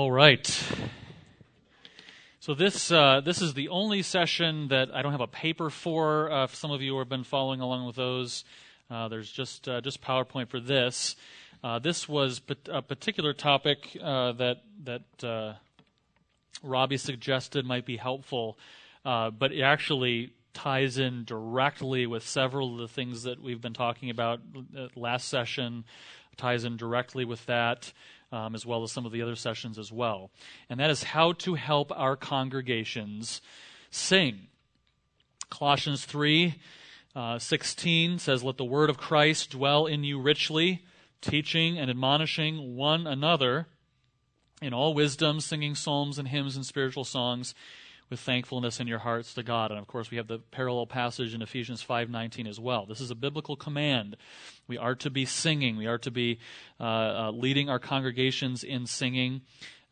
All 0.00 0.10
right. 0.10 0.46
So 2.40 2.54
this 2.54 2.90
uh, 2.90 3.20
this 3.22 3.42
is 3.42 3.52
the 3.52 3.68
only 3.68 4.00
session 4.00 4.68
that 4.68 4.88
I 4.94 5.02
don't 5.02 5.12
have 5.12 5.20
a 5.20 5.26
paper 5.26 5.68
for. 5.68 6.32
Uh, 6.32 6.46
some 6.46 6.70
of 6.70 6.80
you 6.80 6.96
have 7.00 7.10
been 7.10 7.22
following 7.22 7.60
along 7.60 7.86
with 7.86 7.96
those. 7.96 8.46
Uh, 8.90 9.08
there's 9.08 9.30
just 9.30 9.68
uh, 9.68 9.82
just 9.82 10.00
PowerPoint 10.00 10.48
for 10.48 10.58
this. 10.58 11.16
Uh, 11.62 11.80
this 11.80 12.08
was 12.08 12.40
a 12.70 12.80
particular 12.80 13.34
topic 13.34 13.94
uh, 14.02 14.32
that 14.32 14.62
that 14.84 15.58
Robbie 16.62 16.96
suggested 16.96 17.66
might 17.66 17.84
be 17.84 17.98
helpful, 17.98 18.56
but 19.04 19.52
it 19.52 19.60
actually 19.60 20.32
ties 20.54 20.96
in 20.96 21.24
directly 21.24 22.06
with 22.06 22.26
several 22.26 22.72
of 22.72 22.78
the 22.78 22.88
things 22.88 23.24
that 23.24 23.42
we've 23.42 23.60
been 23.60 23.74
talking 23.74 24.08
about 24.08 24.40
last 24.96 25.28
session. 25.28 25.84
Ties 26.38 26.64
in 26.64 26.78
directly 26.78 27.26
with 27.26 27.44
that 27.44 27.92
um, 28.32 28.54
as 28.54 28.64
well 28.64 28.82
as 28.82 28.92
some 28.92 29.06
of 29.06 29.12
the 29.12 29.22
other 29.22 29.36
sessions 29.36 29.78
as 29.78 29.90
well. 29.90 30.30
And 30.68 30.78
that 30.80 30.90
is 30.90 31.02
how 31.02 31.32
to 31.32 31.54
help 31.54 31.92
our 31.96 32.16
congregations 32.16 33.40
sing. 33.90 34.48
Colossians 35.50 36.04
3 36.04 36.54
uh, 37.16 37.38
16 37.38 38.18
says, 38.20 38.44
Let 38.44 38.56
the 38.56 38.64
word 38.64 38.88
of 38.88 38.98
Christ 38.98 39.50
dwell 39.50 39.86
in 39.86 40.04
you 40.04 40.20
richly, 40.20 40.84
teaching 41.20 41.78
and 41.78 41.90
admonishing 41.90 42.76
one 42.76 43.06
another 43.06 43.66
in 44.62 44.72
all 44.72 44.94
wisdom, 44.94 45.40
singing 45.40 45.74
psalms 45.74 46.18
and 46.18 46.28
hymns 46.28 46.54
and 46.54 46.64
spiritual 46.64 47.04
songs 47.04 47.54
with 48.10 48.20
thankfulness 48.20 48.80
in 48.80 48.88
your 48.88 48.98
hearts 48.98 49.32
to 49.34 49.42
God. 49.42 49.70
And 49.70 49.78
of 49.78 49.86
course, 49.86 50.10
we 50.10 50.16
have 50.16 50.26
the 50.26 50.40
parallel 50.50 50.86
passage 50.86 51.32
in 51.32 51.42
Ephesians 51.42 51.82
5:19 51.82 52.46
as 52.46 52.58
well. 52.58 52.84
This 52.84 53.00
is 53.00 53.10
a 53.10 53.14
biblical 53.14 53.56
command. 53.56 54.16
We 54.66 54.76
are 54.76 54.96
to 54.96 55.10
be 55.10 55.24
singing. 55.24 55.76
We 55.76 55.86
are 55.86 55.98
to 55.98 56.10
be 56.10 56.38
uh, 56.80 56.82
uh, 56.82 57.30
leading 57.32 57.70
our 57.70 57.78
congregations 57.78 58.64
in 58.64 58.86
singing. 58.86 59.42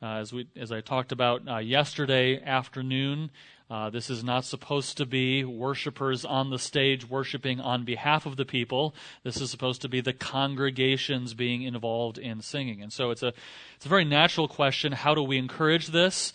Uh, 0.03 0.19
as 0.19 0.33
we, 0.33 0.47
as 0.57 0.71
I 0.71 0.81
talked 0.81 1.11
about 1.11 1.49
uh, 1.49 1.59
yesterday 1.59 2.41
afternoon, 2.41 3.31
uh, 3.71 3.91
this 3.91 4.09
is 4.09 4.25
not 4.25 4.45
supposed 4.45 4.97
to 4.97 5.05
be 5.05 5.45
worshipers 5.45 6.25
on 6.25 6.51
the 6.51 6.59
stage 6.59 7.09
worshiping 7.09 7.61
on 7.61 7.85
behalf 7.85 8.25
of 8.25 8.37
the 8.37 8.47
people. 8.47 8.95
This 9.25 9.41
is 9.41 9.51
supposed 9.51 9.83
to 9.83 9.89
be 9.89 10.01
the 10.01 10.13
congregations 10.13 11.35
being 11.35 11.63
involved 11.63 12.17
in 12.17 12.41
singing. 12.41 12.81
And 12.81 12.93
so 12.93 13.11
it's 13.11 13.23
a, 13.23 13.33
it's 13.77 13.87
a 13.87 13.89
very 13.91 14.05
natural 14.05 14.49
question. 14.49 14.93
How 14.93 15.15
do 15.15 15.23
we 15.23 15.37
encourage 15.37 15.89
this? 15.89 16.33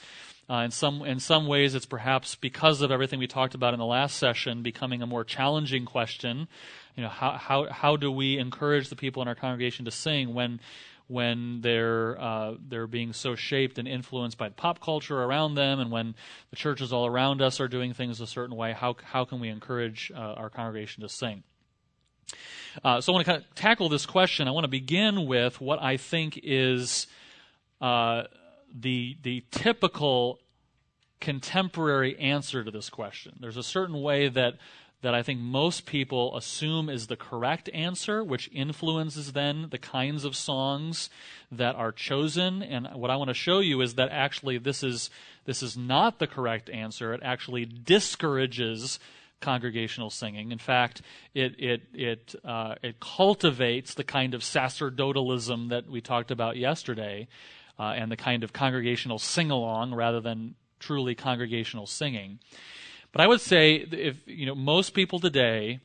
Uh, 0.49 0.55
in 0.65 0.71
some 0.71 1.03
in 1.03 1.19
some 1.19 1.47
ways, 1.47 1.73
it's 1.73 1.85
perhaps 1.85 2.35
because 2.35 2.81
of 2.81 2.91
everything 2.91 3.19
we 3.19 3.27
talked 3.27 3.55
about 3.55 3.73
in 3.73 3.79
the 3.79 3.85
last 3.85 4.17
session, 4.17 4.61
becoming 4.61 5.01
a 5.01 5.07
more 5.07 5.23
challenging 5.23 5.85
question. 5.85 6.47
You 6.95 7.03
know, 7.03 7.09
how 7.09 7.31
how 7.31 7.69
how 7.71 7.95
do 7.95 8.11
we 8.11 8.37
encourage 8.37 8.89
the 8.89 8.95
people 8.95 9.21
in 9.21 9.27
our 9.27 9.35
congregation 9.35 9.85
to 9.85 9.91
sing 9.91 10.33
when 10.33 10.59
when 11.07 11.61
they're 11.61 12.19
uh, 12.19 12.55
they're 12.67 12.87
being 12.87 13.13
so 13.13 13.35
shaped 13.35 13.77
and 13.77 13.87
influenced 13.87 14.37
by 14.37 14.49
pop 14.49 14.81
culture 14.81 15.21
around 15.21 15.55
them, 15.55 15.79
and 15.79 15.91
when 15.91 16.13
the 16.49 16.55
churches 16.57 16.91
all 16.91 17.05
around 17.05 17.41
us 17.41 17.61
are 17.61 17.69
doing 17.69 17.93
things 17.93 18.19
a 18.19 18.27
certain 18.27 18.55
way? 18.55 18.73
How 18.73 18.95
how 19.03 19.23
can 19.23 19.39
we 19.39 19.47
encourage 19.47 20.11
uh, 20.13 20.19
our 20.19 20.49
congregation 20.49 21.03
to 21.03 21.09
sing? 21.09 21.43
Uh, 22.83 22.99
so 22.99 23.11
I 23.11 23.15
want 23.15 23.25
to 23.25 23.31
kind 23.31 23.43
of 23.43 23.55
tackle 23.55 23.89
this 23.89 24.05
question. 24.05 24.47
I 24.47 24.51
want 24.51 24.63
to 24.63 24.69
begin 24.69 25.25
with 25.25 25.61
what 25.61 25.81
I 25.81 25.97
think 25.97 26.39
is 26.41 27.07
uh, 27.79 28.23
the, 28.73 29.17
the 29.21 29.43
typical 29.51 30.39
contemporary 31.19 32.17
answer 32.19 32.63
to 32.63 32.71
this 32.71 32.89
question. 32.89 33.37
There's 33.39 33.57
a 33.57 33.63
certain 33.63 34.01
way 34.01 34.27
that, 34.29 34.55
that 35.01 35.13
I 35.13 35.23
think 35.23 35.39
most 35.39 35.85
people 35.85 36.35
assume 36.35 36.89
is 36.89 37.07
the 37.07 37.15
correct 37.15 37.69
answer, 37.73 38.23
which 38.23 38.49
influences 38.51 39.33
then 39.33 39.67
the 39.69 39.77
kinds 39.77 40.25
of 40.25 40.35
songs 40.35 41.09
that 41.51 41.75
are 41.75 41.91
chosen. 41.91 42.61
And 42.63 42.87
what 42.95 43.11
I 43.11 43.15
want 43.15 43.29
to 43.29 43.33
show 43.33 43.59
you 43.59 43.81
is 43.81 43.95
that 43.95 44.09
actually 44.11 44.57
this 44.57 44.83
is, 44.83 45.09
this 45.45 45.63
is 45.63 45.77
not 45.77 46.19
the 46.19 46.27
correct 46.27 46.69
answer. 46.69 47.13
It 47.13 47.21
actually 47.23 47.65
discourages 47.65 48.99
congregational 49.43 50.09
singing. 50.09 50.51
In 50.51 50.57
fact, 50.57 51.01
it 51.33 51.59
it 51.59 51.81
it 51.93 52.35
uh, 52.45 52.75
it 52.81 52.99
cultivates 53.01 53.93
the 53.93 54.03
kind 54.03 54.33
of 54.33 54.41
sacerdotalism 54.41 55.69
that 55.69 55.87
we 55.87 55.99
talked 55.99 56.31
about 56.31 56.55
yesterday, 56.55 57.27
uh, 57.79 57.93
and 57.95 58.11
the 58.11 58.17
kind 58.17 58.43
of 58.43 58.53
congregational 58.53 59.19
sing 59.19 59.51
along 59.51 59.93
rather 59.93 60.21
than 60.21 60.55
truly 60.79 61.15
congregational 61.15 61.87
singing. 61.87 62.39
But 63.11 63.21
I 63.21 63.27
would 63.27 63.41
say 63.41 63.75
if 63.75 64.17
you 64.25 64.45
know 64.45 64.55
most 64.55 64.93
people 64.93 65.19
today 65.19 65.79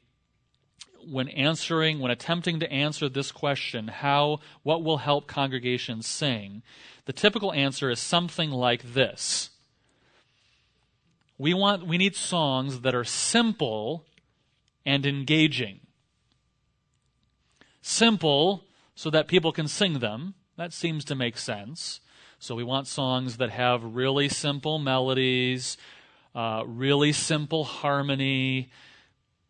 when 1.07 1.29
answering 1.29 2.01
when 2.01 2.11
attempting 2.11 2.61
to 2.61 2.71
answer 2.71 3.09
this 3.09 3.33
question 3.33 3.89
how 3.89 4.41
what 4.63 4.83
will 4.83 4.99
help 4.99 5.27
congregations 5.27 6.07
sing 6.07 6.63
the 7.09 7.15
typical 7.15 7.55
answer 7.55 7.89
is 7.89 8.01
something 8.01 8.51
like 8.51 8.93
this. 8.93 9.49
We 11.39 11.55
want 11.55 11.87
we 11.87 11.97
need 11.97 12.15
songs 12.15 12.83
that 12.83 12.95
are 12.95 13.03
simple 13.03 14.05
and 14.85 15.07
engaging. 15.07 15.81
Simple 17.81 18.67
so 18.95 19.09
that 19.09 19.27
people 19.27 19.53
can 19.53 19.69
sing 19.69 20.01
them 20.01 20.35
that 20.59 20.73
seems 20.73 21.05
to 21.07 21.15
make 21.15 21.39
sense. 21.39 22.01
So 22.41 22.55
we 22.55 22.65
want 22.65 22.89
songs 22.89 23.39
that 23.39 23.51
have 23.51 23.83
really 23.97 24.29
simple 24.29 24.79
melodies, 24.79 25.79
uh, 26.35 26.65
really 26.67 27.13
simple 27.13 27.65
harmony. 27.65 28.71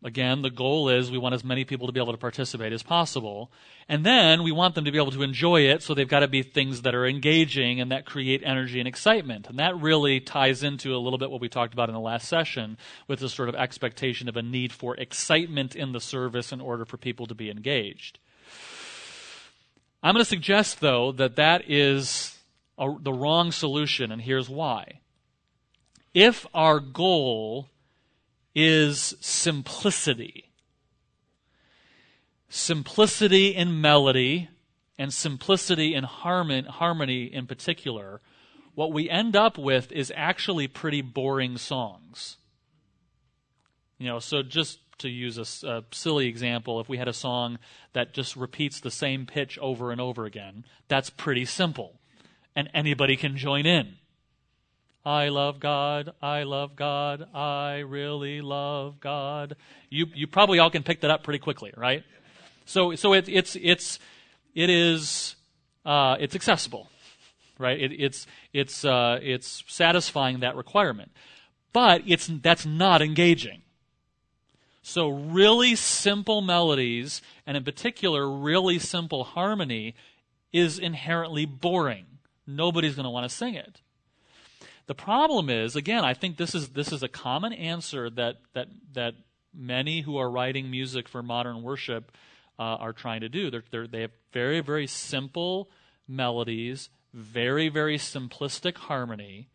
Again, 0.03 0.43
the 0.43 0.51
goal 0.51 0.87
is 0.87 1.11
we 1.11 1.17
want 1.17 1.33
as 1.33 1.43
many 1.43 1.65
people 1.65 1.87
to 1.87 1.93
be 1.93 1.99
able 1.99 2.13
to 2.13 2.17
participate 2.19 2.71
as 2.73 2.83
possible. 2.83 3.51
And 3.87 4.05
then 4.05 4.43
we 4.43 4.51
want 4.51 4.75
them 4.75 4.85
to 4.85 4.91
be 4.91 4.99
able 4.99 5.11
to 5.11 5.23
enjoy 5.23 5.61
it, 5.61 5.81
so 5.81 5.95
they've 5.95 6.07
got 6.07 6.19
to 6.19 6.27
be 6.27 6.43
things 6.43 6.83
that 6.83 6.93
are 6.93 7.07
engaging 7.07 7.81
and 7.81 7.91
that 7.91 8.05
create 8.05 8.43
energy 8.45 8.79
and 8.79 8.87
excitement. 8.87 9.49
And 9.49 9.57
that 9.57 9.79
really 9.81 10.19
ties 10.19 10.61
into 10.61 10.95
a 10.95 11.01
little 11.01 11.17
bit 11.17 11.31
what 11.31 11.41
we 11.41 11.49
talked 11.49 11.73
about 11.73 11.89
in 11.89 11.95
the 11.95 11.99
last 11.99 12.27
session 12.27 12.77
with 13.07 13.19
this 13.19 13.33
sort 13.33 13.49
of 13.49 13.55
expectation 13.55 14.29
of 14.29 14.37
a 14.37 14.43
need 14.43 14.71
for 14.71 14.95
excitement 14.95 15.75
in 15.75 15.91
the 15.91 15.99
service 15.99 16.51
in 16.51 16.61
order 16.61 16.85
for 16.85 16.97
people 16.97 17.25
to 17.25 17.35
be 17.35 17.49
engaged. 17.49 18.19
I'm 20.01 20.13
going 20.13 20.23
to 20.23 20.29
suggest, 20.29 20.79
though, 20.79 21.11
that 21.13 21.35
that 21.35 21.69
is 21.69 22.37
a, 22.77 22.93
the 22.99 23.13
wrong 23.13 23.51
solution, 23.51 24.11
and 24.11 24.21
here's 24.21 24.49
why. 24.49 25.01
If 26.13 26.45
our 26.53 26.79
goal 26.79 27.69
is 28.55 29.15
simplicity, 29.19 30.51
simplicity 32.47 33.55
in 33.55 33.81
melody, 33.81 34.49
and 34.97 35.13
simplicity 35.13 35.95
in 35.95 36.03
harmony 36.03 37.33
in 37.33 37.47
particular, 37.47 38.19
what 38.75 38.91
we 38.91 39.09
end 39.09 39.35
up 39.35 39.57
with 39.57 39.91
is 39.93 40.11
actually 40.15 40.67
pretty 40.67 41.01
boring 41.01 41.57
songs. 41.57 42.37
You 43.97 44.07
know, 44.07 44.19
so 44.19 44.43
just 44.43 44.79
to 44.99 45.09
use 45.09 45.37
a, 45.37 45.67
a, 45.67 45.83
silly 45.91 46.27
example, 46.27 46.79
if 46.79 46.87
we 46.87 46.97
had 46.97 47.07
a 47.07 47.13
song 47.13 47.59
that 47.93 48.13
just 48.13 48.35
repeats 48.35 48.79
the 48.79 48.91
same 48.91 49.25
pitch 49.25 49.57
over 49.59 49.91
and 49.91 49.99
over 49.99 50.25
again, 50.25 50.65
that's 50.87 51.09
pretty 51.09 51.45
simple. 51.45 51.99
And 52.55 52.69
anybody 52.73 53.15
can 53.15 53.37
join 53.37 53.65
in. 53.65 53.95
I 55.05 55.29
love 55.29 55.59
God, 55.59 56.11
I 56.21 56.43
love 56.43 56.75
God, 56.75 57.33
I 57.33 57.79
really 57.79 58.41
love 58.41 58.99
God. 58.99 59.55
You, 59.89 60.07
you 60.13 60.27
probably 60.27 60.59
all 60.59 60.69
can 60.69 60.83
pick 60.83 61.01
that 61.01 61.09
up 61.09 61.23
pretty 61.23 61.39
quickly, 61.39 61.73
right? 61.75 62.03
So, 62.65 62.95
so 62.95 63.13
it, 63.13 63.27
it's, 63.29 63.57
it's, 63.61 63.97
it 64.53 64.69
is, 64.69 65.35
uh, 65.85 66.17
it's 66.19 66.35
accessible, 66.35 66.89
right? 67.57 67.79
It, 67.79 67.93
it's, 67.93 68.27
it's, 68.53 68.83
uh, 68.83 69.19
it's 69.21 69.63
satisfying 69.67 70.41
that 70.41 70.55
requirement. 70.55 71.11
But 71.71 72.03
it's, 72.05 72.27
that's 72.27 72.65
not 72.65 73.01
engaging. 73.01 73.61
So, 74.89 75.09
really 75.09 75.75
simple 75.75 76.41
melodies, 76.41 77.21
and 77.45 77.55
in 77.55 77.63
particular, 77.63 78.27
really 78.27 78.79
simple 78.79 79.23
harmony, 79.23 79.93
is 80.51 80.79
inherently 80.79 81.45
boring. 81.45 82.07
Nobody's 82.47 82.95
going 82.95 83.03
to 83.03 83.11
want 83.11 83.29
to 83.29 83.35
sing 83.35 83.53
it. 83.53 83.81
The 84.87 84.95
problem 84.95 85.47
is, 85.47 85.75
again, 85.75 86.03
I 86.03 86.15
think 86.15 86.37
this 86.37 86.55
is 86.55 86.69
this 86.69 86.91
is 86.91 87.03
a 87.03 87.07
common 87.07 87.53
answer 87.53 88.09
that 88.09 88.37
that 88.53 88.69
that 88.93 89.13
many 89.53 90.01
who 90.01 90.17
are 90.17 90.27
writing 90.27 90.71
music 90.71 91.07
for 91.07 91.21
modern 91.21 91.61
worship 91.61 92.11
uh, 92.57 92.63
are 92.63 92.91
trying 92.91 93.21
to 93.21 93.29
do. 93.29 93.51
They're, 93.51 93.63
they're, 93.69 93.85
they 93.85 94.01
have 94.01 94.11
very 94.33 94.59
very 94.59 94.87
simple 94.87 95.69
melodies, 96.07 96.89
very 97.13 97.69
very 97.69 97.99
simplistic 97.99 98.75
harmony, 98.77 99.49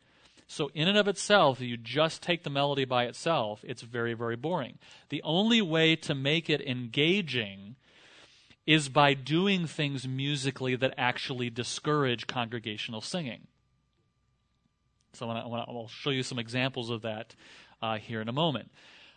so, 0.47 0.71
in 0.75 0.89
and 0.89 0.99
of 0.99 1.09
itself, 1.09 1.61
if 1.61 1.67
you 1.67 1.77
just 1.77 2.23
take 2.23 2.43
the 2.43 2.51
melody 2.51 2.85
by 2.85 3.05
itself, 3.05 3.61
it's 3.65 3.83
very, 3.83 4.15
very 4.15 4.37
boring. 4.37 4.79
The 5.09 5.23
only 5.23 5.63
way 5.63 5.97
to 5.97 6.15
make 6.15 6.51
it 6.51 6.61
engaging 6.61 7.77
is 8.67 8.89
by 8.89 9.15
doing 9.15 9.67
things 9.67 10.07
musically 10.07 10.77
that 10.77 10.95
actually 10.99 11.51
discourage 11.51 12.27
congregational 12.27 13.01
singing. 13.01 13.47
So, 15.15 15.31
I 15.31 15.47
will 15.47 15.89
show 15.89 16.11
you 16.11 16.23
some 16.23 16.39
examples 16.39 16.91
of 16.91 17.03
that 17.03 17.35
uh, 17.81 17.97
here 17.97 18.21
in 18.21 18.29
a 18.29 18.33
moment. 18.33 18.71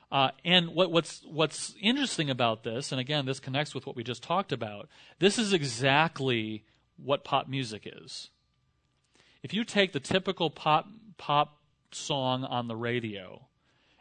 Uh, 0.09 0.29
and 0.45 0.69
what, 0.69 0.89
what's 0.91 1.21
what's 1.25 1.75
interesting 1.81 2.29
about 2.29 2.63
this, 2.63 2.93
and 2.93 3.01
again, 3.01 3.25
this 3.25 3.41
connects 3.41 3.75
with 3.75 3.85
what 3.85 3.97
we 3.97 4.03
just 4.03 4.23
talked 4.23 4.53
about. 4.53 4.87
This 5.19 5.37
is 5.37 5.51
exactly 5.51 6.63
what 6.95 7.25
pop 7.25 7.49
music 7.49 7.83
is. 7.85 8.29
if 9.43 9.53
you 9.53 9.65
take 9.65 9.91
the 9.91 9.99
typical 9.99 10.49
pop 10.49 10.87
pop 11.17 11.57
song 11.91 12.43
on 12.43 12.67
the 12.67 12.75
radio 12.75 13.47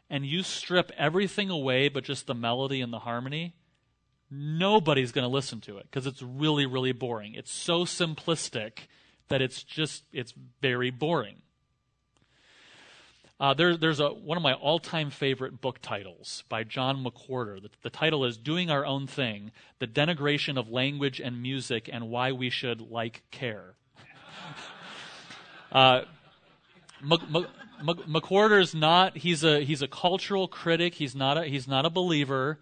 and 0.09 0.25
you 0.25 0.43
strip 0.43 0.93
everything 0.97 1.51
away 1.51 1.89
but 1.89 2.05
just 2.05 2.27
the 2.27 2.35
melody 2.35 2.81
and 2.81 2.93
the 2.93 3.01
harmony, 3.01 3.55
nobody's 4.31 5.13
going 5.13 5.25
to 5.25 5.33
listen 5.33 5.61
to 5.61 5.79
it 5.79 5.87
because 5.91 6.07
it's 6.07 6.23
really 6.23 6.67
really 6.67 6.93
boring. 6.93 7.35
It's 7.35 7.53
so 7.53 7.85
simplistic 7.85 8.87
that 9.29 9.43
it's 9.43 9.63
just 9.63 10.05
it's 10.13 10.35
very 10.61 10.91
boring. 10.91 11.37
Uh, 13.39 13.53
there, 13.53 13.77
there's 13.77 14.01
a, 14.01 14.09
one 14.09 14.39
of 14.39 14.43
my 14.43 14.55
all-time 14.55 15.11
favorite 15.11 15.61
book 15.61 15.79
titles 15.83 16.43
by 16.49 16.65
John 16.65 17.05
McWhorter. 17.05 17.61
The, 17.61 17.69
the, 17.83 17.91
title 17.91 18.25
is 18.25 18.39
"Doing 18.39 18.71
Our 18.71 18.87
Own 18.87 19.07
Thing: 19.07 19.51
The 19.79 19.87
Denigration 19.87 20.59
of 20.59 20.71
Language 20.71 21.21
and 21.21 21.43
Music 21.43 21.91
and 21.93 22.09
Why 22.09 22.33
We 22.33 22.49
Should 22.49 22.81
Like 22.81 23.25
Care." 23.31 23.75
uh, 25.73 26.03
McWhorter's 27.03 28.75
not. 28.75 29.17
He's 29.19 29.45
a 29.45 29.63
he's 29.65 29.83
a 29.83 29.89
cultural 29.89 30.49
critic. 30.49 30.95
He's 30.95 31.15
not 31.15 31.39
a 31.39 31.45
he's 31.45 31.69
not 31.69 31.85
a 31.85 31.91
believer. 31.91 32.59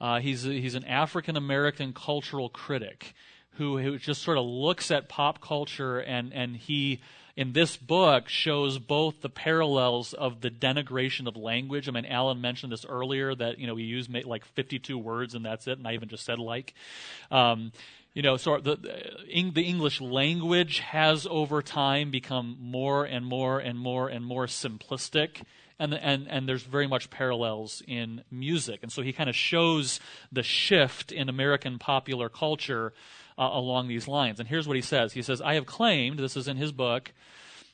Uh, 0.00 0.20
he's 0.20 0.46
a, 0.46 0.50
he's 0.50 0.74
an 0.74 0.84
African 0.84 1.36
American 1.36 1.92
cultural 1.92 2.48
critic 2.48 3.14
who, 3.52 3.78
who 3.78 3.98
just 3.98 4.22
sort 4.22 4.36
of 4.38 4.44
looks 4.44 4.90
at 4.90 5.08
pop 5.08 5.40
culture 5.40 5.98
and 5.98 6.32
and 6.32 6.56
he 6.56 7.00
in 7.36 7.52
this 7.52 7.76
book 7.76 8.28
shows 8.28 8.78
both 8.78 9.20
the 9.20 9.28
parallels 9.28 10.14
of 10.14 10.40
the 10.40 10.50
denigration 10.50 11.26
of 11.26 11.36
language. 11.36 11.86
I 11.86 11.92
mean, 11.92 12.06
Alan 12.06 12.40
mentioned 12.40 12.72
this 12.72 12.86
earlier 12.86 13.34
that 13.34 13.58
you 13.58 13.66
know 13.66 13.74
we 13.74 13.82
use 13.82 14.08
like 14.24 14.44
52 14.44 14.96
words 14.96 15.34
and 15.34 15.44
that's 15.44 15.66
it, 15.66 15.78
and 15.78 15.86
I 15.86 15.94
even 15.94 16.08
just 16.08 16.24
said 16.24 16.38
like. 16.38 16.74
Um, 17.30 17.72
you 18.16 18.22
know, 18.22 18.38
so 18.38 18.58
the, 18.58 18.76
the 18.76 19.62
English 19.62 20.00
language 20.00 20.78
has 20.78 21.26
over 21.28 21.60
time 21.60 22.10
become 22.10 22.56
more 22.58 23.04
and 23.04 23.26
more 23.26 23.58
and 23.58 23.78
more 23.78 24.08
and 24.08 24.24
more 24.24 24.46
simplistic. 24.46 25.42
And, 25.78 25.92
and, 25.92 26.26
and 26.26 26.48
there's 26.48 26.62
very 26.62 26.86
much 26.86 27.10
parallels 27.10 27.82
in 27.86 28.24
music. 28.30 28.78
And 28.82 28.90
so 28.90 29.02
he 29.02 29.12
kind 29.12 29.28
of 29.28 29.36
shows 29.36 30.00
the 30.32 30.42
shift 30.42 31.12
in 31.12 31.28
American 31.28 31.78
popular 31.78 32.30
culture 32.30 32.94
uh, 33.36 33.50
along 33.52 33.88
these 33.88 34.08
lines. 34.08 34.40
And 34.40 34.48
here's 34.48 34.66
what 34.66 34.76
he 34.76 34.82
says 34.82 35.12
He 35.12 35.20
says, 35.20 35.42
I 35.42 35.52
have 35.52 35.66
claimed, 35.66 36.18
this 36.18 36.38
is 36.38 36.48
in 36.48 36.56
his 36.56 36.72
book, 36.72 37.12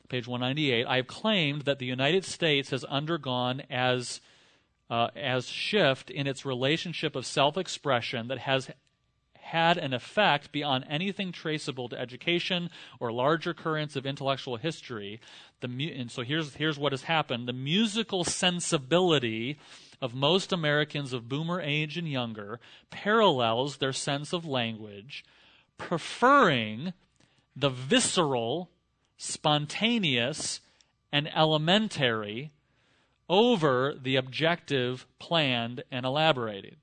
page 0.08 0.26
198, 0.26 0.86
I 0.88 0.96
have 0.96 1.06
claimed 1.06 1.62
that 1.66 1.78
the 1.78 1.86
United 1.86 2.24
States 2.24 2.70
has 2.70 2.82
undergone 2.82 3.62
as, 3.70 4.20
uh, 4.90 5.10
as 5.14 5.46
shift 5.46 6.10
in 6.10 6.26
its 6.26 6.44
relationship 6.44 7.14
of 7.14 7.26
self 7.26 7.56
expression 7.56 8.26
that 8.26 8.38
has 8.38 8.68
had 9.42 9.76
an 9.76 9.92
effect 9.92 10.52
beyond 10.52 10.84
anything 10.88 11.32
traceable 11.32 11.88
to 11.88 11.98
education 11.98 12.70
or 13.00 13.12
larger 13.12 13.52
currents 13.52 13.96
of 13.96 14.06
intellectual 14.06 14.56
history. 14.56 15.20
The 15.60 15.68
mu- 15.68 15.92
and 15.94 16.10
so 16.10 16.22
here's, 16.22 16.54
here's 16.54 16.78
what 16.78 16.92
has 16.92 17.02
happened. 17.02 17.48
The 17.48 17.52
musical 17.52 18.24
sensibility 18.24 19.58
of 20.00 20.14
most 20.14 20.52
Americans 20.52 21.12
of 21.12 21.28
boomer 21.28 21.60
age 21.60 21.98
and 21.98 22.08
younger 22.08 22.60
parallels 22.90 23.76
their 23.76 23.92
sense 23.92 24.32
of 24.32 24.46
language 24.46 25.24
preferring 25.76 26.92
the 27.56 27.70
visceral, 27.70 28.70
spontaneous, 29.16 30.60
and 31.12 31.28
elementary 31.34 32.52
over 33.28 33.94
the 34.00 34.16
objective, 34.16 35.06
planned, 35.18 35.82
and 35.90 36.06
elaborated. 36.06 36.76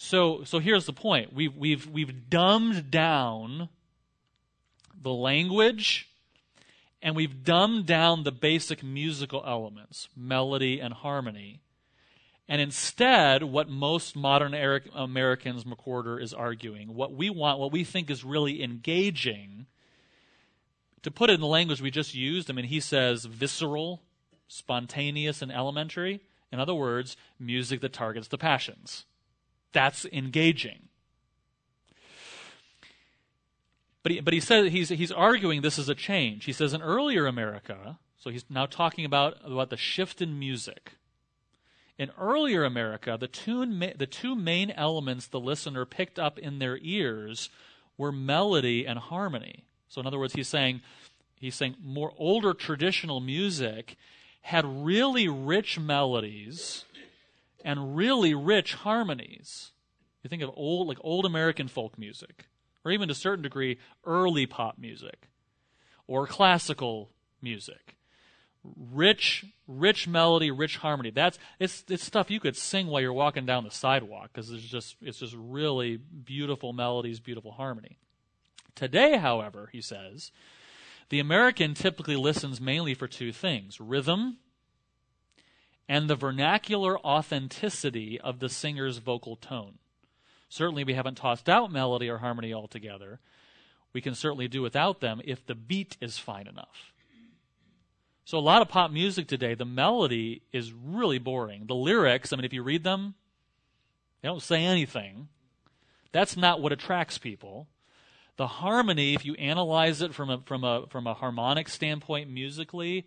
So, 0.00 0.44
so 0.44 0.60
here's 0.60 0.86
the 0.86 0.92
point. 0.92 1.32
We've, 1.32 1.54
we've, 1.56 1.90
we've 1.90 2.30
dumbed 2.30 2.88
down 2.88 3.68
the 5.00 5.12
language 5.12 6.08
and 7.02 7.16
we've 7.16 7.42
dumbed 7.42 7.86
down 7.86 8.22
the 8.22 8.30
basic 8.30 8.82
musical 8.82 9.42
elements, 9.44 10.08
melody 10.16 10.78
and 10.78 10.94
harmony, 10.94 11.60
and 12.48 12.62
instead, 12.62 13.42
what 13.42 13.68
most 13.68 14.16
modern 14.16 14.54
Americans, 14.54 15.64
McWhorter 15.64 16.22
is 16.22 16.32
arguing, 16.32 16.94
what 16.94 17.12
we 17.12 17.28
want, 17.28 17.58
what 17.58 17.72
we 17.72 17.84
think 17.84 18.08
is 18.08 18.24
really 18.24 18.62
engaging, 18.62 19.66
to 21.02 21.10
put 21.10 21.28
it 21.28 21.34
in 21.34 21.40
the 21.40 21.46
language 21.46 21.82
we 21.82 21.90
just 21.90 22.14
used, 22.14 22.50
I 22.50 22.54
mean, 22.54 22.64
he 22.64 22.80
says 22.80 23.26
visceral, 23.26 24.00
spontaneous, 24.46 25.42
and 25.42 25.52
elementary. 25.52 26.20
In 26.50 26.58
other 26.58 26.74
words, 26.74 27.16
music 27.38 27.82
that 27.82 27.92
targets 27.92 28.28
the 28.28 28.38
passions. 28.38 29.04
That's 29.72 30.04
engaging. 30.06 30.88
But 34.02 34.12
he, 34.12 34.20
but 34.20 34.32
he 34.32 34.40
says 34.40 34.72
he's, 34.72 34.88
he's 34.88 35.12
arguing 35.12 35.60
this 35.60 35.78
is 35.78 35.88
a 35.88 35.94
change. 35.94 36.44
He 36.44 36.52
says 36.52 36.72
in 36.72 36.80
earlier 36.80 37.26
America, 37.26 37.98
so 38.16 38.30
he's 38.30 38.44
now 38.48 38.66
talking 38.66 39.04
about, 39.04 39.36
about 39.44 39.70
the 39.70 39.76
shift 39.76 40.22
in 40.22 40.38
music 40.38 40.92
in 41.98 42.12
earlier 42.18 42.64
America, 42.64 43.16
the 43.18 43.26
two, 43.26 43.66
the 43.66 44.06
two 44.06 44.36
main 44.36 44.70
elements 44.70 45.26
the 45.26 45.40
listener 45.40 45.84
picked 45.84 46.18
up 46.18 46.38
in 46.38 46.60
their 46.60 46.78
ears 46.80 47.50
were 47.96 48.12
melody 48.12 48.86
and 48.86 48.98
harmony. 49.00 49.64
So, 49.88 50.00
in 50.00 50.06
other 50.06 50.18
words, 50.18 50.34
he's 50.34 50.48
saying, 50.48 50.80
he's 51.40 51.56
saying 51.56 51.74
more 51.82 52.12
older 52.16 52.54
traditional 52.54 53.18
music 53.18 53.96
had 54.42 54.64
really 54.64 55.28
rich 55.28 55.78
melodies 55.78 56.84
and 57.64 57.96
really 57.96 58.34
rich 58.34 58.74
harmonies. 58.74 59.72
You 60.22 60.28
think 60.28 60.42
of 60.42 60.50
old, 60.54 60.88
like 60.88 60.98
old 61.00 61.24
American 61.24 61.68
folk 61.68 61.98
music, 61.98 62.46
or 62.84 62.90
even 62.90 63.08
to 63.08 63.12
a 63.12 63.14
certain 63.14 63.42
degree, 63.42 63.78
early 64.04 64.46
pop 64.46 64.78
music, 64.78 65.28
or 66.06 66.26
classical 66.26 67.10
music 67.40 67.98
rich, 68.76 69.44
rich 69.66 70.08
melody, 70.08 70.50
rich 70.50 70.78
harmony. 70.78 71.10
That's 71.10 71.38
it's 71.58 71.84
it's 71.88 72.04
stuff 72.04 72.30
you 72.30 72.40
could 72.40 72.56
sing 72.56 72.86
while 72.88 73.00
you're 73.00 73.12
walking 73.12 73.46
down 73.46 73.64
the 73.64 73.70
sidewalk 73.70 74.30
because 74.32 74.50
it's 74.50 74.64
just 74.64 74.96
it's 75.00 75.18
just 75.18 75.34
really 75.36 75.96
beautiful 75.96 76.72
melodies, 76.72 77.20
beautiful 77.20 77.52
harmony. 77.52 77.98
Today, 78.74 79.16
however, 79.16 79.68
he 79.72 79.80
says, 79.80 80.30
the 81.08 81.20
American 81.20 81.74
typically 81.74 82.16
listens 82.16 82.60
mainly 82.60 82.94
for 82.94 83.08
two 83.08 83.32
things: 83.32 83.80
rhythm 83.80 84.38
and 85.88 86.08
the 86.08 86.16
vernacular 86.16 86.98
authenticity 86.98 88.20
of 88.20 88.40
the 88.40 88.48
singer's 88.48 88.98
vocal 88.98 89.36
tone. 89.36 89.78
Certainly, 90.48 90.84
we 90.84 90.94
haven't 90.94 91.16
tossed 91.16 91.48
out 91.48 91.72
melody 91.72 92.08
or 92.08 92.18
harmony 92.18 92.52
altogether. 92.52 93.20
We 93.92 94.00
can 94.00 94.14
certainly 94.14 94.48
do 94.48 94.62
without 94.62 95.00
them 95.00 95.20
if 95.24 95.44
the 95.46 95.54
beat 95.54 95.96
is 96.00 96.18
fine 96.18 96.46
enough. 96.46 96.92
So 98.24 98.36
a 98.36 98.40
lot 98.40 98.60
of 98.60 98.68
pop 98.68 98.90
music 98.90 99.26
today, 99.26 99.54
the 99.54 99.64
melody 99.64 100.42
is 100.52 100.72
really 100.72 101.18
boring. 101.18 101.64
The 101.66 101.74
lyrics, 101.74 102.30
I 102.30 102.36
mean, 102.36 102.44
if 102.44 102.52
you 102.52 102.62
read 102.62 102.84
them, 102.84 103.14
they 104.20 104.28
don't 104.28 104.42
say 104.42 104.64
anything. 104.64 105.28
That's 106.12 106.36
not 106.36 106.60
what 106.60 106.72
attracts 106.72 107.16
people. 107.16 107.68
The 108.36 108.46
harmony, 108.46 109.14
if 109.14 109.24
you 109.24 109.34
analyze 109.34 110.02
it 110.02 110.14
from 110.14 110.30
a 110.30 110.38
from 110.44 110.62
a 110.62 110.86
from 110.88 111.06
a 111.06 111.14
harmonic 111.14 111.68
standpoint 111.68 112.30
musically, 112.30 113.06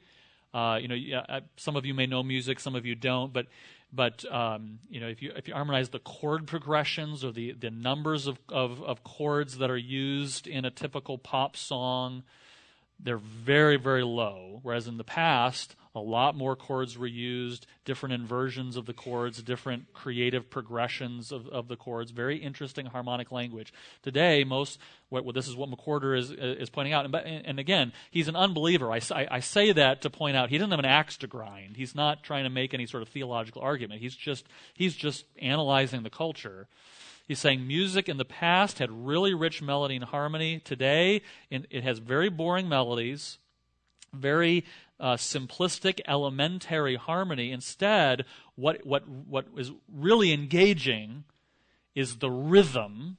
uh, 0.54 0.80
you 0.82 0.88
know, 0.88 1.24
uh, 1.30 1.42
some 1.56 1.76
of 1.76 1.86
you 1.86 1.94
may 1.94 2.06
know 2.06 2.24
music, 2.24 2.60
some 2.60 2.76
of 2.76 2.86
you 2.86 2.96
don't, 2.96 3.32
but 3.32 3.48
but 3.94 4.24
um, 4.32 4.80
you 4.90 5.00
know, 5.00 5.08
if 5.08 5.22
you 5.22 5.32
if 5.36 5.48
you 5.48 5.54
harmonize 5.54 5.90
the 5.90 6.00
chord 6.00 6.48
progressions 6.48 7.24
or 7.24 7.32
the 7.32 7.54
the 7.54 7.70
numbers 7.70 8.28
of, 8.28 8.40
of, 8.50 8.82
of 8.84 9.04
chords 9.04 9.58
that 9.58 9.70
are 9.70 9.78
used 9.78 10.48
in 10.48 10.66
a 10.66 10.72
typical 10.72 11.18
pop 11.18 11.56
song, 11.56 12.24
they're 13.04 13.18
very, 13.18 13.78
very 13.78 14.04
low. 14.04 14.60
Whereas 14.64 14.88
in 14.88 14.98
the 14.98 15.04
past, 15.04 15.76
a 15.94 16.00
lot 16.00 16.36
more 16.36 16.56
chords 16.56 16.98
were 16.98 17.08
used, 17.08 17.66
different 17.84 18.14
inversions 18.14 18.78
of 18.78 18.86
the 18.86 18.94
chords, 18.94 19.42
different 19.44 19.92
creative 19.94 20.50
progressions 20.50 21.32
of, 21.32 21.48
of 21.48 21.68
the 21.68 21.76
chords. 21.76 22.12
Very 22.12 22.38
interesting 22.38 22.86
harmonic 22.86 23.32
language. 23.32 23.74
Today, 24.02 24.44
most, 24.44 24.80
well, 25.10 25.24
this 25.34 25.48
is 25.48 25.56
what 25.56 25.70
McWhorter 25.70 26.18
is, 26.18 26.32
is 26.32 26.70
pointing 26.70 26.94
out. 26.94 27.06
And, 27.06 27.16
and 27.46 27.60
again, 27.60 27.92
he's 28.10 28.30
an 28.30 28.38
unbeliever. 28.38 28.92
I, 28.92 29.02
I, 29.12 29.28
I 29.32 29.40
say 29.42 29.74
that 29.74 30.02
to 30.04 30.10
point 30.10 30.38
out 30.38 30.50
he 30.50 30.58
doesn't 30.58 30.72
have 30.72 30.80
an 30.80 30.86
axe 30.86 31.18
to 31.18 31.28
grind. 31.28 31.76
He's 31.76 31.96
not 31.96 32.24
trying 32.24 32.46
to 32.46 32.50
make 32.50 32.74
any 32.74 32.86
sort 32.86 33.04
of 33.04 33.10
theological 33.10 33.62
argument. 33.62 34.02
He's 34.02 34.16
just, 34.16 34.48
he's 34.74 34.96
just 34.96 35.26
analyzing 35.42 36.04
the 36.04 36.10
culture. 36.10 36.68
He's 37.32 37.40
saying 37.40 37.66
music 37.66 38.10
in 38.10 38.18
the 38.18 38.26
past 38.26 38.80
had 38.80 38.92
really 38.92 39.34
rich 39.34 39.62
melody 39.62 39.96
and 39.96 40.04
harmony. 40.04 40.60
Today, 40.60 41.22
it 41.50 41.82
has 41.82 42.00
very 42.00 42.28
boring 42.28 42.68
melodies, 42.68 43.38
very 44.14 44.66
uh, 45.00 45.16
simplistic, 45.16 46.02
elementary 46.06 46.98
harmony. 46.98 47.54
Instead, 47.54 48.26
what, 48.56 48.86
what, 48.86 49.08
what 49.08 49.46
is 49.56 49.72
really 49.90 50.34
engaging 50.34 51.24
is 51.96 52.18
the 52.18 52.30
rhythm, 52.30 53.16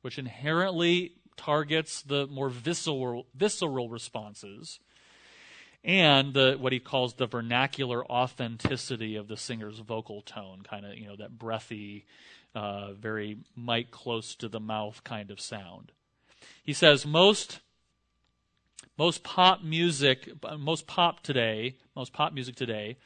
which 0.00 0.18
inherently 0.18 1.12
targets 1.36 2.00
the 2.00 2.26
more 2.26 2.48
visceral, 2.48 3.26
visceral 3.34 3.90
responses, 3.90 4.80
and 5.84 6.32
the, 6.32 6.56
what 6.58 6.72
he 6.72 6.80
calls 6.80 7.12
the 7.14 7.26
vernacular 7.26 8.10
authenticity 8.10 9.14
of 9.14 9.28
the 9.28 9.36
singer's 9.36 9.78
vocal 9.80 10.22
tone, 10.22 10.62
kind 10.68 10.86
of, 10.86 10.96
you 10.96 11.06
know, 11.06 11.16
that 11.16 11.38
breathy, 11.38 12.06
uh, 12.56 12.94
very 12.94 13.38
mic 13.56 13.92
close 13.92 14.34
to 14.34 14.48
the 14.48 14.58
mouth 14.58 15.04
kind 15.04 15.30
of 15.30 15.40
sound. 15.40 15.92
He 16.64 16.72
says 16.72 17.06
most 17.06 17.60
Most 18.98 19.22
pop 19.22 19.62
music, 19.62 20.32
most 20.58 20.86
pop 20.86 21.22
today, 21.22 21.76
most 21.94 22.12
pop 22.14 22.32
music 22.32 22.56
today 22.56 22.96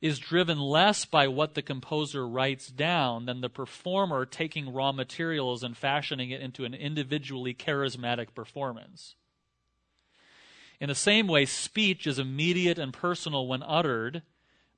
is 0.00 0.18
driven 0.18 0.60
less 0.60 1.04
by 1.06 1.26
what 1.26 1.54
the 1.54 1.62
composer 1.62 2.28
writes 2.28 2.68
down 2.68 3.26
than 3.26 3.40
the 3.40 3.48
performer 3.48 4.26
taking 4.26 4.72
raw 4.72 4.92
materials 4.92 5.64
and 5.64 5.76
fashioning 5.76 6.30
it 6.30 6.40
into 6.40 6.64
an 6.64 6.74
individually 6.74 7.54
charismatic 7.54 8.34
performance. 8.34 9.16
In 10.78 10.88
the 10.88 10.94
same 10.94 11.26
way, 11.26 11.46
speech 11.46 12.06
is 12.06 12.18
immediate 12.18 12.78
and 12.78 12.92
personal 12.92 13.46
when 13.46 13.62
uttered, 13.62 14.22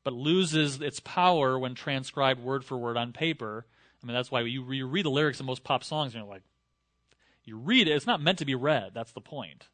but 0.04 0.14
loses 0.14 0.80
its 0.80 1.00
power 1.00 1.58
when 1.58 1.74
transcribed 1.74 2.40
word 2.40 2.64
for 2.64 2.78
word 2.78 2.96
on 2.96 3.12
paper. 3.12 3.66
I 4.06 4.08
mean, 4.08 4.14
that's 4.14 4.30
why 4.30 4.42
you, 4.42 4.70
you 4.70 4.86
read 4.86 5.04
the 5.04 5.10
lyrics 5.10 5.40
of 5.40 5.46
most 5.46 5.64
pop 5.64 5.82
songs 5.82 6.14
and 6.14 6.22
you're 6.22 6.32
like, 6.32 6.44
you 7.44 7.56
read 7.56 7.88
it, 7.88 7.90
it's 7.90 8.06
not 8.06 8.22
meant 8.22 8.38
to 8.38 8.44
be 8.44 8.54
read. 8.54 8.92
That's 8.94 9.10
the 9.10 9.20
point, 9.20 9.66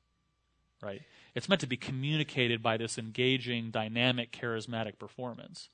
right? 0.82 1.02
It's 1.34 1.50
meant 1.50 1.60
to 1.60 1.66
be 1.66 1.76
communicated 1.76 2.62
by 2.62 2.78
this 2.78 2.96
engaging, 2.96 3.70
dynamic, 3.70 4.32
charismatic 4.32 4.98
performance. 4.98 5.68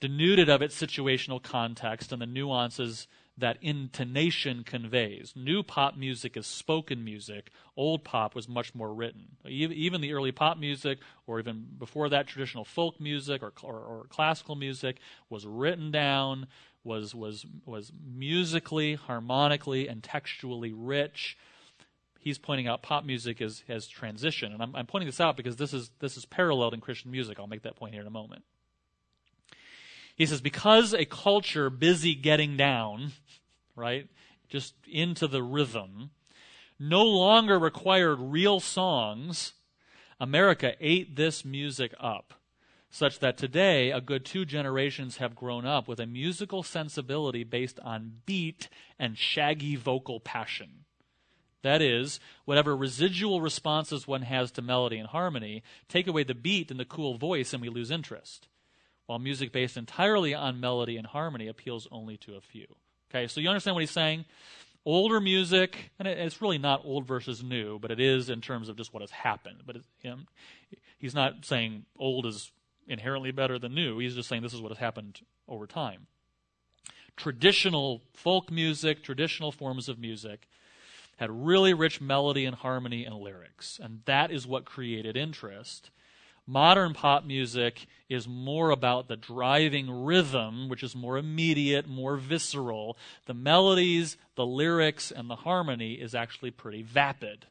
Denuded 0.00 0.48
of 0.48 0.62
its 0.62 0.80
situational 0.80 1.40
context 1.40 2.10
and 2.10 2.20
the 2.20 2.26
nuances 2.26 3.06
that 3.38 3.58
intonation 3.62 4.64
conveys. 4.64 5.32
New 5.36 5.62
pop 5.62 5.96
music 5.96 6.36
is 6.36 6.48
spoken 6.48 7.04
music. 7.04 7.52
Old 7.76 8.02
pop 8.02 8.34
was 8.34 8.48
much 8.48 8.74
more 8.74 8.92
written. 8.92 9.36
Even 9.46 10.00
the 10.00 10.12
early 10.12 10.32
pop 10.32 10.58
music, 10.58 10.98
or 11.28 11.38
even 11.38 11.66
before 11.78 12.08
that, 12.08 12.26
traditional 12.26 12.64
folk 12.64 13.00
music 13.00 13.44
or, 13.44 13.52
or, 13.62 13.78
or 13.78 14.06
classical 14.08 14.56
music 14.56 14.98
was 15.30 15.46
written 15.46 15.92
down, 15.92 16.48
was, 16.84 17.14
was, 17.14 17.44
was 17.66 17.92
musically, 18.06 18.94
harmonically, 18.94 19.88
and 19.88 20.02
textually 20.02 20.72
rich 20.72 21.36
he's 22.24 22.38
pointing 22.38 22.66
out 22.66 22.82
pop 22.82 23.04
music 23.04 23.42
is, 23.42 23.62
has 23.68 23.86
transition. 23.86 24.50
And 24.52 24.62
I'm, 24.62 24.74
I'm 24.74 24.86
pointing 24.86 25.06
this 25.06 25.20
out 25.20 25.36
because 25.36 25.56
this 25.56 25.74
is, 25.74 25.90
this 26.00 26.16
is 26.16 26.24
paralleled 26.24 26.72
in 26.72 26.80
Christian 26.80 27.10
music. 27.10 27.38
I'll 27.38 27.46
make 27.46 27.62
that 27.62 27.76
point 27.76 27.92
here 27.92 28.00
in 28.00 28.06
a 28.06 28.10
moment. 28.10 28.44
He 30.16 30.24
says, 30.24 30.40
because 30.40 30.94
a 30.94 31.04
culture 31.04 31.68
busy 31.68 32.14
getting 32.14 32.56
down, 32.56 33.12
right, 33.76 34.08
just 34.48 34.74
into 34.90 35.28
the 35.28 35.42
rhythm, 35.42 36.10
no 36.78 37.04
longer 37.04 37.58
required 37.58 38.18
real 38.18 38.58
songs, 38.58 39.52
America 40.18 40.74
ate 40.80 41.16
this 41.16 41.44
music 41.44 41.92
up, 42.00 42.32
such 42.94 43.18
that 43.18 43.36
today 43.36 43.90
a 43.90 44.00
good 44.00 44.24
two 44.24 44.44
generations 44.44 45.16
have 45.16 45.34
grown 45.34 45.66
up 45.66 45.88
with 45.88 45.98
a 45.98 46.06
musical 46.06 46.62
sensibility 46.62 47.42
based 47.42 47.80
on 47.80 48.20
beat 48.24 48.68
and 49.00 49.18
shaggy 49.18 49.74
vocal 49.74 50.20
passion. 50.20 50.84
That 51.62 51.82
is, 51.82 52.20
whatever 52.44 52.76
residual 52.76 53.40
responses 53.40 54.06
one 54.06 54.22
has 54.22 54.52
to 54.52 54.62
melody 54.62 54.98
and 54.98 55.08
harmony, 55.08 55.64
take 55.88 56.06
away 56.06 56.22
the 56.22 56.36
beat 56.36 56.70
and 56.70 56.78
the 56.78 56.84
cool 56.84 57.18
voice, 57.18 57.52
and 57.52 57.60
we 57.60 57.68
lose 57.68 57.90
interest. 57.90 58.46
While 59.06 59.18
music 59.18 59.50
based 59.50 59.76
entirely 59.76 60.32
on 60.32 60.60
melody 60.60 60.96
and 60.96 61.08
harmony 61.08 61.48
appeals 61.48 61.88
only 61.90 62.16
to 62.18 62.36
a 62.36 62.40
few. 62.40 62.66
Okay, 63.10 63.26
so 63.26 63.40
you 63.40 63.48
understand 63.48 63.74
what 63.74 63.82
he's 63.82 63.90
saying? 63.90 64.24
Older 64.84 65.18
music, 65.20 65.90
and 65.98 66.06
it's 66.06 66.40
really 66.40 66.58
not 66.58 66.82
old 66.84 67.08
versus 67.08 67.42
new, 67.42 67.80
but 67.80 67.90
it 67.90 67.98
is 67.98 68.30
in 68.30 68.40
terms 68.40 68.68
of 68.68 68.76
just 68.76 68.94
what 68.94 69.02
has 69.02 69.10
happened. 69.10 69.62
But 69.66 69.76
it, 69.76 69.84
he's 70.98 71.14
not 71.14 71.44
saying 71.44 71.86
old 71.98 72.26
is 72.26 72.52
inherently 72.86 73.30
better 73.30 73.58
than 73.58 73.74
new. 73.74 73.98
He's 73.98 74.14
just 74.14 74.28
saying 74.28 74.42
this 74.42 74.54
is 74.54 74.60
what 74.60 74.70
has 74.70 74.78
happened 74.78 75.20
over 75.48 75.66
time. 75.66 76.06
Traditional 77.16 78.02
folk 78.12 78.50
music, 78.50 79.02
traditional 79.02 79.52
forms 79.52 79.88
of 79.88 79.98
music, 79.98 80.48
had 81.18 81.30
really 81.30 81.72
rich 81.72 82.00
melody 82.00 82.44
and 82.44 82.56
harmony 82.56 83.04
and 83.04 83.16
lyrics. 83.16 83.78
And 83.82 84.00
that 84.06 84.30
is 84.30 84.46
what 84.46 84.64
created 84.64 85.16
interest. 85.16 85.90
Modern 86.46 86.92
pop 86.92 87.24
music 87.24 87.86
is 88.08 88.28
more 88.28 88.70
about 88.70 89.08
the 89.08 89.16
driving 89.16 90.04
rhythm, 90.04 90.68
which 90.68 90.82
is 90.82 90.94
more 90.94 91.16
immediate, 91.16 91.88
more 91.88 92.16
visceral. 92.16 92.98
The 93.26 93.32
melodies, 93.32 94.18
the 94.34 94.44
lyrics, 94.44 95.10
and 95.10 95.30
the 95.30 95.36
harmony 95.36 95.94
is 95.94 96.14
actually 96.14 96.50
pretty 96.50 96.82
vapid. 96.82 97.46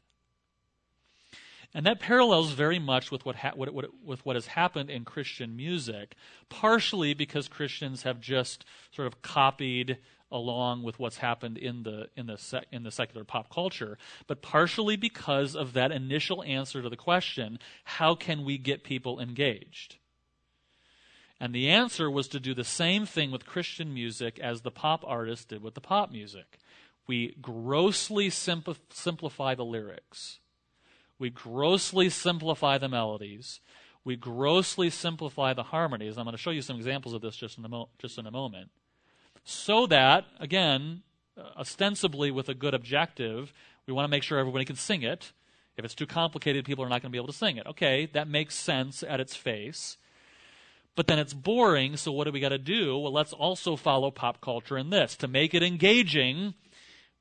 And 1.74 1.84
that 1.86 1.98
parallels 1.98 2.52
very 2.52 2.78
much 2.78 3.10
with 3.10 3.26
what, 3.26 3.34
ha- 3.34 3.52
what, 3.56 3.74
what, 3.74 3.86
with 4.04 4.24
what 4.24 4.36
has 4.36 4.46
happened 4.46 4.90
in 4.90 5.04
Christian 5.04 5.56
music, 5.56 6.14
partially 6.48 7.14
because 7.14 7.48
Christians 7.48 8.04
have 8.04 8.20
just 8.20 8.64
sort 8.92 9.08
of 9.08 9.22
copied 9.22 9.98
along 10.30 10.82
with 10.82 10.98
what's 10.98 11.18
happened 11.18 11.58
in 11.58 11.82
the 11.82 12.08
in 12.16 12.26
the 12.26 12.36
sec, 12.36 12.66
in 12.72 12.82
the 12.82 12.90
secular 12.90 13.24
pop 13.24 13.52
culture, 13.52 13.98
but 14.26 14.42
partially 14.42 14.96
because 14.96 15.54
of 15.54 15.74
that 15.74 15.92
initial 15.92 16.42
answer 16.44 16.82
to 16.82 16.88
the 16.88 16.96
question, 16.96 17.58
how 17.84 18.14
can 18.14 18.44
we 18.44 18.58
get 18.58 18.82
people 18.82 19.20
engaged? 19.20 19.96
And 21.40 21.54
the 21.54 21.68
answer 21.68 22.10
was 22.10 22.26
to 22.28 22.40
do 22.40 22.54
the 22.54 22.64
same 22.64 23.06
thing 23.06 23.30
with 23.30 23.46
Christian 23.46 23.92
music 23.92 24.38
as 24.38 24.62
the 24.62 24.70
pop 24.70 25.04
artists 25.06 25.44
did 25.44 25.62
with 25.62 25.74
the 25.74 25.80
pop 25.80 26.10
music. 26.10 26.58
We 27.06 27.36
grossly 27.40 28.30
simpl- 28.30 28.78
simplify 28.90 29.54
the 29.54 29.64
lyrics. 29.64 30.38
We 31.18 31.30
grossly 31.30 32.08
simplify 32.10 32.78
the 32.78 32.88
melodies. 32.88 33.60
We 34.04 34.16
grossly 34.16 34.90
simplify 34.90 35.54
the 35.54 35.62
harmonies. 35.62 36.18
I'm 36.18 36.24
going 36.24 36.36
to 36.36 36.42
show 36.42 36.50
you 36.50 36.62
some 36.62 36.76
examples 36.76 37.14
of 37.14 37.22
this 37.22 37.36
just 37.36 37.56
in 37.58 37.64
a, 37.64 37.68
mo- 37.68 37.88
just 37.98 38.18
in 38.18 38.26
a 38.26 38.30
moment 38.30 38.70
so 39.44 39.86
that, 39.86 40.24
again, 40.40 41.02
uh, 41.38 41.42
ostensibly 41.58 42.30
with 42.30 42.48
a 42.48 42.54
good 42.54 42.74
objective, 42.74 43.52
we 43.86 43.92
want 43.92 44.04
to 44.06 44.10
make 44.10 44.22
sure 44.22 44.38
everybody 44.38 44.64
can 44.64 44.76
sing 44.76 45.02
it. 45.02 45.32
If 45.76 45.84
it's 45.84 45.94
too 45.94 46.06
complicated, 46.06 46.64
people 46.64 46.84
are 46.84 46.88
not 46.88 47.02
going 47.02 47.10
to 47.10 47.16
be 47.16 47.18
able 47.18 47.28
to 47.28 47.32
sing 47.32 47.58
it. 47.58 47.66
Okay, 47.66 48.06
that 48.14 48.26
makes 48.26 48.54
sense 48.54 49.02
at 49.02 49.20
its 49.20 49.36
face. 49.36 49.98
But 50.96 51.08
then 51.08 51.18
it's 51.18 51.34
boring, 51.34 51.96
so 51.96 52.12
what 52.12 52.24
do 52.24 52.32
we 52.32 52.40
got 52.40 52.50
to 52.50 52.58
do? 52.58 52.96
Well, 52.96 53.12
let's 53.12 53.32
also 53.32 53.76
follow 53.76 54.10
pop 54.10 54.40
culture 54.40 54.78
in 54.78 54.90
this. 54.90 55.16
To 55.16 55.28
make 55.28 55.52
it 55.52 55.62
engaging, 55.62 56.54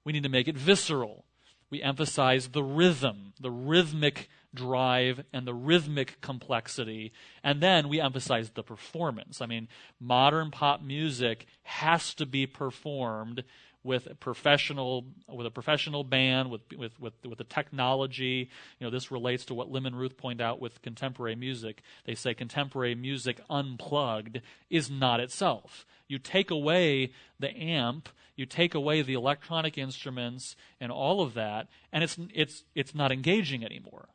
we 0.06 0.14
need 0.14 0.24
to 0.24 0.30
make 0.30 0.48
it 0.48 0.56
visceral. 0.56 1.26
We 1.74 1.82
emphasize 1.82 2.50
the 2.50 2.62
rhythm, 2.62 3.34
the 3.40 3.50
rhythmic 3.50 4.30
drive 4.54 5.26
and 5.34 5.48
the 5.48 5.56
rhythmic 5.56 6.22
complexity. 6.22 7.12
And 7.44 7.64
then 7.64 7.90
we 7.90 8.00
emphasize 8.00 8.52
the 8.52 8.62
performance. 8.62 9.42
I 9.42 9.48
mean, 9.48 9.68
modern 10.00 10.52
pop 10.52 10.84
music 10.84 11.48
has 11.64 12.14
to 12.14 12.28
be 12.28 12.46
performed 12.46 13.44
with 13.84 14.08
a 14.08 14.16
professional 14.16 15.06
with 15.28 15.46
a 15.46 15.52
professional 15.52 16.04
band 16.04 16.50
with 16.50 16.62
with 16.78 17.00
with 17.00 17.14
with 17.26 17.38
the 17.38 17.44
technology 17.44 18.50
you 18.80 18.86
know 18.86 18.92
this 18.92 19.12
relates 19.12 19.46
to 19.46 19.54
what 19.54 19.72
Lim 19.72 19.86
and 19.86 19.98
Ruth 19.98 20.18
point 20.18 20.42
out 20.42 20.60
with 20.60 20.82
contemporary 20.82 21.36
music 21.36 21.82
they 22.06 22.16
say 22.16 22.34
contemporary 22.34 22.96
music 22.96 23.42
unplugged 23.50 24.42
is 24.70 24.90
not 24.90 25.20
itself 25.20 25.86
you 26.08 26.18
take 26.18 26.50
away 26.50 27.12
the 27.40 27.56
amp 27.56 28.10
you 28.36 28.46
take 28.46 28.74
away 28.74 29.02
the 29.02 29.14
electronic 29.14 29.78
instruments 29.78 30.56
and 30.80 30.92
all 30.92 31.22
of 31.22 31.34
that 31.34 31.68
and 31.92 32.04
it's 32.04 32.18
it's 32.34 32.64
it's 32.76 32.96
not 32.96 33.12
engaging 33.12 33.64
anymore 33.64 34.08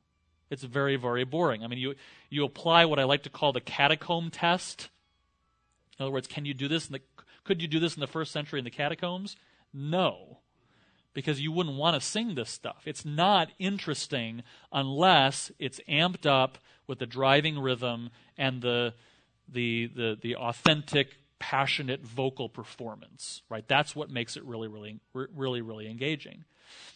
it's 0.51 0.63
very, 0.63 0.97
very 0.97 1.25
boring. 1.25 1.63
I 1.63 1.67
mean, 1.67 1.79
you, 1.79 1.95
you 2.31 2.45
apply 2.45 2.85
what 2.87 2.99
I 2.99 3.05
like 3.05 3.25
to 3.25 3.31
call 3.31 3.53
the 3.53 3.61
catacomb 3.61 4.31
test. 4.31 4.89
In 5.99 6.05
other 6.05 6.13
words, 6.13 6.27
can 6.27 6.45
you 6.45 6.55
do 6.55 6.69
this? 6.69 6.87
In 6.87 6.95
the, 6.95 7.01
could 7.45 7.61
you 7.61 7.69
do 7.69 7.79
this 7.79 7.95
in 7.95 8.01
the 8.01 8.07
first 8.07 8.33
century 8.33 8.59
in 8.59 8.65
the 8.65 8.71
catacombs? 8.71 9.37
No, 9.73 10.39
because 11.15 11.41
you 11.41 11.53
wouldn't 11.53 11.77
want 11.77 11.95
to 11.95 12.07
sing 12.07 12.35
this 12.35 12.51
stuff. 12.51 12.83
It's 12.87 13.05
not 13.05 13.51
interesting 13.59 14.43
unless 14.73 15.51
it's 15.59 15.81
amped 15.89 16.27
up 16.27 16.59
with 16.87 16.99
the 16.99 17.07
driving 17.07 17.59
rhythm 17.59 18.11
and 18.37 18.63
the 18.63 18.95
the 19.49 19.91
the, 19.95 20.19
the 20.21 20.37
authentic, 20.37 21.17
passionate 21.39 22.03
vocal 22.03 22.49
performance. 22.49 23.43
Right? 23.49 23.67
That's 23.67 23.97
what 23.97 24.11
makes 24.11 24.37
it 24.37 24.45
really, 24.45 24.69
really, 24.69 25.01
really, 25.13 25.61
really 25.61 25.91
engaging. 25.91 26.45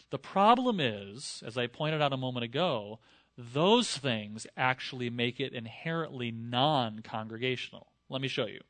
The 0.09 0.19
problem 0.19 0.79
is, 0.79 1.41
as 1.45 1.57
I 1.57 1.67
pointed 1.67 2.01
out 2.01 2.13
a 2.13 2.17
moment 2.17 2.43
ago, 2.43 2.99
those 3.37 3.97
things 3.97 4.45
actually 4.55 5.09
make 5.09 5.39
it 5.39 5.53
inherently 5.53 6.31
non 6.31 6.99
congregational. 7.03 7.87
Let 8.09 8.21
me 8.21 8.27
show 8.27 8.45
you. 8.45 8.61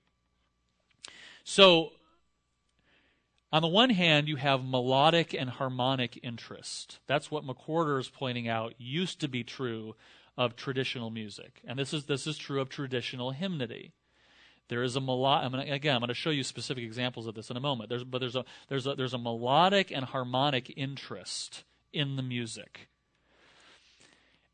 So, 1.43 1.91
on 3.53 3.61
the 3.61 3.67
one 3.69 3.91
hand, 3.91 4.27
you 4.27 4.35
have 4.35 4.65
melodic 4.65 5.33
and 5.33 5.49
harmonic 5.49 6.19
interest. 6.21 6.99
That's 7.07 7.31
what 7.31 7.45
McWhorter 7.45 7.99
is 7.99 8.09
pointing 8.09 8.49
out 8.49 8.73
used 8.77 9.21
to 9.21 9.29
be 9.29 9.45
true 9.45 9.95
of 10.35 10.57
traditional 10.57 11.09
music. 11.09 11.61
And 11.65 11.79
this 11.79 11.93
is, 11.93 12.05
this 12.05 12.27
is 12.27 12.37
true 12.37 12.59
of 12.59 12.67
traditional 12.67 13.31
hymnody. 13.31 13.93
There 14.67 14.83
is 14.83 14.95
a 14.95 15.01
melodic, 15.01 15.69
again, 15.69 15.95
I'm 15.95 16.01
going 16.01 16.09
to 16.09 16.13
show 16.13 16.31
you 16.31 16.43
specific 16.43 16.83
examples 16.83 17.27
of 17.27 17.35
this 17.35 17.49
in 17.49 17.55
a 17.55 17.61
moment. 17.61 17.89
There's, 17.89 18.03
but 18.03 18.19
there's 18.19 18.35
a, 18.35 18.43
there's, 18.67 18.87
a, 18.87 18.95
there's 18.95 19.13
a 19.13 19.17
melodic 19.19 19.91
and 19.91 20.03
harmonic 20.03 20.73
interest 20.75 21.63
in 21.93 22.17
the 22.17 22.23
music 22.23 22.89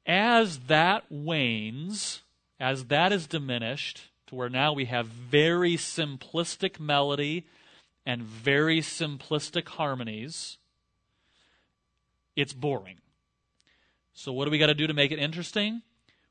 as 0.10 0.58
that 0.62 1.04
wanes, 1.12 2.24
as 2.60 2.86
that 2.86 3.14
is 3.14 3.28
diminished, 3.28 4.10
to 4.26 4.34
where 4.34 4.50
now 4.50 4.74
we 4.74 4.86
have 4.86 5.06
very 5.06 5.76
simplistic 5.76 6.80
melody 6.80 7.46
and 8.10 8.24
very 8.24 8.82
simplistic 8.82 9.68
harmonies, 9.68 10.58
it's 12.36 12.54
boring. 12.54 12.98
So, 14.14 14.34
what 14.34 14.46
do 14.46 14.52
we 14.52 14.58
got 14.58 14.66
to 14.66 14.74
do 14.74 14.88
to 14.88 14.96
make 14.96 15.12
it 15.12 15.20
interesting? 15.20 15.84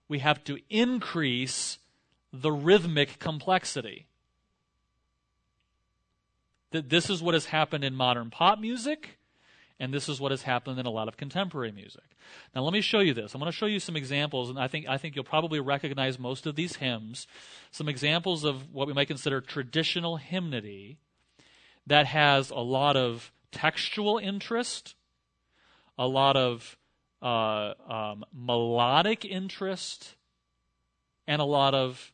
We 0.09 0.19
have 0.19 0.43
to 0.45 0.59
increase 0.69 1.79
the 2.33 2.51
rhythmic 2.51 3.21
complexity. 3.21 4.09
That 6.73 6.89
this 6.91 7.09
is 7.09 7.23
what 7.23 7.35
has 7.35 7.45
happened 7.45 7.85
in 7.85 7.95
modern 7.95 8.31
pop 8.31 8.59
music, 8.59 9.21
and 9.79 9.95
this 9.95 10.09
is 10.09 10.21
what 10.21 10.33
has 10.33 10.43
happened 10.43 10.81
in 10.81 10.87
a 10.87 10.91
lot 10.91 11.07
of 11.07 11.17
contemporary 11.17 11.71
music. 11.71 12.03
Now, 12.57 12.63
let 12.63 12.73
me 12.73 12.81
show 12.81 12.99
you 12.99 13.15
this. 13.15 13.35
I'm 13.35 13.41
going 13.41 13.53
to 13.53 13.57
show 13.57 13.67
you 13.67 13.79
some 13.79 13.95
examples, 13.95 14.51
and 14.51 14.59
I 14.59 14.67
think 14.67 14.89
I 14.89 14.99
think 14.99 15.15
you'll 15.15 15.25
probably 15.25 15.61
recognize 15.61 16.19
most 16.19 16.45
of 16.45 16.57
these 16.57 16.75
hymns. 16.75 17.29
Some 17.71 17.89
examples 17.89 18.43
of 18.43 18.75
what 18.75 18.89
we 18.89 18.95
might 18.95 19.07
consider 19.07 19.41
traditional 19.41 20.17
hymnody 20.17 20.99
that 21.89 22.07
has 22.07 22.51
a 22.51 22.57
lot 22.57 22.97
of 22.97 23.33
textual 23.51 24.19
interest, 24.19 24.95
a 25.99 26.07
lot 26.07 26.37
of 26.37 26.77
uh, 27.23 27.75
um, 27.89 28.25
melodic 28.33 29.25
interest, 29.25 30.15
and 31.27 31.41
a 31.41 31.47
lot 31.47 31.75
of 31.75 32.13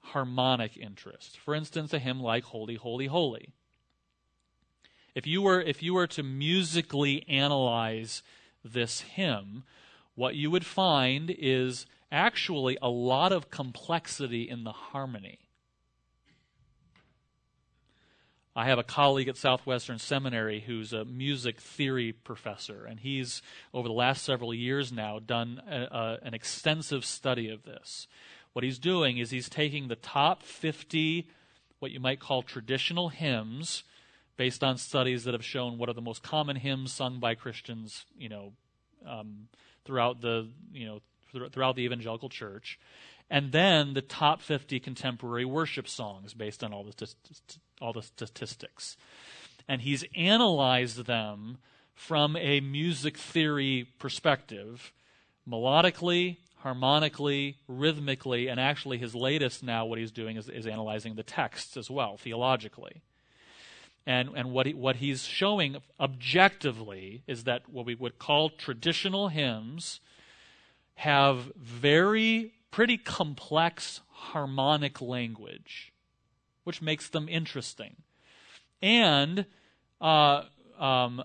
harmonic 0.00 0.76
interest. 0.76 1.38
For 1.38 1.54
instance, 1.54 1.92
a 1.92 1.98
hymn 1.98 2.20
like 2.20 2.44
Holy, 2.44 2.76
Holy, 2.76 3.06
Holy. 3.06 3.52
If 5.14 5.26
you 5.26 5.42
were, 5.42 5.60
if 5.60 5.82
you 5.82 5.94
were 5.94 6.06
to 6.08 6.22
musically 6.22 7.26
analyze 7.28 8.22
this 8.64 9.00
hymn, 9.00 9.64
what 10.14 10.34
you 10.34 10.50
would 10.50 10.66
find 10.66 11.30
is 11.30 11.86
actually 12.10 12.78
a 12.80 12.88
lot 12.88 13.32
of 13.32 13.50
complexity 13.50 14.48
in 14.48 14.64
the 14.64 14.72
harmony. 14.72 15.45
I 18.58 18.64
have 18.64 18.78
a 18.78 18.82
colleague 18.82 19.28
at 19.28 19.36
Southwestern 19.36 19.98
Seminary 19.98 20.60
who's 20.60 20.94
a 20.94 21.04
music 21.04 21.60
theory 21.60 22.12
professor, 22.12 22.86
and 22.86 22.98
he's, 22.98 23.42
over 23.74 23.86
the 23.86 23.92
last 23.92 24.24
several 24.24 24.54
years 24.54 24.90
now, 24.90 25.18
done 25.18 25.60
a, 25.70 25.82
a, 25.82 26.18
an 26.22 26.32
extensive 26.32 27.04
study 27.04 27.50
of 27.50 27.64
this. 27.64 28.08
What 28.54 28.64
he's 28.64 28.78
doing 28.78 29.18
is 29.18 29.28
he's 29.28 29.50
taking 29.50 29.88
the 29.88 29.94
top 29.96 30.42
50, 30.42 31.28
what 31.80 31.90
you 31.90 32.00
might 32.00 32.18
call 32.18 32.42
traditional 32.42 33.10
hymns, 33.10 33.84
based 34.38 34.64
on 34.64 34.78
studies 34.78 35.24
that 35.24 35.34
have 35.34 35.44
shown 35.44 35.76
what 35.76 35.90
are 35.90 35.94
the 35.94 36.00
most 36.00 36.22
common 36.22 36.56
hymns 36.56 36.94
sung 36.94 37.20
by 37.20 37.34
Christians, 37.34 38.06
you 38.16 38.30
know, 38.30 38.54
um, 39.06 39.48
throughout 39.84 40.22
the, 40.22 40.48
you 40.72 40.86
know, 40.86 41.02
throughout 41.52 41.76
the 41.76 41.82
evangelical 41.82 42.30
church, 42.30 42.78
and 43.28 43.52
then 43.52 43.92
the 43.92 44.00
top 44.00 44.40
50 44.40 44.80
contemporary 44.80 45.44
worship 45.44 45.86
songs 45.86 46.32
based 46.32 46.64
on 46.64 46.72
all 46.72 46.84
the, 46.84 47.14
all 47.80 47.92
the 47.92 48.02
statistics. 48.02 48.96
And 49.68 49.82
he's 49.82 50.04
analyzed 50.14 51.06
them 51.06 51.58
from 51.94 52.36
a 52.36 52.60
music 52.60 53.16
theory 53.16 53.88
perspective, 53.98 54.92
melodically, 55.48 56.36
harmonically, 56.58 57.56
rhythmically, 57.68 58.48
and 58.48 58.58
actually 58.58 58.98
his 58.98 59.14
latest 59.14 59.62
now, 59.62 59.84
what 59.86 59.98
he's 59.98 60.10
doing 60.10 60.36
is, 60.36 60.48
is 60.48 60.66
analyzing 60.66 61.14
the 61.14 61.22
texts 61.22 61.76
as 61.76 61.90
well, 61.90 62.16
theologically. 62.16 63.02
And, 64.06 64.30
and 64.36 64.52
what, 64.52 64.66
he, 64.66 64.74
what 64.74 64.96
he's 64.96 65.24
showing 65.24 65.76
objectively 65.98 67.22
is 67.26 67.44
that 67.44 67.68
what 67.68 67.86
we 67.86 67.94
would 67.94 68.18
call 68.18 68.50
traditional 68.50 69.28
hymns 69.28 70.00
have 70.96 71.52
very 71.56 72.52
pretty 72.70 72.98
complex 72.98 74.00
harmonic 74.10 75.00
language, 75.00 75.92
which 76.66 76.82
makes 76.82 77.08
them 77.08 77.28
interesting. 77.28 77.94
And 78.82 79.46
uh, 80.00 80.42
um, 80.78 81.22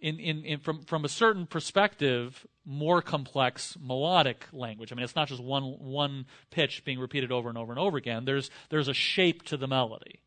in, 0.00 0.20
in, 0.20 0.44
in, 0.44 0.60
from, 0.60 0.84
from 0.84 1.04
a 1.04 1.08
certain 1.08 1.46
perspective, 1.46 2.46
more 2.64 3.02
complex 3.02 3.76
melodic 3.80 4.46
language. 4.52 4.92
I 4.92 4.94
mean, 4.94 5.02
it's 5.02 5.16
not 5.16 5.26
just 5.26 5.42
one, 5.42 5.64
one 5.80 6.26
pitch 6.50 6.84
being 6.84 7.00
repeated 7.00 7.32
over 7.32 7.48
and 7.48 7.58
over 7.58 7.72
and 7.72 7.80
over 7.80 7.98
again. 7.98 8.24
There's, 8.26 8.48
there's 8.68 8.86
a 8.86 8.94
shape 8.94 9.42
to 9.46 9.56
the 9.56 9.66
melody. 9.66 10.20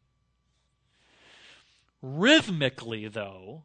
Rhythmically, 2.01 3.07
though, 3.07 3.63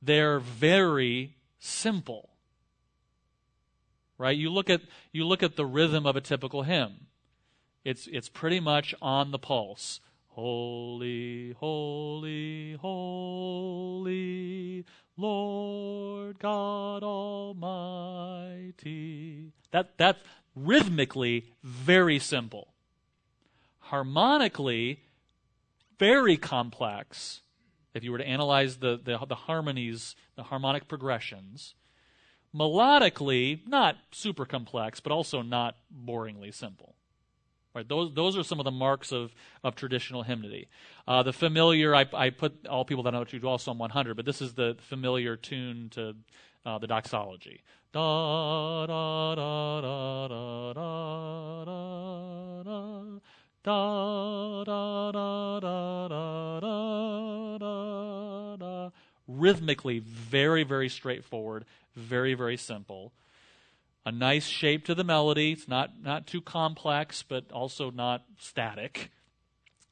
they're 0.00 0.38
very 0.38 1.34
simple 1.58 2.30
right? 4.18 4.36
You 4.36 4.50
look 4.50 4.68
at 4.68 4.82
you 5.12 5.24
look 5.24 5.42
at 5.42 5.56
the 5.56 5.64
rhythm 5.64 6.04
of 6.04 6.16
a 6.16 6.20
typical 6.20 6.64
hymn. 6.64 7.06
It's 7.84 8.06
it's 8.08 8.28
pretty 8.28 8.60
much 8.60 8.94
on 9.00 9.30
the 9.30 9.38
pulse. 9.38 10.00
Holy, 10.28 11.52
holy, 11.58 12.74
holy, 12.80 14.14
Lord 15.16 16.38
God 16.38 17.02
Almighty. 17.02 17.62
That 19.72 19.98
that's 19.98 20.20
rhythmically 20.54 21.46
very 21.62 22.18
simple. 22.18 22.74
Harmonically, 23.78 25.04
very 25.98 26.36
complex. 26.36 27.40
If 27.94 28.04
you 28.04 28.12
were 28.12 28.18
to 28.18 28.28
analyze 28.28 28.76
the, 28.76 29.00
the, 29.02 29.18
the 29.26 29.34
harmonies, 29.34 30.14
the 30.36 30.44
harmonic 30.44 30.86
progressions, 30.86 31.74
melodically 32.54 33.66
not 33.66 33.96
super 34.12 34.44
complex, 34.44 35.00
but 35.00 35.10
also 35.10 35.42
not 35.42 35.76
boringly 35.92 36.54
simple. 36.54 36.94
Right? 37.78 37.88
Those, 37.88 38.12
those 38.12 38.36
are 38.36 38.42
some 38.42 38.58
of 38.58 38.64
the 38.64 38.72
marks 38.72 39.12
of, 39.12 39.32
of 39.62 39.76
traditional 39.76 40.24
hymnody. 40.24 40.66
Uh, 41.06 41.22
the 41.22 41.32
familiar, 41.32 41.94
I, 41.94 42.06
I 42.12 42.30
put 42.30 42.66
all 42.66 42.84
people 42.84 43.04
that 43.04 43.12
know 43.12 43.20
what 43.20 43.32
you 43.32 43.38
dwell, 43.38 43.56
Psalm 43.56 43.78
100, 43.78 44.16
but 44.16 44.26
this 44.26 44.42
is 44.42 44.54
the 44.54 44.76
familiar 44.80 45.36
tune 45.36 45.88
to 45.90 46.16
uh, 46.66 46.78
the 46.78 46.88
doxology. 46.88 47.60
Da, 47.92 48.86
da, 48.86 49.34
da, 49.36 49.80
da, 49.80 50.28
da, 50.28 50.74
da, 50.74 51.64
da, 51.64 52.62
da. 52.64 53.20
Da, 53.62 54.64
da, 54.64 55.12
da, 55.12 55.60
da, 55.60 56.08
da, 56.08 56.58
da, 56.58 57.58
da, 57.58 58.56
da. 58.56 58.90
Rhythmically, 59.28 60.00
very, 60.00 60.64
very 60.64 60.88
straightforward, 60.88 61.64
very, 61.94 62.34
very 62.34 62.56
simple. 62.56 63.12
A 64.08 64.10
nice 64.10 64.46
shape 64.46 64.86
to 64.86 64.94
the 64.94 65.04
melody. 65.04 65.52
It's 65.52 65.68
not, 65.68 66.02
not 66.02 66.26
too 66.26 66.40
complex, 66.40 67.22
but 67.22 67.52
also 67.52 67.90
not 67.90 68.24
static. 68.38 69.10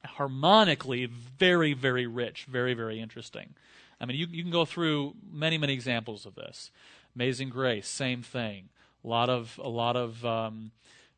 Harmonically, 0.03 1.05
very, 1.05 1.73
very 1.73 2.07
rich, 2.07 2.47
very, 2.49 2.73
very 2.73 2.99
interesting. 2.99 3.53
I 4.01 4.05
mean, 4.05 4.17
you, 4.17 4.25
you 4.31 4.41
can 4.41 4.51
go 4.51 4.65
through 4.65 5.13
many, 5.31 5.59
many 5.59 5.73
examples 5.73 6.25
of 6.25 6.33
this. 6.33 6.71
Amazing 7.15 7.49
Grace, 7.49 7.87
same 7.87 8.23
thing. 8.23 8.69
A 9.03 9.07
lot 9.07 9.29
of, 9.29 9.59
a 9.63 9.69
lot 9.69 9.95
of 9.95 10.25
um, 10.25 10.71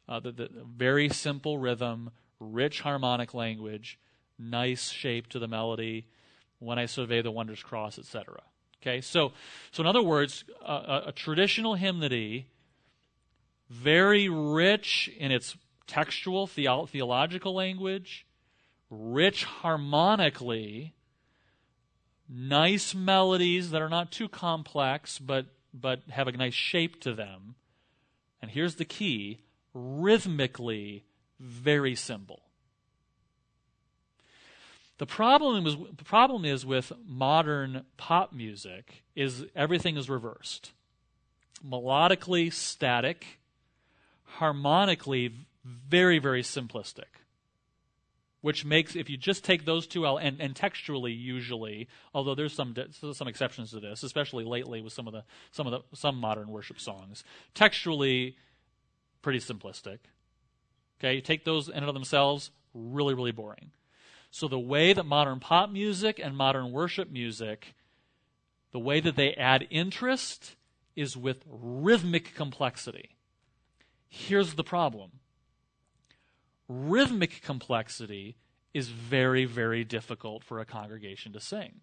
uh, 0.10 0.20
the, 0.20 0.34
the 0.34 0.50
very 0.66 1.08
simple 1.08 1.58
rhythm, 1.58 2.12
rich 2.42 2.82
harmonic 2.82 3.34
language, 3.34 3.98
nice 4.38 4.90
shape 4.90 5.28
to 5.28 5.40
the 5.40 5.48
melody. 5.48 6.06
When 6.60 6.78
I 6.78 6.86
survey 6.86 7.22
the 7.22 7.32
wondrous 7.32 7.64
cross, 7.64 7.98
etc. 7.98 8.42
Okay, 8.82 9.00
so, 9.00 9.32
so 9.72 9.84
in 9.84 9.88
other 9.88 10.04
words, 10.04 10.44
a, 10.62 11.04
a 11.08 11.14
traditional 11.16 11.76
hymnody, 11.76 12.48
very 13.70 14.28
rich 14.28 15.10
in 15.18 15.32
its 15.32 15.56
textual, 15.88 16.48
theo- 16.48 16.86
theological 16.86 17.54
language, 17.54 18.26
rich 18.90 19.44
harmonically, 19.44 20.94
nice 22.28 22.94
melodies 22.96 23.72
that 23.72 23.82
are 23.82 23.90
not 23.90 24.12
too 24.12 24.28
complex, 24.28 25.20
but, 25.20 25.48
but 25.74 26.02
have 26.10 26.28
a 26.28 26.32
nice 26.32 26.54
shape 26.54 27.02
to 27.02 27.14
them. 27.14 27.56
And 28.42 28.52
here's 28.52 28.76
the 28.76 28.86
key 28.86 29.42
rhythmically, 29.74 31.06
very 31.40 31.96
simple. 31.96 32.42
The 34.98 35.06
problem 35.06 35.66
is 35.66 35.78
the 35.96 36.04
problem 36.04 36.44
is 36.44 36.66
with 36.66 36.92
modern 37.06 37.86
pop 37.96 38.34
music 38.34 39.04
is 39.16 39.46
everything 39.56 39.96
is 39.96 40.10
reversed. 40.10 40.74
Melodically 41.66 42.52
static, 42.52 43.39
harmonically 44.38 45.34
very 45.64 46.20
very 46.20 46.44
simplistic. 46.44 47.06
Which 48.42 48.64
makes 48.64 48.96
if 48.96 49.10
you 49.10 49.18
just 49.18 49.44
take 49.44 49.66
those 49.66 49.86
two 49.86 50.08
and, 50.08 50.40
and 50.40 50.56
textually 50.56 51.12
usually, 51.12 51.90
although 52.14 52.36
there's 52.36 52.54
some 52.54 52.74
some 53.14 53.28
exceptions 53.28 53.72
to 53.72 53.82
this, 53.82 54.02
especially 54.02 54.46
lately 54.46 54.82
with 54.82 54.94
some 54.94 55.08
of 55.08 55.14
the 55.14 55.24
some 55.52 55.68
of 55.68 55.72
the 55.72 55.98
some 55.98 56.16
modern 56.16 56.48
worship 56.50 56.80
songs, 56.80 57.24
textually 57.54 58.38
pretty 59.22 59.40
simplistic. 59.40 59.98
Okay, 61.00 61.16
you 61.16 61.22
take 61.22 61.44
those 61.44 61.68
in 61.68 61.76
and 61.76 61.86
of 61.86 61.94
themselves, 61.94 62.52
really 62.74 63.14
really 63.14 63.34
boring 63.34 63.72
so, 64.32 64.48
the 64.48 64.60
way 64.60 64.94
that 64.94 65.06
modern 65.06 65.40
pop 65.40 65.72
music 65.72 66.20
and 66.24 66.38
modern 66.38 66.72
worship 66.72 67.10
music, 67.10 67.74
the 68.72 68.80
way 68.80 69.00
that 69.00 69.16
they 69.16 69.34
add 69.34 69.68
interest 69.72 70.56
is 70.96 71.18
with 71.18 71.44
rhythmic 71.48 72.36
complexity. 72.36 73.16
Here's 74.10 74.56
the 74.56 74.64
problem 74.64 75.12
rhythmic 76.68 77.42
complexity 77.42 78.36
is 78.74 78.90
very, 78.90 79.46
very 79.46 79.84
difficult 79.84 80.44
for 80.44 80.60
a 80.60 80.66
congregation 80.66 81.34
to 81.34 81.40
sing. 81.40 81.82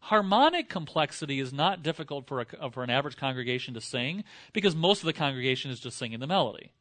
Harmonic 0.00 0.68
complexity 0.68 1.40
is 1.40 1.52
not 1.52 1.82
difficult 1.82 2.26
for, 2.26 2.42
a, 2.42 2.46
uh, 2.60 2.70
for 2.70 2.82
an 2.82 2.90
average 2.90 3.16
congregation 3.16 3.72
to 3.74 3.80
sing 3.80 4.24
because 4.52 4.74
most 4.74 5.00
of 5.00 5.06
the 5.06 5.12
congregation 5.14 5.70
is 5.70 5.80
just 5.80 5.96
singing 5.96 6.20
the 6.20 6.26
melody. 6.26 6.72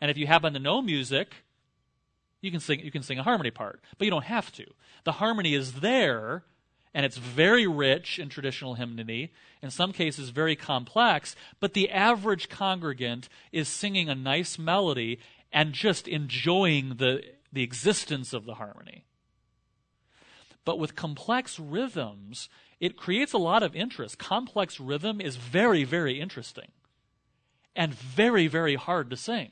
And 0.00 0.10
if 0.10 0.18
you 0.18 0.26
happen 0.26 0.52
to 0.52 0.58
know 0.58 0.82
music, 0.82 1.34
you 2.42 2.50
can 2.50 2.60
sing 2.60 2.80
you 2.80 2.90
can 2.90 3.02
sing 3.02 3.18
a 3.18 3.22
harmony 3.22 3.50
part, 3.50 3.80
but 3.96 4.04
you 4.04 4.10
don't 4.10 4.24
have 4.24 4.52
to. 4.52 4.66
The 5.04 5.12
harmony 5.12 5.54
is 5.54 5.80
there 5.80 6.44
and 6.96 7.04
it's 7.04 7.18
very 7.18 7.66
rich 7.66 8.18
in 8.18 8.30
traditional 8.30 8.72
hymnody, 8.72 9.30
in 9.60 9.70
some 9.70 9.92
cases 9.92 10.30
very 10.30 10.56
complex, 10.56 11.36
but 11.60 11.74
the 11.74 11.90
average 11.90 12.48
congregant 12.48 13.28
is 13.52 13.68
singing 13.68 14.08
a 14.08 14.14
nice 14.14 14.58
melody 14.58 15.18
and 15.52 15.74
just 15.74 16.08
enjoying 16.08 16.94
the, 16.96 17.22
the 17.52 17.62
existence 17.62 18.32
of 18.32 18.46
the 18.46 18.54
harmony. 18.54 19.04
But 20.64 20.78
with 20.78 20.96
complex 20.96 21.60
rhythms, 21.60 22.48
it 22.80 22.96
creates 22.96 23.34
a 23.34 23.38
lot 23.38 23.62
of 23.62 23.76
interest. 23.76 24.18
Complex 24.18 24.80
rhythm 24.80 25.20
is 25.20 25.36
very, 25.36 25.84
very 25.84 26.18
interesting 26.18 26.72
and 27.76 27.92
very, 27.92 28.46
very 28.46 28.76
hard 28.76 29.10
to 29.10 29.18
sing, 29.18 29.50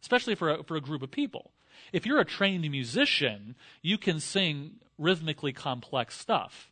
especially 0.00 0.34
for 0.34 0.48
a, 0.48 0.62
for 0.62 0.76
a 0.76 0.80
group 0.80 1.02
of 1.02 1.10
people. 1.10 1.52
If 1.92 2.06
you're 2.06 2.20
a 2.20 2.24
trained 2.24 2.68
musician, 2.70 3.54
you 3.82 3.98
can 3.98 4.20
sing 4.20 4.76
rhythmically 4.98 5.52
complex 5.52 6.18
stuff. 6.18 6.70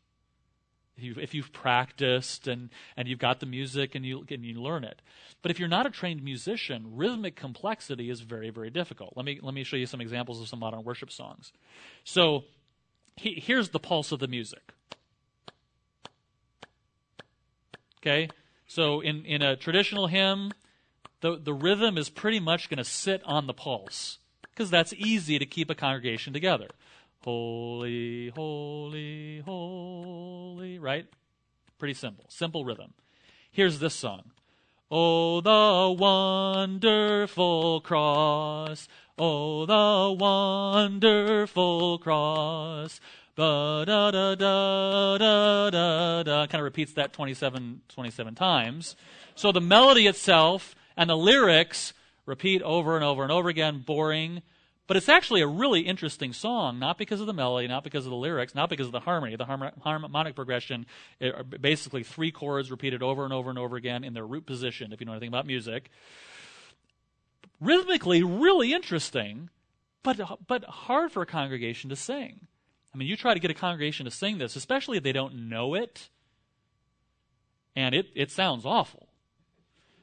If 0.99 1.35
you've, 1.35 1.53
practiced 1.53 2.49
and, 2.49 2.71
and 2.97 3.07
you've 3.07 3.19
got 3.19 3.41
the 3.41 3.47
music 3.47 3.95
and 3.95 4.05
you, 4.05 4.25
and 4.31 4.43
you 4.43 4.61
learn 4.63 4.83
it. 4.83 5.03
But 5.43 5.51
if 5.51 5.59
you're 5.59 5.69
not 5.69 5.85
a 5.85 5.91
trained 5.91 6.25
musician, 6.25 6.97
rhythmic 6.97 7.37
complexity 7.37 8.09
is 8.09 8.23
very, 8.23 8.49
very 8.49 8.71
difficult. 8.71 9.13
Let 9.15 9.27
me, 9.27 9.39
let 9.43 9.53
me 9.53 9.63
show 9.63 9.77
you 9.77 9.85
some 9.85 10.01
examples 10.01 10.41
of 10.41 10.49
some 10.49 10.59
modern 10.59 10.85
worship 10.85 11.13
songs. 11.13 11.53
So 12.03 12.45
he, 13.15 13.43
here's 13.45 13.69
the 13.69 13.79
pulse 13.79 14.11
of 14.11 14.21
the 14.21 14.27
music. 14.27 14.73
Okay? 18.01 18.31
So 18.67 19.01
in, 19.01 19.27
in 19.27 19.43
a 19.43 19.55
traditional 19.55 20.07
hymn, 20.07 20.53
the, 21.21 21.37
the 21.37 21.53
rhythm 21.53 21.99
is 21.99 22.09
pretty 22.09 22.41
much 22.41 22.71
going 22.71 22.79
to 22.79 22.85
sit 22.85 23.23
on 23.27 23.47
the 23.47 23.55
pulse 23.55 24.19
because 24.57 24.71
that's 24.71 24.95
easy 24.95 25.39
to 25.39 25.45
keep 25.45 25.69
a 25.69 25.75
congregation 25.75 26.33
together. 26.33 26.69
Holy, 27.23 28.31
holy, 28.31 29.43
holy, 29.45 30.79
right? 30.79 31.07
Pretty 31.79 31.93
simple. 31.93 32.25
Simple 32.29 32.65
rhythm. 32.65 32.95
Here's 33.51 33.81
this 33.81 33.95
song. 33.95 34.31
Oh, 34.91 35.41
the 35.43 35.95
wonderful 35.99 37.81
cross. 37.83 38.89
Oh, 39.19 39.67
the 39.67 40.17
wonderful 40.19 41.99
cross. 41.99 43.01
Da 43.37 43.85
da 43.85 44.11
da 44.11 44.35
da 44.37 45.19
da 45.19 45.71
da 45.71 46.23
da. 46.23 46.47
Kind 46.47 46.61
of 46.61 46.65
repeats 46.65 46.95
that 46.95 47.13
27, 47.13 47.83
27 47.89 48.35
times. 48.35 48.97
So 49.35 49.53
the 49.53 49.61
melody 49.61 50.07
itself 50.07 50.75
and 50.97 51.11
the 51.11 51.17
lyrics 51.17 51.93
repeat 52.27 52.61
over 52.63 52.97
and 52.97 53.05
over 53.05 53.23
and 53.23 53.33
over 53.33 53.49
again, 53.49 53.83
boring. 53.87 54.43
But 54.87 54.97
it's 54.97 55.09
actually 55.09 55.41
a 55.41 55.49
really 55.49 55.81
interesting 55.81 56.33
song, 56.33 56.79
not 56.79 56.97
because 56.97 57.21
of 57.21 57.27
the 57.27 57.33
melody, 57.33 57.67
not 57.67 57.83
because 57.83 58.07
of 58.07 58.11
the 58.11 58.17
lyrics, 58.17 58.55
not 58.55 58.69
because 58.69 58.87
of 58.87 58.93
the 58.93 59.01
harmony. 59.01 59.35
The 59.35 59.45
harmonic 59.45 60.37
progression 60.37 60.87
eh, 61.21 61.31
are 61.31 61.43
basically 61.43 62.05
three 62.05 62.31
chords 62.31 62.71
repeated 62.71 63.03
over 63.03 63.25
and 63.25 63.33
over 63.33 63.51
and 63.51 63.59
over 63.59 63.77
again 63.77 64.05
in 64.05 64.15
their 64.15 64.27
root 64.27 64.47
position, 64.47 64.93
if 64.93 65.01
you 65.01 65.07
know 65.07 65.13
anything 65.13 65.29
about 65.29 65.47
music. 65.47 65.91
Rhythmically, 67.61 68.23
really 68.23 68.73
interesting, 68.73 69.51
but, 70.05 70.21
but 70.47 70.63
hard 70.65 71.11
for 71.11 71.23
a 71.23 71.27
congregation 71.27 71.91
to 71.91 71.97
sing. 71.97 72.47
I 72.95 72.99
mean, 72.99 73.09
you 73.09 73.17
try 73.17 73.35
to 73.35 73.41
get 73.41 73.51
a 73.51 73.55
congregation 73.55 74.05
to 74.05 74.11
sing 74.13 74.39
this, 74.39 74.55
especially 74.55 74.99
if 74.99 75.03
they 75.03 75.13
don't 75.13 75.49
know 75.49 75.75
it, 75.75 76.11
and 77.75 77.95
it, 77.95 78.07
it 78.15 78.31
sounds 78.31 78.65
awful. 78.65 79.06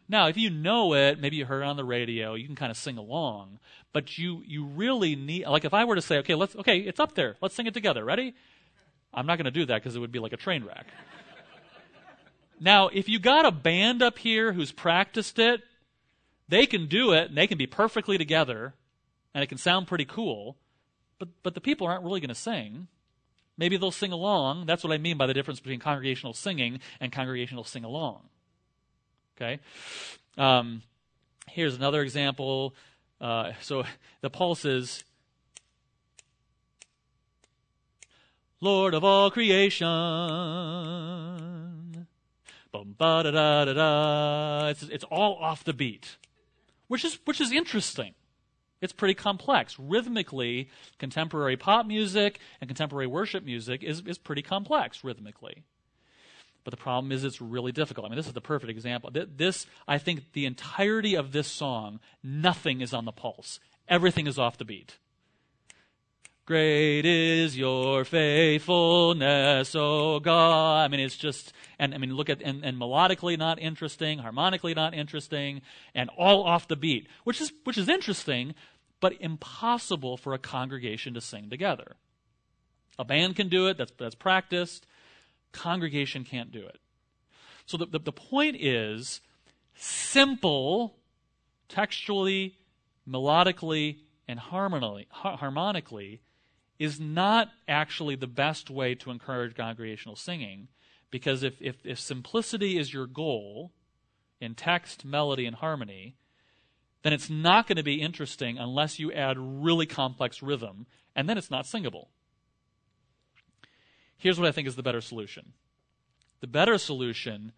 Now, 0.10 0.28
if 0.28 0.38
you 0.38 0.50
know 0.50 0.94
it, 0.94 1.20
maybe 1.20 1.38
you 1.38 1.46
heard 1.46 1.62
it 1.62 1.66
on 1.66 1.78
the 1.78 1.84
radio, 1.84 2.34
you 2.34 2.46
can 2.46 2.56
kind 2.56 2.72
of 2.72 2.78
sing 2.78 2.98
along. 2.98 3.60
But 3.94 4.18
you 4.18 4.44
you 4.46 4.66
really 4.66 5.16
need 5.16 5.46
like 5.48 5.66
if 5.66 5.74
I 5.74 5.86
were 5.86 5.96
to 5.96 6.02
say, 6.02 6.18
okay, 6.20 6.36
let's 6.36 6.56
okay, 6.56 6.80
it's 6.80 7.00
up 7.00 7.16
there. 7.16 7.36
Let's 7.42 7.56
sing 7.56 7.68
it 7.68 7.74
together. 7.74 8.04
Ready? 8.04 8.36
I'm 9.14 9.28
not 9.28 9.38
going 9.38 9.46
to 9.46 9.52
do 9.52 9.66
that 9.68 9.76
because 9.82 9.96
it 9.96 10.00
would 10.00 10.12
be 10.12 10.20
like 10.20 10.34
a 10.34 10.38
train 10.38 10.64
wreck. 10.64 10.88
now, 12.60 12.88
if 12.88 13.08
you 13.08 13.20
got 13.20 13.46
a 13.46 13.52
band 13.52 14.02
up 14.02 14.18
here 14.18 14.54
who's 14.54 14.72
practiced 14.72 15.38
it, 15.38 15.62
they 16.50 16.66
can 16.66 16.88
do 16.88 17.14
it 17.14 17.30
and 17.30 17.38
they 17.38 17.46
can 17.46 17.60
be 17.60 17.68
perfectly 17.68 18.18
together 18.18 18.74
and 19.34 19.44
it 19.44 19.48
can 19.48 19.60
sound 19.60 19.88
pretty 19.88 20.06
cool. 20.06 20.58
But 21.20 21.30
but 21.44 21.54
the 21.54 21.62
people 21.62 21.88
aren't 21.88 22.04
really 22.04 22.20
going 22.20 22.30
to 22.30 22.36
sing. 22.36 22.88
Maybe 23.58 23.78
they'll 23.78 23.92
sing 23.92 24.12
along. 24.12 24.66
That's 24.66 24.84
what 24.84 24.92
I 24.92 24.98
mean 24.98 25.18
by 25.18 25.28
the 25.28 25.34
difference 25.34 25.60
between 25.60 25.80
congregational 25.80 26.34
singing 26.34 26.80
and 27.00 27.12
congregational 27.12 27.64
sing 27.64 27.84
along. 27.84 28.24
Okay? 29.44 29.60
Um, 30.38 30.82
here's 31.50 31.76
another 31.76 32.02
example. 32.02 32.76
Uh, 33.20 33.52
so 33.62 33.84
the 34.22 34.30
pulse 34.30 34.64
is 34.66 35.04
Lord 38.62 38.94
of 38.94 39.04
all 39.04 39.30
creation. 39.30 39.88
Boom, 42.72 42.96
ba 42.98 43.24
da 43.24 43.32
da 43.32 43.66
da 43.66 43.74
da. 43.74 44.68
It's, 44.70 44.84
it's 44.84 45.04
all 45.06 45.36
off 45.36 45.64
the 45.64 45.74
beat, 45.74 46.18
which 46.88 47.04
is 47.06 47.20
which 47.26 47.42
is 47.42 47.52
interesting. 47.52 48.16
It's 48.82 48.94
pretty 48.94 49.14
complex. 49.14 49.78
Rhythmically, 49.80 50.70
contemporary 50.98 51.56
pop 51.56 51.86
music 51.86 52.40
and 52.60 52.68
contemporary 52.68 53.08
worship 53.08 53.46
music 53.46 53.82
is, 53.82 54.02
is 54.06 54.18
pretty 54.18 54.42
complex 54.42 55.06
rhythmically. 55.06 55.64
But 56.64 56.72
the 56.72 56.78
problem 56.78 57.12
is 57.12 57.24
it's 57.24 57.42
really 57.42 57.72
difficult. 57.72 58.06
I 58.06 58.10
mean, 58.10 58.18
this 58.18 58.28
is 58.28 58.34
the 58.34 58.42
perfect 58.42 58.70
example. 58.70 59.12
This, 59.12 59.66
I 59.88 59.98
think, 59.98 60.32
the 60.34 60.46
entirety 60.46 61.16
of 61.16 61.32
this 61.32 61.48
song, 61.48 62.00
nothing 62.24 62.82
is 62.82 62.94
on 62.94 63.06
the 63.06 63.12
pulse. 63.12 63.60
Everything 63.88 64.28
is 64.28 64.40
off 64.40 64.58
the 64.58 64.66
beat. 64.66 64.98
Great 66.46 67.06
is 67.06 67.58
your 67.58 68.04
faithfulness, 68.04 69.76
O 69.76 70.20
God. 70.20 70.84
I 70.84 70.88
mean, 70.90 71.00
it's 71.00 71.16
just, 71.16 71.54
and 71.80 71.94
I 71.94 71.98
mean, 71.98 72.16
look 72.16 72.30
at, 72.30 72.42
and, 72.42 72.66
and 72.66 72.78
melodically 72.78 73.38
not 73.38 73.60
interesting, 73.60 74.20
harmonically 74.20 74.74
not 74.74 74.94
interesting, 74.94 75.62
and 75.96 76.10
all 76.18 76.44
off 76.44 76.68
the 76.68 76.76
beat, 76.76 77.08
which 77.24 77.40
is, 77.40 77.54
which 77.64 77.78
is 77.78 77.88
interesting, 77.88 78.56
but 79.00 79.14
impossible 79.22 80.18
for 80.18 80.34
a 80.34 80.38
congregation 80.38 81.14
to 81.14 81.22
sing 81.22 81.50
together. 81.50 81.96
A 83.00 83.06
band 83.06 83.38
can 83.38 83.48
do 83.48 83.68
it, 83.68 83.78
that's, 83.78 83.94
that's 83.98 84.16
practiced 84.16 84.86
congregation 85.54 86.24
can't 86.26 86.52
do 86.52 86.66
it. 86.66 86.80
So 87.66 87.78
the, 87.78 87.86
the, 87.86 88.00
the 88.00 88.12
point 88.12 88.58
is 88.60 89.22
simple, 89.76 90.98
textually, 91.70 92.58
melodically, 93.08 94.00
and 94.28 94.40
harmonically, 94.40 95.08
harmonically 95.12 96.22
is 96.80 97.00
not 97.00 97.50
actually 97.68 98.16
the 98.16 98.28
best 98.28 98.70
way 98.70 98.96
to 98.96 99.12
encourage 99.12 99.56
congregational 99.56 100.16
singing 100.16 100.68
because 101.12 101.44
if, 101.44 101.62
if, 101.62 101.78
if 101.86 102.00
simplicity 102.00 102.78
is 102.78 102.94
your 102.94 103.06
goal 103.06 103.72
in 104.42 104.56
text, 104.56 105.06
melody, 105.06 105.46
and 105.46 105.58
harmony, 105.58 106.18
then 107.04 107.14
it's 107.14 107.30
not 107.30 107.68
going 107.68 107.78
to 107.78 107.84
be 107.84 108.02
interesting 108.02 108.58
unless 108.58 108.98
you 108.98 109.12
add 109.12 109.38
really 109.38 109.86
complex 109.86 110.42
rhythm, 110.42 110.88
and 111.16 111.30
then 111.30 111.38
it's 111.38 111.52
not 111.52 111.66
singable. 111.66 112.10
Here's 114.24 114.40
what 114.40 114.48
I 114.48 114.54
think 114.54 114.70
is 114.70 114.78
the 114.78 114.84
better 114.84 115.02
solution. 115.02 115.52
The 116.40 116.48
better 116.48 116.78
solution 116.78 117.52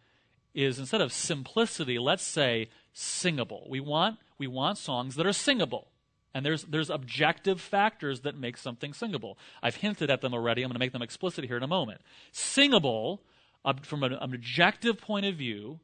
is 0.56 0.80
instead 0.80 1.00
of 1.00 1.14
simplicity, 1.14 2.00
let's 2.00 2.24
say 2.24 2.70
singable. 2.92 3.68
We 3.70 3.80
want, 3.80 4.18
we 4.40 4.48
want 4.48 4.80
songs 4.80 5.14
that 5.16 5.28
are 5.28 5.32
singable. 5.32 5.90
And 6.34 6.44
there's, 6.44 6.64
there's 6.64 6.90
objective 6.90 7.62
factors 7.62 8.22
that 8.22 8.36
make 8.36 8.58
something 8.58 8.94
singable. 8.94 9.38
I've 9.62 9.76
hinted 9.76 10.10
at 10.10 10.22
them 10.22 10.34
already. 10.34 10.64
I'm 10.64 10.70
going 10.70 10.74
to 10.74 10.80
make 10.80 10.92
them 10.92 11.04
explicit 11.04 11.46
here 11.46 11.56
in 11.56 11.62
a 11.62 11.68
moment. 11.68 12.02
Singable, 12.32 13.22
uh, 13.64 13.74
from 13.84 14.02
an, 14.02 14.14
an, 14.14 14.34
objective 14.34 15.00
point 15.00 15.28
of 15.28 15.36
view, 15.36 15.80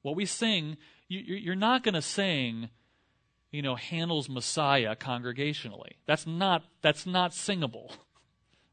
what 0.00 0.16
we 0.16 0.24
sing, 0.24 0.78
you, 1.08 1.20
you're 1.20 1.54
not 1.54 1.82
going 1.82 1.94
to 1.94 2.00
sing, 2.00 2.70
you 3.50 3.60
know, 3.60 3.74
Handel's 3.74 4.30
Messiah 4.30 4.96
congregationally. 4.96 5.96
That's 6.06 6.26
not, 6.26 6.62
that's 6.80 7.04
not 7.04 7.34
singable 7.34 7.92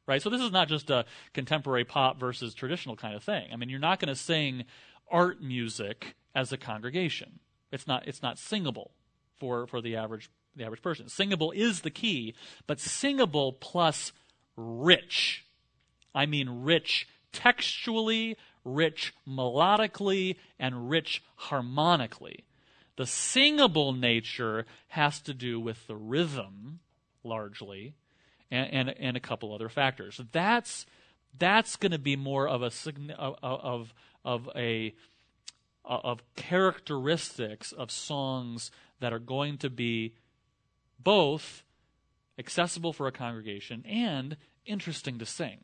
right? 0.09 0.21
So 0.23 0.31
this 0.31 0.41
is 0.41 0.51
not 0.51 0.67
just 0.67 0.89
a 0.89 1.05
contemporary 1.33 1.85
pop 1.85 2.19
versus 2.19 2.55
traditional 2.55 2.95
kind 2.95 3.15
of 3.15 3.23
thing. 3.23 3.47
I 3.53 3.55
mean, 3.55 3.69
you're 3.69 3.79
not 3.79 3.99
going 3.99 4.09
to 4.09 4.19
sing 4.19 4.65
art 5.09 5.39
music 5.41 6.15
as 6.33 6.51
a 6.51 6.57
congregation. 6.57 7.39
It's 7.71 7.85
not 7.85 8.07
it's 8.07 8.23
not 8.23 8.39
singable 8.39 8.91
for 9.39 9.67
for 9.67 9.81
the 9.81 9.95
average 9.95 10.29
the 10.55 10.65
average 10.65 10.81
person. 10.81 11.07
Singable 11.07 11.51
is 11.51 11.81
the 11.81 11.91
key, 11.91 12.33
but 12.65 12.79
singable 12.79 13.53
plus 13.53 14.11
rich. 14.57 15.45
I 16.13 16.25
mean 16.25 16.63
rich 16.63 17.07
textually, 17.31 18.35
rich 18.65 19.13
melodically, 19.27 20.37
and 20.57 20.89
rich 20.89 21.23
harmonically. 21.35 22.45
The 22.95 23.05
singable 23.05 23.93
nature 23.93 24.65
has 24.89 25.21
to 25.21 25.35
do 25.35 25.59
with 25.59 25.85
the 25.85 25.95
rhythm 25.95 26.79
largely 27.23 27.93
and, 28.51 28.73
and, 28.73 28.89
and 28.99 29.17
a 29.17 29.19
couple 29.19 29.53
other 29.53 29.69
factors. 29.69 30.19
That's, 30.31 30.85
that's 31.37 31.75
going 31.75 31.91
to 31.91 31.99
be 31.99 32.15
more 32.15 32.47
of 32.47 32.61
a 32.61 32.71
of 33.41 33.93
of 34.25 34.49
a 34.55 34.93
of 35.85 36.21
characteristics 36.35 37.71
of 37.71 37.91
songs 37.91 38.71
that 38.99 39.13
are 39.13 39.19
going 39.19 39.57
to 39.57 39.69
be 39.69 40.13
both 40.99 41.63
accessible 42.37 42.93
for 42.93 43.07
a 43.07 43.11
congregation 43.11 43.83
and 43.85 44.37
interesting 44.65 45.19
to 45.19 45.25
sing. 45.25 45.63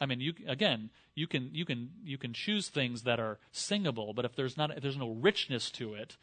I 0.00 0.06
mean, 0.06 0.20
you 0.20 0.34
again, 0.46 0.90
you 1.14 1.26
can 1.26 1.50
you 1.52 1.64
can 1.64 1.90
you 2.04 2.18
can 2.18 2.32
choose 2.32 2.68
things 2.68 3.02
that 3.02 3.18
are 3.18 3.38
singable, 3.50 4.14
but 4.14 4.24
if 4.24 4.36
there's 4.36 4.56
not 4.56 4.76
if 4.76 4.82
there's 4.82 4.96
no 4.96 5.10
richness 5.10 5.70
to 5.72 5.94
it, 5.94 6.16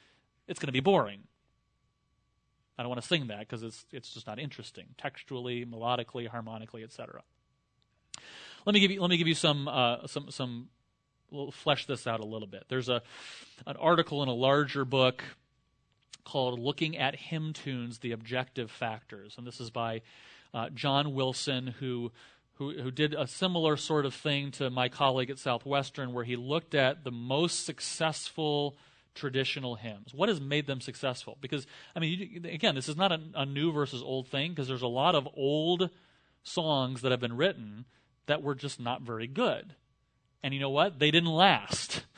it's 0.47 0.59
going 0.59 0.67
to 0.67 0.73
be 0.73 0.79
boring. 0.79 1.23
I 2.77 2.83
don't 2.83 2.89
want 2.89 3.01
to 3.01 3.07
sing 3.07 3.27
that 3.27 3.39
because 3.39 3.63
it's 3.63 3.85
it's 3.91 4.13
just 4.13 4.27
not 4.27 4.39
interesting 4.39 4.85
textually, 4.97 5.65
melodically, 5.65 6.27
harmonically, 6.27 6.83
etc. 6.83 7.23
Let 8.65 8.73
me 8.73 8.79
give 8.79 8.91
you 8.91 9.01
let 9.01 9.09
me 9.09 9.17
give 9.17 9.27
you 9.27 9.35
some 9.35 9.67
uh, 9.67 10.07
some 10.07 10.31
some 10.31 10.69
we'll 11.31 11.51
flesh 11.51 11.85
this 11.85 12.07
out 12.07 12.19
a 12.19 12.25
little 12.25 12.47
bit. 12.47 12.65
There's 12.67 12.89
a 12.89 13.01
an 13.65 13.77
article 13.77 14.23
in 14.23 14.29
a 14.29 14.33
larger 14.33 14.85
book 14.85 15.23
called 16.23 16.59
"Looking 16.59 16.97
at 16.97 17.15
Hymn 17.15 17.53
Tunes: 17.53 17.99
The 17.99 18.11
Objective 18.11 18.71
Factors," 18.71 19.35
and 19.37 19.47
this 19.47 19.61
is 19.61 19.69
by 19.69 20.01
uh, 20.53 20.69
John 20.69 21.13
Wilson, 21.13 21.67
who, 21.79 22.11
who 22.55 22.73
who 22.73 22.91
did 22.91 23.13
a 23.13 23.27
similar 23.27 23.77
sort 23.77 24.05
of 24.05 24.13
thing 24.13 24.51
to 24.51 24.69
my 24.69 24.89
colleague 24.89 25.29
at 25.29 25.39
Southwestern, 25.39 26.11
where 26.13 26.23
he 26.23 26.35
looked 26.35 26.75
at 26.75 27.03
the 27.03 27.11
most 27.11 27.65
successful 27.65 28.75
traditional 29.15 29.75
hymns. 29.75 30.13
What 30.13 30.29
has 30.29 30.39
made 30.39 30.67
them 30.67 30.81
successful? 30.81 31.37
Because 31.41 31.65
I 31.95 31.99
mean, 31.99 32.19
you, 32.19 32.49
again, 32.49 32.75
this 32.75 32.89
is 32.89 32.97
not 32.97 33.11
a, 33.11 33.19
a 33.33 33.45
new 33.45 33.71
versus 33.71 34.03
old 34.03 34.27
thing, 34.27 34.51
because 34.51 34.67
there's 34.67 34.81
a 34.81 34.87
lot 34.87 35.15
of 35.15 35.27
old 35.35 35.89
songs 36.43 37.01
that 37.01 37.11
have 37.11 37.19
been 37.19 37.35
written 37.35 37.85
that 38.27 38.43
were 38.43 38.55
just 38.55 38.79
not 38.79 39.01
very 39.01 39.27
good. 39.27 39.75
And 40.43 40.53
you 40.53 40.59
know 40.59 40.69
what? 40.69 40.99
They 40.99 41.11
didn't 41.11 41.31
last. 41.31 42.05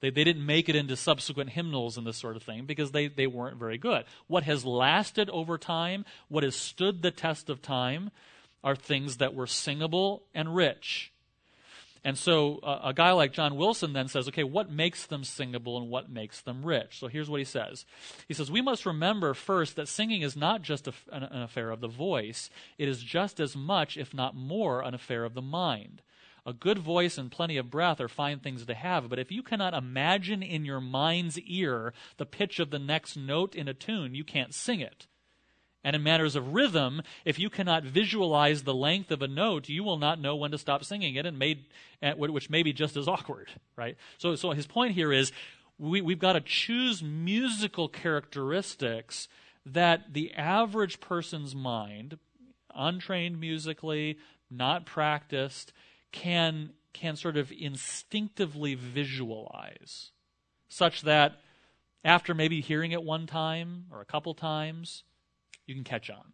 They, 0.00 0.10
they 0.10 0.24
didn't 0.24 0.44
make 0.44 0.68
it 0.68 0.76
into 0.76 0.96
subsequent 0.96 1.48
hymnals 1.50 1.96
and 1.96 2.06
this 2.06 2.18
sort 2.18 2.36
of 2.36 2.42
thing 2.42 2.66
because 2.66 2.90
they, 2.90 3.08
they 3.08 3.26
weren't 3.26 3.56
very 3.56 3.78
good. 3.78 4.04
What 4.26 4.42
has 4.42 4.62
lasted 4.62 5.30
over 5.30 5.56
time, 5.56 6.04
what 6.28 6.44
has 6.44 6.54
stood 6.54 7.00
the 7.00 7.10
test 7.10 7.48
of 7.48 7.62
time, 7.62 8.10
are 8.62 8.76
things 8.76 9.16
that 9.16 9.34
were 9.34 9.46
singable 9.46 10.24
and 10.34 10.54
rich. 10.54 11.10
And 12.04 12.18
so 12.18 12.58
uh, 12.62 12.80
a 12.84 12.92
guy 12.92 13.12
like 13.12 13.32
John 13.32 13.56
Wilson 13.56 13.94
then 13.94 14.08
says, 14.08 14.28
okay, 14.28 14.44
what 14.44 14.70
makes 14.70 15.06
them 15.06 15.24
singable 15.24 15.78
and 15.78 15.88
what 15.88 16.10
makes 16.10 16.42
them 16.42 16.64
rich? 16.64 16.98
So 16.98 17.08
here's 17.08 17.30
what 17.30 17.40
he 17.40 17.44
says. 17.44 17.86
He 18.28 18.34
says, 18.34 18.50
we 18.50 18.60
must 18.60 18.84
remember 18.84 19.32
first 19.32 19.76
that 19.76 19.88
singing 19.88 20.20
is 20.20 20.36
not 20.36 20.60
just 20.60 20.86
a, 20.86 20.92
an, 21.10 21.22
an 21.22 21.42
affair 21.42 21.70
of 21.70 21.80
the 21.80 21.88
voice, 21.88 22.50
it 22.76 22.88
is 22.88 23.02
just 23.02 23.40
as 23.40 23.56
much, 23.56 23.96
if 23.96 24.12
not 24.12 24.36
more, 24.36 24.82
an 24.82 24.94
affair 24.94 25.24
of 25.24 25.32
the 25.32 25.42
mind. 25.42 26.02
A 26.46 26.52
good 26.52 26.78
voice 26.78 27.16
and 27.16 27.30
plenty 27.30 27.56
of 27.56 27.70
breath 27.70 28.02
are 28.02 28.08
fine 28.08 28.38
things 28.38 28.66
to 28.66 28.74
have, 28.74 29.08
but 29.08 29.18
if 29.18 29.32
you 29.32 29.42
cannot 29.42 29.72
imagine 29.72 30.42
in 30.42 30.66
your 30.66 30.80
mind's 30.80 31.40
ear 31.40 31.94
the 32.18 32.26
pitch 32.26 32.60
of 32.60 32.68
the 32.68 32.78
next 32.78 33.16
note 33.16 33.54
in 33.54 33.66
a 33.66 33.72
tune, 33.72 34.14
you 34.14 34.24
can't 34.24 34.52
sing 34.52 34.80
it. 34.80 35.06
And 35.84 35.94
in 35.94 36.02
matters 36.02 36.34
of 36.34 36.54
rhythm, 36.54 37.02
if 37.26 37.38
you 37.38 37.50
cannot 37.50 37.84
visualize 37.84 38.62
the 38.62 38.74
length 38.74 39.10
of 39.10 39.20
a 39.20 39.28
note, 39.28 39.68
you 39.68 39.84
will 39.84 39.98
not 39.98 40.18
know 40.18 40.34
when 40.34 40.50
to 40.52 40.58
stop 40.58 40.82
singing 40.82 41.14
it, 41.14 41.26
and 41.26 41.38
made, 41.38 41.66
eh, 42.02 42.14
which 42.14 42.48
may 42.48 42.62
be 42.62 42.72
just 42.72 42.96
as 42.96 43.06
awkward, 43.06 43.50
right? 43.76 43.96
So, 44.16 44.34
so 44.34 44.52
his 44.52 44.66
point 44.66 44.94
here 44.94 45.12
is 45.12 45.30
we, 45.78 46.00
we've 46.00 46.18
got 46.18 46.32
to 46.32 46.40
choose 46.40 47.02
musical 47.02 47.88
characteristics 47.88 49.28
that 49.66 50.12
the 50.14 50.32
average 50.34 51.00
person's 51.00 51.54
mind, 51.54 52.18
untrained 52.74 53.38
musically, 53.38 54.18
not 54.50 54.86
practiced, 54.86 55.72
can, 56.12 56.70
can 56.92 57.16
sort 57.16 57.36
of 57.36 57.52
instinctively 57.52 58.74
visualize, 58.74 60.12
such 60.68 61.02
that 61.02 61.40
after 62.04 62.34
maybe 62.34 62.60
hearing 62.60 62.92
it 62.92 63.02
one 63.02 63.26
time 63.26 63.86
or 63.90 64.00
a 64.00 64.06
couple 64.06 64.34
times, 64.34 65.02
you 65.66 65.74
can 65.74 65.84
catch 65.84 66.10
on. 66.10 66.32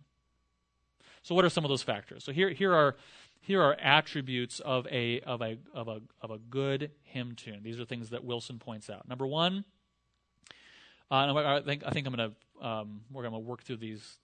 So, 1.23 1.35
what 1.35 1.45
are 1.45 1.51
some 1.51 1.65
of 1.65 1.69
those 1.69 1.83
factors? 1.83 2.25
So, 2.25 2.33
here, 2.33 2.51
here, 2.51 2.73
are, 2.73 2.97
here 3.41 3.63
are 3.63 3.75
attributes 3.75 4.61
of 4.61 4.87
a, 4.89 5.21
of, 5.21 5.43
a, 5.43 5.59
of, 5.75 5.89
a, 5.89 6.01
of 6.23 6.31
a 6.31 6.39
good 6.39 6.91
hymn 7.03 7.35
tune. 7.35 7.61
These 7.63 7.79
are 7.79 7.85
things 7.85 8.11
that 8.11 8.25
Wilson 8.25 8.59
points 8.59 8.89
out. 8.89 9.09
Number 9.09 9.27
one, 9.27 9.65
uh, 11.11 11.35
I 11.35 11.61
think, 11.65 11.83
I 11.85 11.91
think 11.91 12.07
I'm 12.07 12.15
going 12.15 12.31
to, 12.31 12.67
um, 12.67 13.01
we're 13.11 13.23
to 13.33 13.39
work 13.39 13.63
through 13.63 13.79
these 13.79 14.19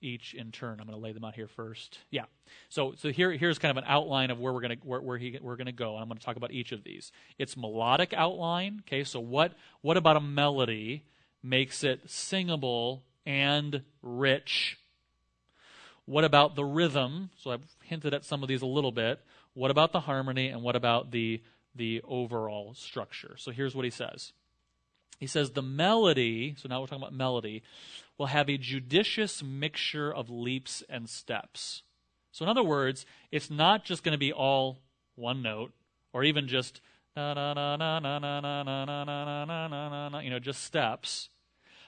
each 0.00 0.34
in 0.34 0.52
turn. 0.52 0.78
I'm 0.80 0.86
going 0.86 0.98
to 0.98 1.02
lay 1.02 1.12
them 1.12 1.24
out 1.24 1.34
here 1.34 1.48
first. 1.48 1.98
Yeah. 2.10 2.24
So 2.68 2.94
so 2.96 3.10
here 3.10 3.32
here's 3.32 3.58
kind 3.58 3.76
of 3.76 3.82
an 3.82 3.88
outline 3.88 4.30
of 4.30 4.38
where 4.38 4.52
we're 4.52 4.60
going 4.60 4.78
to 4.78 4.86
where, 4.86 5.00
where 5.00 5.18
he, 5.18 5.38
we're 5.40 5.56
to 5.66 5.72
go. 5.72 5.94
And 5.94 6.02
I'm 6.02 6.08
going 6.08 6.18
to 6.18 6.24
talk 6.24 6.36
about 6.36 6.52
each 6.52 6.72
of 6.72 6.84
these. 6.84 7.12
It's 7.38 7.56
melodic 7.56 8.12
outline. 8.14 8.82
Okay. 8.86 9.04
So 9.04 9.20
what 9.20 9.54
what 9.80 9.96
about 9.96 10.16
a 10.16 10.20
melody 10.20 11.04
makes 11.42 11.84
it 11.84 12.00
singable 12.06 13.02
and 13.26 13.82
rich? 14.02 14.78
What 16.04 16.24
about 16.24 16.54
the 16.54 16.64
rhythm? 16.64 17.30
So 17.36 17.50
I've 17.50 17.66
hinted 17.82 18.14
at 18.14 18.24
some 18.24 18.42
of 18.42 18.48
these 18.48 18.62
a 18.62 18.66
little 18.66 18.92
bit. 18.92 19.20
What 19.54 19.70
about 19.70 19.92
the 19.92 20.00
harmony 20.00 20.48
and 20.48 20.62
what 20.62 20.76
about 20.76 21.10
the 21.10 21.42
the 21.74 22.00
overall 22.08 22.72
structure? 22.74 23.34
So 23.36 23.50
here's 23.50 23.74
what 23.74 23.84
he 23.84 23.90
says. 23.90 24.32
He 25.18 25.26
says 25.26 25.50
the 25.50 25.62
melody, 25.62 26.54
so 26.58 26.68
now 26.68 26.80
we're 26.80 26.86
talking 26.86 27.02
about 27.02 27.14
melody, 27.14 27.62
will 28.18 28.26
have 28.26 28.48
a 28.48 28.58
judicious 28.58 29.42
mixture 29.42 30.12
of 30.12 30.30
leaps 30.30 30.82
and 30.88 31.08
steps. 31.08 31.82
So, 32.32 32.44
in 32.44 32.50
other 32.50 32.62
words, 32.62 33.06
it's 33.32 33.50
not 33.50 33.84
just 33.84 34.02
going 34.02 34.12
to 34.12 34.18
be 34.18 34.32
all 34.32 34.78
one 35.14 35.42
note 35.42 35.72
or 36.12 36.22
even 36.22 36.48
just 36.48 36.80
you 37.16 37.22
know 37.24 37.44
just 40.40 40.62
steps. 40.62 41.30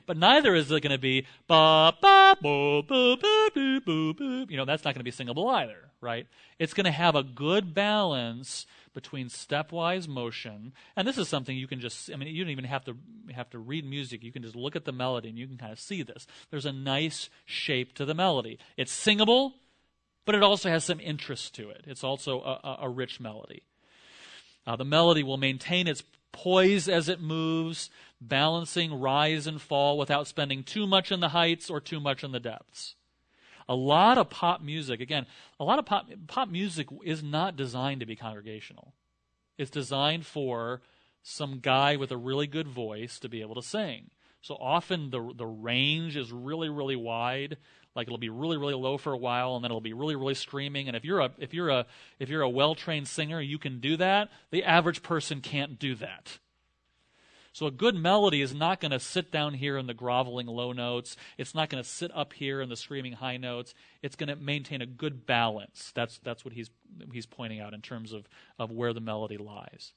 But 0.09 0.17
neither 0.17 0.55
is 0.55 0.71
it 0.73 0.81
going 0.83 0.91
to 0.91 0.99
be 0.99 1.27
ba 1.47 1.93
ba 2.01 2.35
boo 2.41 2.83
boo 2.83 3.19
boo 3.19 3.51
boo 3.55 3.81
boo 3.83 4.15
boo. 4.15 4.47
You 4.49 4.57
know 4.57 4.65
that's 4.65 4.83
not 4.83 4.95
going 4.95 5.01
to 5.01 5.05
be 5.05 5.11
singable 5.11 5.51
either, 5.51 5.91
right? 6.01 6.27
It's 6.59 6.73
going 6.73 6.87
to 6.87 6.91
have 6.91 7.15
a 7.15 7.23
good 7.23 7.75
balance 7.75 8.67
between 8.95 9.29
stepwise 9.29 10.09
motion, 10.09 10.73
and 10.97 11.07
this 11.07 11.19
is 11.19 11.29
something 11.29 11.55
you 11.55 11.67
can 11.67 11.79
just, 11.79 12.11
I 12.11 12.17
mean, 12.17 12.35
you 12.35 12.43
don't 12.43 12.51
even 12.51 12.65
have 12.65 12.87
to 12.87 12.97
have 13.35 13.51
to 13.51 13.59
read 13.59 13.85
music. 13.85 14.25
You 14.25 14.33
can 14.33 14.43
just 14.43 14.57
look 14.57 14.77
at 14.77 14.87
the 14.87 14.93
melody 14.93 15.29
and 15.29 15.39
you 15.39 15.47
can 15.47 15.59
kind 15.59 15.73
of 15.73 15.79
see 15.79 16.03
this. 16.03 16.27
There's 16.51 16.65
a 16.65 16.73
nice 16.73 17.29
shape 17.45 17.93
to 17.97 18.07
the 18.07 18.15
melody. 18.15 18.59
It's 18.79 18.91
singable, 18.91 19.57
but 20.25 20.35
it 20.35 20.43
also 20.43 20.71
has 20.71 20.85
some 20.85 21.01
interest 21.01 21.55
to 21.57 21.69
it. 21.69 21.85
It's 21.87 22.03
also 22.03 22.41
a, 22.41 22.79
a 22.85 22.89
rich 22.89 23.21
melody. 23.21 23.63
Uh, 24.67 24.77
the 24.77 24.87
melody 24.87 25.23
will 25.23 25.37
maintain 25.37 25.87
its 25.87 26.03
poise 26.33 26.89
as 26.89 27.09
it 27.09 27.21
moves, 27.21 27.91
balancing 28.21 28.99
rise 28.99 29.47
and 29.47 29.61
fall 29.61 29.99
without 29.99 30.27
spending 30.27 30.63
too 30.63 30.87
much 30.87 31.13
in 31.13 31.21
the 31.21 31.31
heights 31.31 31.71
or 31.71 31.81
too 31.81 32.01
much 32.01 32.25
in 32.25 32.33
the 32.33 32.41
depths 32.41 32.95
a 33.69 33.75
lot 33.75 34.17
of 34.17 34.31
pop 34.31 34.63
music, 34.63 35.01
again, 35.01 35.27
a 35.61 35.65
lot 35.65 35.79
of 35.79 35.85
pop, 35.85 36.09
pop 36.27 36.49
music 36.49 36.89
is 37.05 37.23
not 37.23 37.57
designed 37.57 38.01
to 38.01 38.07
be 38.07 38.17
congregational. 38.17 38.95
It's 39.59 39.71
designed 39.71 40.25
for 40.25 40.81
some 41.23 41.59
guy 41.61 41.97
with 41.97 42.11
a 42.11 42.17
really 42.17 42.47
good 42.47 42.69
voice 42.69 43.19
to 43.21 43.29
be 43.29 43.43
able 43.43 43.57
to 43.57 43.63
sing. 43.63 44.11
So 44.41 44.55
often 44.55 45.11
the 45.11 45.33
the 45.37 45.47
range 45.47 46.17
is 46.17 46.33
really 46.33 46.69
really 46.69 46.97
wide. 46.97 47.59
Like 47.99 48.07
it'll 48.07 48.17
be 48.17 48.29
really 48.29 48.57
really 48.57 48.75
low 48.75 48.97
for 48.97 49.13
a 49.13 49.19
while, 49.19 49.57
and 49.57 49.65
then 49.65 49.73
it'll 49.73 49.81
be 49.81 49.93
really 49.93 50.15
really 50.15 50.35
screaming. 50.35 50.87
And 50.87 50.97
if 50.97 51.05
you're 51.05 51.19
a 51.19 51.33
if 51.37 51.53
you're 51.53 51.69
a 51.69 51.85
if 52.21 52.29
you're 52.29 52.43
a 52.43 52.49
well 52.49 52.77
trained 52.77 53.09
singer, 53.09 53.41
you 53.41 53.59
can 53.59 53.81
do 53.81 53.97
that. 53.97 54.29
The 54.53 54.63
average 54.63 55.03
person 55.03 55.41
can't 55.41 55.81
do 55.81 55.97
that. 55.97 56.39
So 57.53 57.67
a 57.67 57.73
good 57.73 57.97
melody 57.97 58.41
is 58.41 58.55
not 58.55 58.81
going 58.81 58.93
to 58.93 59.01
sit 59.01 59.33
down 59.33 59.55
here 59.55 59.77
in 59.77 59.89
the 59.89 59.95
groveling 59.95 60.47
low 60.47 60.71
notes. 60.71 61.17
It's 61.37 61.57
not 61.57 61.71
going 61.71 61.83
to 61.83 61.89
sit 61.89 62.13
up 62.15 62.35
here 62.35 62.61
in 62.61 62.69
the 62.69 62.77
screaming 62.77 63.15
high 63.15 63.37
notes. 63.37 63.75
It's 64.01 64.15
going 64.15 64.29
to 64.29 64.37
maintain 64.37 64.81
a 64.81 64.87
good 64.87 65.27
balance. 65.27 65.91
That's, 65.93 66.19
that's 66.19 66.45
what 66.45 66.55
he's, 66.55 66.71
he's 67.13 67.27
pointing 67.27 67.59
out 67.59 67.75
in 67.75 67.81
terms 67.81 68.13
of, 68.13 68.29
of 68.61 68.71
where 68.71 68.93
the 68.93 69.01
melody 69.01 69.39
lies. 69.39 69.93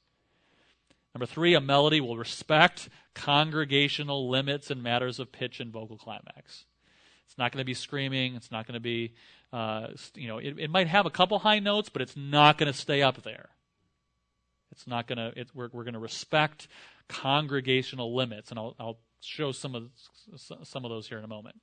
Number 1.13 1.27
three, 1.27 1.53
a 1.53 1.61
melody 1.61 2.01
will 2.01 2.17
respect 2.17 2.89
congregational 3.13 4.27
limits 4.27 4.71
in 4.71 4.81
matters 4.81 5.19
of 5.19 5.31
pitch 5.31 5.59
and 5.59 5.71
vocal 5.71 5.97
climax. 5.97 6.65
It's 7.31 7.37
not 7.37 7.53
going 7.53 7.61
to 7.61 7.65
be 7.65 7.73
screaming. 7.73 8.35
It's 8.35 8.51
not 8.51 8.67
going 8.67 8.73
to 8.73 8.81
be, 8.81 9.13
uh, 9.53 9.87
you 10.15 10.27
know, 10.27 10.39
it, 10.39 10.59
it 10.59 10.69
might 10.69 10.87
have 10.87 11.05
a 11.05 11.09
couple 11.09 11.39
high 11.39 11.59
notes, 11.59 11.87
but 11.87 12.01
it's 12.01 12.17
not 12.17 12.57
going 12.57 12.69
to 12.69 12.77
stay 12.77 13.01
up 13.01 13.23
there. 13.23 13.47
It's 14.73 14.85
not 14.85 15.07
going 15.07 15.17
to, 15.17 15.45
we're, 15.53 15.69
we're 15.71 15.85
going 15.85 15.93
to 15.93 15.99
respect 15.99 16.67
congregational 17.07 18.13
limits, 18.13 18.49
and 18.49 18.59
I'll, 18.59 18.75
I'll 18.77 18.97
show 19.21 19.53
some 19.53 19.75
of 19.75 19.91
some 20.37 20.83
of 20.83 20.91
those 20.91 21.07
here 21.07 21.19
in 21.19 21.23
a 21.23 21.27
moment. 21.29 21.55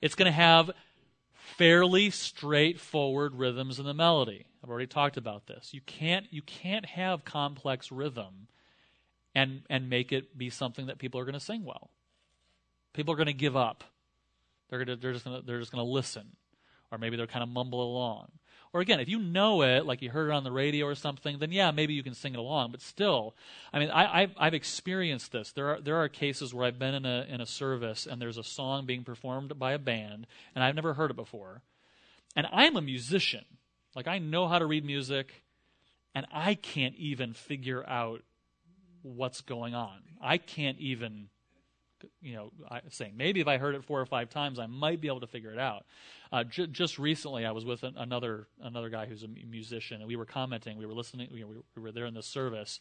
It's 0.00 0.14
going 0.14 0.26
to 0.26 0.32
have 0.32 0.70
fairly 1.32 2.10
straightforward 2.10 3.34
rhythms 3.34 3.80
in 3.80 3.86
the 3.86 3.94
melody. 3.94 4.46
I've 4.62 4.70
already 4.70 4.86
talked 4.86 5.16
about 5.16 5.48
this. 5.48 5.70
You 5.72 5.80
can't 5.80 6.26
you 6.30 6.42
can't 6.42 6.86
have 6.86 7.24
complex 7.24 7.90
rhythm 7.90 8.46
and 9.34 9.62
and 9.68 9.90
make 9.90 10.12
it 10.12 10.38
be 10.38 10.48
something 10.48 10.86
that 10.86 10.98
people 10.98 11.18
are 11.18 11.24
going 11.24 11.34
to 11.34 11.40
sing 11.40 11.64
well. 11.64 11.90
People 12.92 13.14
are 13.14 13.16
going 13.16 13.26
to 13.26 13.32
give 13.32 13.56
up. 13.56 13.82
They're 14.68 14.84
to, 14.84 14.96
they're 14.96 15.12
just 15.12 15.24
going 15.24 15.40
to, 15.40 15.46
they're 15.46 15.60
just 15.60 15.72
to 15.72 15.82
listen, 15.82 16.36
or 16.90 16.98
maybe 16.98 17.16
they're 17.16 17.26
kind 17.26 17.42
of 17.42 17.48
mumble 17.48 17.82
along, 17.82 18.30
Or 18.72 18.80
again, 18.80 19.00
if 19.00 19.08
you 19.08 19.18
know 19.18 19.62
it, 19.62 19.86
like 19.86 20.02
you 20.02 20.10
heard 20.10 20.30
it 20.30 20.34
on 20.34 20.44
the 20.44 20.52
radio 20.52 20.86
or 20.86 20.94
something, 20.94 21.38
then 21.38 21.52
yeah, 21.52 21.70
maybe 21.70 21.94
you 21.94 22.02
can 22.02 22.14
sing 22.14 22.34
it 22.34 22.38
along. 22.38 22.70
But 22.70 22.82
still, 22.82 23.34
I 23.72 23.78
mean, 23.78 23.90
I, 23.90 24.20
have 24.20 24.34
I've 24.38 24.54
experienced 24.54 25.32
this. 25.32 25.52
There 25.52 25.74
are 25.74 25.80
there 25.80 25.96
are 25.96 26.08
cases 26.08 26.52
where 26.52 26.66
I've 26.66 26.78
been 26.78 26.94
in 26.94 27.06
a 27.06 27.26
in 27.28 27.40
a 27.40 27.46
service 27.46 28.06
and 28.06 28.20
there's 28.20 28.38
a 28.38 28.44
song 28.44 28.86
being 28.86 29.04
performed 29.04 29.58
by 29.58 29.72
a 29.72 29.78
band 29.78 30.26
and 30.54 30.62
I've 30.62 30.74
never 30.74 30.94
heard 30.94 31.10
it 31.10 31.16
before, 31.16 31.62
and 32.36 32.46
I'm 32.52 32.76
a 32.76 32.82
musician, 32.82 33.44
like 33.94 34.06
I 34.06 34.18
know 34.18 34.48
how 34.48 34.58
to 34.58 34.66
read 34.66 34.84
music, 34.84 35.44
and 36.14 36.26
I 36.32 36.54
can't 36.54 36.94
even 36.96 37.32
figure 37.32 37.88
out 37.88 38.22
what's 39.02 39.40
going 39.40 39.74
on. 39.74 40.00
I 40.20 40.38
can't 40.38 40.78
even 40.78 41.28
you 42.20 42.34
know, 42.34 42.50
I, 42.70 42.80
saying 42.90 43.14
maybe 43.16 43.40
if 43.40 43.48
I 43.48 43.58
heard 43.58 43.74
it 43.74 43.84
four 43.84 44.00
or 44.00 44.06
five 44.06 44.30
times, 44.30 44.58
I 44.58 44.66
might 44.66 45.00
be 45.00 45.08
able 45.08 45.20
to 45.20 45.26
figure 45.26 45.52
it 45.52 45.58
out. 45.58 45.84
Uh, 46.32 46.44
just 46.44 46.98
recently, 46.98 47.46
I 47.46 47.52
was 47.52 47.64
with 47.64 47.82
an, 47.82 47.94
another 47.96 48.46
another 48.60 48.88
guy 48.90 49.06
who's 49.06 49.22
a 49.22 49.28
musician, 49.28 50.00
and 50.00 50.08
we 50.08 50.16
were 50.16 50.26
commenting. 50.26 50.78
We 50.78 50.86
were 50.86 50.94
listening. 50.94 51.28
We, 51.32 51.44
we 51.44 51.82
were 51.82 51.92
there 51.92 52.06
in 52.06 52.14
the 52.14 52.22
service, 52.22 52.80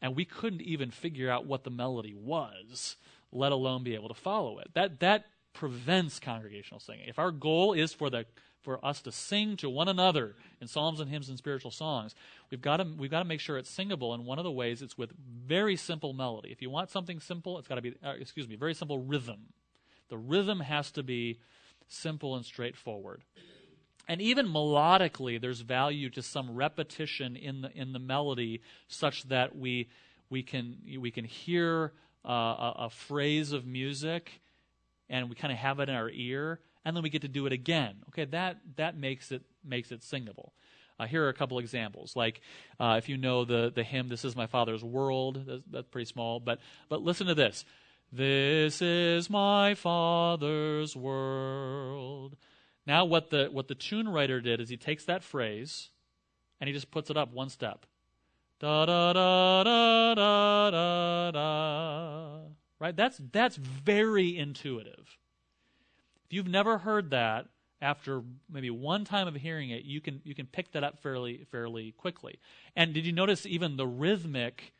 and 0.00 0.14
we 0.14 0.24
couldn't 0.24 0.62
even 0.62 0.90
figure 0.90 1.30
out 1.30 1.46
what 1.46 1.64
the 1.64 1.70
melody 1.70 2.14
was, 2.14 2.96
let 3.32 3.52
alone 3.52 3.82
be 3.82 3.94
able 3.94 4.08
to 4.08 4.14
follow 4.14 4.58
it. 4.58 4.68
That 4.74 5.00
that 5.00 5.26
prevents 5.52 6.20
congregational 6.20 6.80
singing. 6.80 7.08
If 7.08 7.18
our 7.18 7.32
goal 7.32 7.72
is 7.72 7.92
for 7.92 8.10
the 8.10 8.26
for 8.68 8.84
us 8.84 9.00
to 9.00 9.10
sing 9.10 9.56
to 9.56 9.70
one 9.70 9.88
another 9.88 10.34
in 10.60 10.68
psalms 10.68 11.00
and 11.00 11.10
hymns 11.10 11.30
and 11.30 11.38
spiritual 11.38 11.70
songs, 11.70 12.14
we've 12.50 12.60
got 12.60 12.76
to 12.76 12.84
we've 12.98 13.10
got 13.10 13.20
to 13.20 13.24
make 13.24 13.40
sure 13.40 13.56
it's 13.56 13.70
singable. 13.70 14.12
And 14.12 14.26
one 14.26 14.36
of 14.36 14.44
the 14.44 14.50
ways 14.50 14.82
it's 14.82 14.98
with 14.98 15.10
very 15.46 15.74
simple 15.74 16.12
melody. 16.12 16.50
If 16.52 16.60
you 16.60 16.68
want 16.68 16.90
something 16.90 17.18
simple, 17.18 17.58
it's 17.58 17.66
got 17.66 17.76
to 17.76 17.80
be 17.80 17.94
uh, 18.04 18.12
excuse 18.20 18.46
me, 18.46 18.56
very 18.56 18.74
simple 18.74 18.98
rhythm. 18.98 19.54
The 20.10 20.18
rhythm 20.18 20.60
has 20.60 20.90
to 20.90 21.02
be 21.02 21.38
simple 21.88 22.36
and 22.36 22.44
straightforward. 22.44 23.22
And 24.06 24.20
even 24.20 24.46
melodically, 24.46 25.40
there's 25.40 25.62
value 25.62 26.10
to 26.10 26.20
some 26.20 26.54
repetition 26.54 27.36
in 27.36 27.62
the 27.62 27.72
in 27.74 27.94
the 27.94 27.98
melody, 27.98 28.60
such 28.86 29.22
that 29.30 29.56
we 29.56 29.88
we 30.28 30.42
can 30.42 30.76
we 30.98 31.10
can 31.10 31.24
hear 31.24 31.94
uh, 32.22 32.32
a, 32.32 32.74
a 32.80 32.90
phrase 32.90 33.52
of 33.52 33.64
music, 33.64 34.42
and 35.08 35.30
we 35.30 35.34
kind 35.34 35.54
of 35.54 35.58
have 35.58 35.80
it 35.80 35.88
in 35.88 35.94
our 35.94 36.10
ear, 36.10 36.60
and 36.84 36.96
then 36.96 37.02
we 37.02 37.10
get 37.10 37.22
to 37.22 37.28
do 37.28 37.46
it 37.46 37.52
again. 37.52 37.96
Okay, 38.08 38.24
that 38.26 38.58
that 38.76 38.96
makes 38.96 39.32
it 39.32 39.42
makes 39.64 39.92
it 39.92 40.02
singable. 40.02 40.52
Uh, 41.00 41.06
here 41.06 41.24
are 41.24 41.28
a 41.28 41.34
couple 41.34 41.58
examples. 41.58 42.16
Like 42.16 42.40
uh, 42.80 42.96
if 42.98 43.08
you 43.08 43.16
know 43.16 43.44
the 43.44 43.72
the 43.74 43.84
hymn 43.84 44.08
"This 44.08 44.24
Is 44.24 44.34
My 44.34 44.46
Father's 44.46 44.82
World," 44.82 45.44
that's, 45.46 45.62
that's 45.70 45.88
pretty 45.88 46.06
small, 46.06 46.40
but 46.40 46.58
but 46.88 47.02
listen 47.02 47.26
to 47.28 47.34
this. 47.34 47.64
This 48.10 48.80
is 48.80 49.28
my 49.28 49.74
Father's 49.74 50.96
world. 50.96 52.36
Now, 52.86 53.04
what 53.04 53.28
the 53.28 53.48
what 53.52 53.68
the 53.68 53.74
tune 53.74 54.08
writer 54.08 54.40
did 54.40 54.60
is 54.60 54.70
he 54.70 54.78
takes 54.78 55.04
that 55.04 55.22
phrase 55.22 55.90
and 56.58 56.68
he 56.68 56.74
just 56.74 56.90
puts 56.90 57.10
it 57.10 57.16
up 57.16 57.32
one 57.32 57.50
step. 57.50 57.84
Da 58.60 58.86
da 58.86 59.12
da 59.12 59.62
da 59.62 60.14
da 60.14 60.70
da 60.70 61.30
da. 61.30 62.38
Right? 62.80 62.96
That's 62.96 63.20
that's 63.30 63.56
very 63.56 64.36
intuitive. 64.36 65.18
If 66.28 66.34
you've 66.34 66.48
never 66.48 66.76
heard 66.78 67.10
that, 67.10 67.46
after 67.80 68.22
maybe 68.50 68.70
one 68.70 69.04
time 69.04 69.28
of 69.28 69.34
hearing 69.34 69.70
it, 69.70 69.84
you 69.84 70.00
can 70.00 70.20
you 70.24 70.34
can 70.34 70.46
pick 70.46 70.72
that 70.72 70.84
up 70.84 70.98
fairly 70.98 71.46
fairly 71.50 71.92
quickly. 71.92 72.38
And 72.76 72.92
did 72.92 73.06
you 73.06 73.12
notice 73.12 73.46
even 73.46 73.76
the 73.76 73.86
rhythmic 73.86 74.72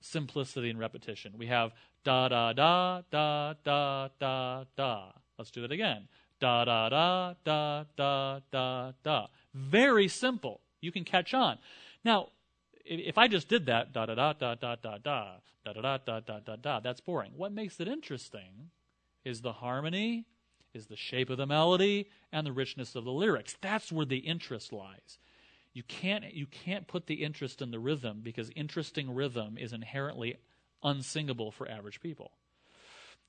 simplicity 0.00 0.70
and 0.70 0.78
repetition? 0.78 1.34
We 1.36 1.46
have 1.46 1.72
da 2.04 2.28
da 2.28 2.52
da 2.52 3.02
da 3.10 3.54
da 3.64 4.08
da 4.20 4.64
da. 4.76 5.12
Let's 5.38 5.50
do 5.50 5.62
that 5.62 5.72
again. 5.72 6.08
Da 6.38 6.64
da 6.64 6.88
da 6.90 7.34
da 7.44 7.84
da 7.96 8.40
da 8.52 8.92
da. 9.02 9.26
Very 9.54 10.08
simple. 10.08 10.60
You 10.80 10.92
can 10.92 11.04
catch 11.04 11.34
on. 11.34 11.58
Now, 12.04 12.28
if 12.84 13.18
I 13.18 13.26
just 13.26 13.48
did 13.48 13.66
that 13.66 13.92
da 13.92 14.06
da 14.06 14.14
da 14.14 14.32
da 14.34 14.54
da 14.54 14.76
da 14.76 14.98
da 14.98 15.38
da 15.64 15.72
da 15.72 15.72
da 15.72 15.98
da 15.98 16.20
da 16.20 16.40
da 16.40 16.56
da, 16.56 16.80
that's 16.80 17.00
boring. 17.00 17.32
What 17.36 17.52
makes 17.52 17.80
it 17.80 17.88
interesting 17.88 18.70
is 19.24 19.40
the 19.40 19.54
harmony 19.54 20.26
is 20.76 20.86
the 20.86 20.96
shape 20.96 21.30
of 21.30 21.38
the 21.38 21.46
melody 21.46 22.08
and 22.30 22.46
the 22.46 22.52
richness 22.52 22.94
of 22.94 23.04
the 23.04 23.12
lyrics. 23.12 23.56
That's 23.60 23.90
where 23.90 24.06
the 24.06 24.18
interest 24.18 24.72
lies. 24.72 25.18
You 25.72 25.82
can't, 25.82 26.32
you 26.32 26.46
can't 26.46 26.86
put 26.86 27.06
the 27.06 27.24
interest 27.24 27.60
in 27.60 27.70
the 27.70 27.78
rhythm 27.78 28.20
because 28.22 28.50
interesting 28.54 29.14
rhythm 29.14 29.58
is 29.58 29.72
inherently 29.72 30.36
unsingable 30.82 31.52
for 31.52 31.68
average 31.68 32.00
people. 32.00 32.30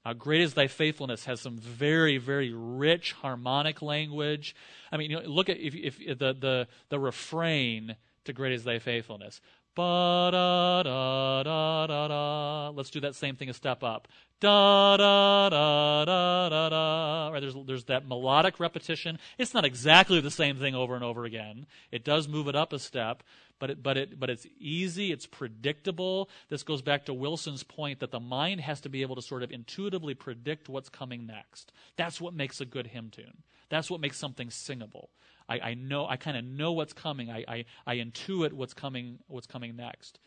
Uh, 0.05 0.13
Great 0.13 0.41
is 0.41 0.53
Thy 0.53 0.67
Faithfulness 0.67 1.25
has 1.25 1.41
some 1.41 1.57
very, 1.57 2.17
very 2.17 2.53
rich 2.53 3.11
harmonic 3.13 3.81
language. 3.81 4.55
I 4.91 4.97
mean, 4.97 5.11
you 5.11 5.17
know, 5.19 5.27
look 5.27 5.49
at 5.49 5.57
if, 5.57 5.99
if, 5.99 6.19
the, 6.19 6.33
the, 6.33 6.67
the 6.89 6.99
refrain 6.99 7.97
to 8.23 8.33
Great 8.33 8.53
is 8.53 8.63
Thy 8.63 8.79
Faithfulness. 8.79 9.41
Ba 9.77 10.29
da 10.31 10.81
da 10.81 11.43
da 11.43 11.85
da 11.85 12.07
da. 12.07 12.69
Let's 12.69 12.89
do 12.89 12.99
that 13.01 13.13
same 13.13 13.35
thing 13.35 13.47
a 13.47 13.53
step 13.53 13.83
up. 13.83 14.07
Da 14.39 14.97
da 14.97 15.49
da 15.49 16.03
da 16.03 16.49
da 16.49 16.69
da. 16.69 17.29
Right, 17.31 17.39
there's 17.39 17.53
there's 17.67 17.83
that 17.83 18.07
melodic 18.07 18.59
repetition. 18.59 19.19
It's 19.37 19.53
not 19.53 19.65
exactly 19.65 20.19
the 20.19 20.31
same 20.31 20.57
thing 20.57 20.73
over 20.73 20.95
and 20.95 21.03
over 21.03 21.25
again. 21.25 21.67
It 21.91 22.03
does 22.03 22.27
move 22.27 22.47
it 22.47 22.55
up 22.55 22.73
a 22.73 22.79
step, 22.79 23.21
but 23.59 23.69
it, 23.69 23.83
but 23.83 23.97
it 23.97 24.19
but 24.19 24.31
it's 24.31 24.47
easy. 24.57 25.11
It's 25.11 25.27
predictable. 25.27 26.27
This 26.49 26.63
goes 26.63 26.81
back 26.81 27.05
to 27.05 27.13
Wilson's 27.13 27.61
point 27.61 27.99
that 27.99 28.09
the 28.09 28.19
mind 28.19 28.61
has 28.61 28.81
to 28.81 28.89
be 28.89 29.03
able 29.03 29.15
to 29.15 29.21
sort 29.21 29.43
of 29.43 29.51
intuitively 29.51 30.15
predict 30.15 30.69
what's 30.69 30.89
coming 30.89 31.27
next. 31.27 31.71
That's 31.97 32.19
what 32.19 32.33
makes 32.33 32.59
a 32.59 32.65
good 32.65 32.87
hymn 32.87 33.11
tune. 33.11 33.43
That's 33.69 33.91
what 33.91 34.01
makes 34.01 34.17
something 34.17 34.49
singable. 34.49 35.09
I, 35.49 35.59
I 35.59 35.73
know 35.75 36.07
I 36.07 36.17
kind 36.17 36.37
of 36.37 36.43
know 36.43 36.71
what's 36.71 36.93
coming. 36.93 37.29
I, 37.29 37.45
I, 37.47 37.65
I 37.85 37.95
intuit 37.97 38.53
what's 38.53 38.73
coming 38.73 39.19
what's 39.27 39.47
coming 39.47 39.75
next. 39.75 40.19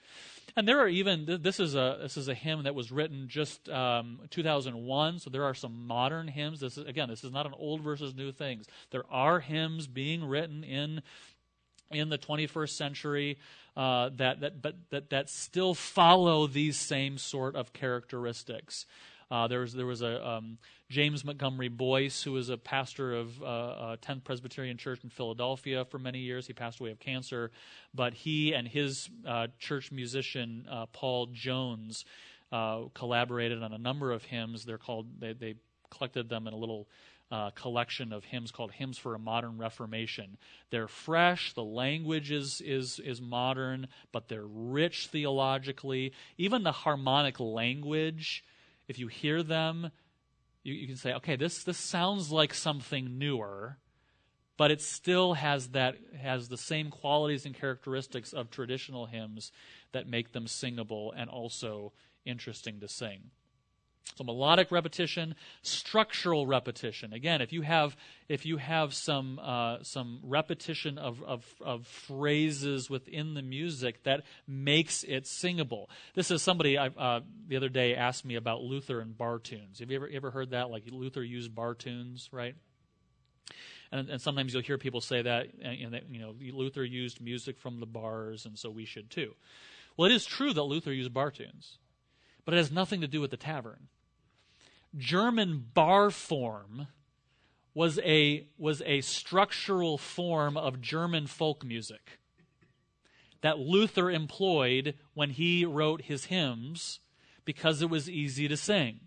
And 0.57 0.67
there 0.67 0.81
are 0.81 0.89
even 0.89 1.39
this 1.41 1.61
is 1.61 1.75
a 1.75 1.99
this 2.01 2.17
is 2.17 2.29
a 2.29 2.35
hymn 2.35 2.65
that 2.65 2.75
was 2.75 2.91
written 2.91 3.29
just 3.29 3.69
um, 3.69 4.21
2001. 4.31 5.19
So 5.21 5.31
there 5.31 5.45
are 5.45 5.55
some 5.55 5.87
modern 5.87 6.29
hymns. 6.29 6.61
This 6.61 6.77
is 6.77 6.87
again 6.87 7.09
this 7.09 7.23
is 7.23 7.33
not 7.33 7.47
an 7.47 7.55
old 7.57 7.83
versus 7.83 8.15
new 8.15 8.33
things. 8.33 8.67
There 8.91 9.05
are 9.11 9.41
hymns 9.41 9.87
being 9.87 10.25
written 10.25 10.65
in 10.65 11.03
in 11.91 12.09
the 12.09 12.19
21st 12.19 12.71
century 12.71 13.39
uh, 13.77 14.11
that 14.17 14.41
that 14.41 14.63
but 14.63 14.77
that 14.91 15.11
that 15.11 15.31
still 15.31 15.75
follow 15.75 16.47
these 16.47 16.77
same 16.77 17.19
sort 17.19 17.55
of 17.57 17.73
characteristics. 17.73 18.87
Uh, 19.31 19.47
there 19.47 19.61
was 19.61 19.73
there 19.73 19.87
was 19.87 20.03
a 20.03 20.27
um, 20.27 20.59
James 20.89 21.25
Montgomery 21.25 21.69
Boice 21.69 22.23
who 22.23 22.33
was 22.33 22.49
a 22.49 22.57
pastor 22.57 23.15
of 23.15 23.41
uh, 23.43 23.45
uh, 23.45 23.97
10th 23.97 24.25
Presbyterian 24.25 24.77
Church 24.77 25.05
in 25.05 25.11
Philadelphia 25.11 25.85
for 25.85 25.99
many 25.99 26.19
years. 26.19 26.47
He 26.47 26.53
passed 26.53 26.81
away 26.81 26.91
of 26.91 26.99
cancer, 26.99 27.51
but 27.95 28.13
he 28.13 28.53
and 28.53 28.67
his 28.67 29.09
uh, 29.27 29.47
church 29.59 29.93
musician 29.93 30.67
uh, 30.71 30.87
Paul 30.87 31.27
Jones 31.27 32.05
uh, 32.51 32.83
collaborated 32.95 33.63
on 33.63 33.73
a 33.73 33.79
number 33.79 34.11
of 34.11 34.25
hymns. 34.25 34.65
They're 34.65 34.79
called 34.79 35.07
they, 35.21 35.33
they 35.33 35.55
collected 35.91 36.29
them 36.29 36.47
in 36.47 36.53
a 36.53 36.57
little 36.57 36.89
uh, 37.31 37.51
collection 37.51 38.13
of 38.13 38.25
hymns 38.25 38.51
called 38.51 38.73
Hymns 38.73 38.99
for 38.99 39.15
a 39.15 39.19
Modern 39.19 39.57
Reformation. 39.57 40.37
They're 40.71 40.89
fresh, 40.89 41.53
the 41.53 41.63
language 41.63 42.33
is, 42.33 42.61
is, 42.61 42.99
is 42.99 43.21
modern, 43.21 43.87
but 44.11 44.29
they're 44.29 44.47
rich 44.47 45.07
theologically. 45.07 46.13
Even 46.39 46.65
the 46.65 46.73
harmonic 46.73 47.39
language 47.39 48.45
if 48.91 48.99
you 48.99 49.07
hear 49.07 49.45
them, 49.45 49.93
you, 50.65 50.75
you 50.75 50.89
can 50.89 50.97
say, 50.97 51.15
okay, 51.15 51.37
this, 51.37 51.63
this 51.63 51.79
sounds 51.79 52.33
like 52.33 52.53
something 52.53 53.19
newer, 53.19 53.79
but 54.57 54.73
it 54.73 54.83
still 54.83 55.35
has 55.35 55.69
that 55.69 55.95
has 56.21 56.49
the 56.49 56.57
same 56.57 56.91
qualities 56.91 57.47
and 57.47 57.55
characteristics 57.55 58.33
of 58.33 58.51
traditional 58.51 59.07
hymns 59.07 59.53
that 59.93 60.09
make 60.09 60.33
them 60.33 60.49
singable 60.49 61.15
and 61.17 61.31
also 61.31 61.93
interesting 62.25 62.81
to 62.81 62.89
sing. 62.89 63.31
So 64.17 64.25
melodic 64.25 64.71
repetition, 64.71 65.35
structural 65.63 66.47
repetition. 66.47 67.13
Again, 67.13 67.41
if 67.41 67.53
you 67.53 67.63
have 67.63 67.97
if 68.29 68.45
you 68.45 68.59
have 68.59 68.93
some 68.93 69.39
uh, 69.39 69.79
some 69.83 70.21
repetition 70.23 70.99
of, 70.99 71.23
of, 71.23 71.45
of 71.61 71.87
phrases 71.87 72.91
within 72.91 73.35
the 73.35 73.43
music 73.43 74.03
that 74.03 74.23
makes 74.47 75.05
it 75.05 75.27
singable. 75.27 75.89
This 76.15 76.31
is 76.31 76.43
somebody 76.43 76.77
I, 76.77 76.89
uh, 76.89 77.21
the 77.49 77.57
other 77.57 77.69
day 77.69 77.95
asked 77.95 78.25
me 78.25 78.35
about 78.35 78.63
Luther 78.63 79.01
and 79.01 79.17
bar 79.17 79.39
tunes. 79.39 79.79
Have 79.79 79.91
you 79.91 79.97
ever 79.97 80.11
ever 80.13 80.31
heard 80.31 80.51
that? 80.51 80.71
Like 80.71 80.85
Luther 80.91 81.23
used 81.23 81.55
bar 81.55 81.75
tunes, 81.75 82.29
right? 82.33 82.57
And, 83.93 84.09
and 84.09 84.21
sometimes 84.21 84.53
you'll 84.53 84.63
hear 84.63 84.79
people 84.79 85.01
say 85.01 85.23
that, 85.23 85.49
and, 85.63 85.95
that, 85.95 86.05
you 86.11 86.21
know, 86.21 86.35
Luther 86.53 86.85
used 86.85 87.21
music 87.21 87.59
from 87.59 87.81
the 87.81 87.87
bars, 87.87 88.47
and 88.47 88.57
so 88.57 88.71
we 88.71 88.85
should 88.85 89.11
too. 89.11 89.35
Well, 89.97 90.09
it 90.09 90.15
is 90.15 90.25
true 90.25 90.53
that 90.53 90.63
Luther 90.63 90.93
used 90.93 91.13
bar 91.13 91.31
tunes, 91.33 91.79
but 92.45 92.55
it 92.55 92.59
has 92.59 92.73
nothing 92.73 93.01
to 93.01 93.09
do 93.09 93.21
with 93.21 93.31
the 93.31 93.37
tavern. 93.37 93.89
German 94.97 95.67
bar 95.75 96.11
form 96.11 96.89
was 97.75 97.99
a, 98.01 98.47
was 98.59 98.83
a 98.85 99.01
structural 99.03 99.97
form 99.97 100.57
of 100.57 100.81
German 100.81 101.27
folk 101.27 101.65
music 101.65 102.19
that 103.43 103.59
Luther 103.59 104.11
employed 104.11 104.95
when 105.15 105.31
he 105.31 105.65
wrote 105.65 106.03
his 106.03 106.27
hymns 106.27 107.01
because 107.45 107.81
it 107.81 107.89
was 107.91 108.11
easy 108.11 108.49
to 108.49 108.57
sing. 108.57 109.01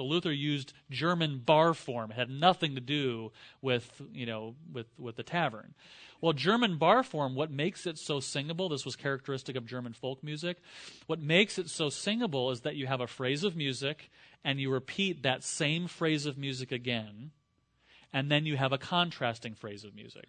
So 0.00 0.06
Luther 0.06 0.32
used 0.32 0.72
German 0.88 1.42
bar 1.44 1.74
form. 1.74 2.10
It 2.10 2.14
had 2.14 2.30
nothing 2.30 2.74
to 2.74 2.80
do 2.80 3.32
with, 3.60 4.00
you 4.14 4.24
know, 4.24 4.54
with, 4.72 4.86
with 4.98 5.16
the 5.16 5.22
tavern. 5.22 5.74
Well, 6.22 6.32
German 6.32 6.78
bar 6.78 7.02
form, 7.02 7.34
what 7.34 7.50
makes 7.50 7.84
it 7.84 7.98
so 7.98 8.18
singable, 8.18 8.70
this 8.70 8.86
was 8.86 8.96
characteristic 8.96 9.56
of 9.56 9.66
German 9.66 9.92
folk 9.92 10.24
music, 10.24 10.56
what 11.06 11.20
makes 11.20 11.58
it 11.58 11.68
so 11.68 11.90
singable 11.90 12.50
is 12.50 12.62
that 12.62 12.76
you 12.76 12.86
have 12.86 13.02
a 13.02 13.06
phrase 13.06 13.44
of 13.44 13.56
music 13.56 14.08
and 14.42 14.58
you 14.58 14.72
repeat 14.72 15.22
that 15.22 15.44
same 15.44 15.86
phrase 15.86 16.24
of 16.24 16.38
music 16.38 16.72
again, 16.72 17.32
and 18.10 18.30
then 18.30 18.46
you 18.46 18.56
have 18.56 18.72
a 18.72 18.78
contrasting 18.78 19.54
phrase 19.54 19.84
of 19.84 19.94
music. 19.94 20.28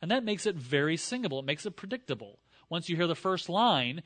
And 0.00 0.12
that 0.12 0.22
makes 0.22 0.46
it 0.46 0.54
very 0.54 0.96
singable. 0.96 1.40
It 1.40 1.44
makes 1.44 1.66
it 1.66 1.74
predictable. 1.74 2.38
Once 2.70 2.88
you 2.88 2.94
hear 2.94 3.08
the 3.08 3.16
first 3.16 3.48
line, 3.48 4.04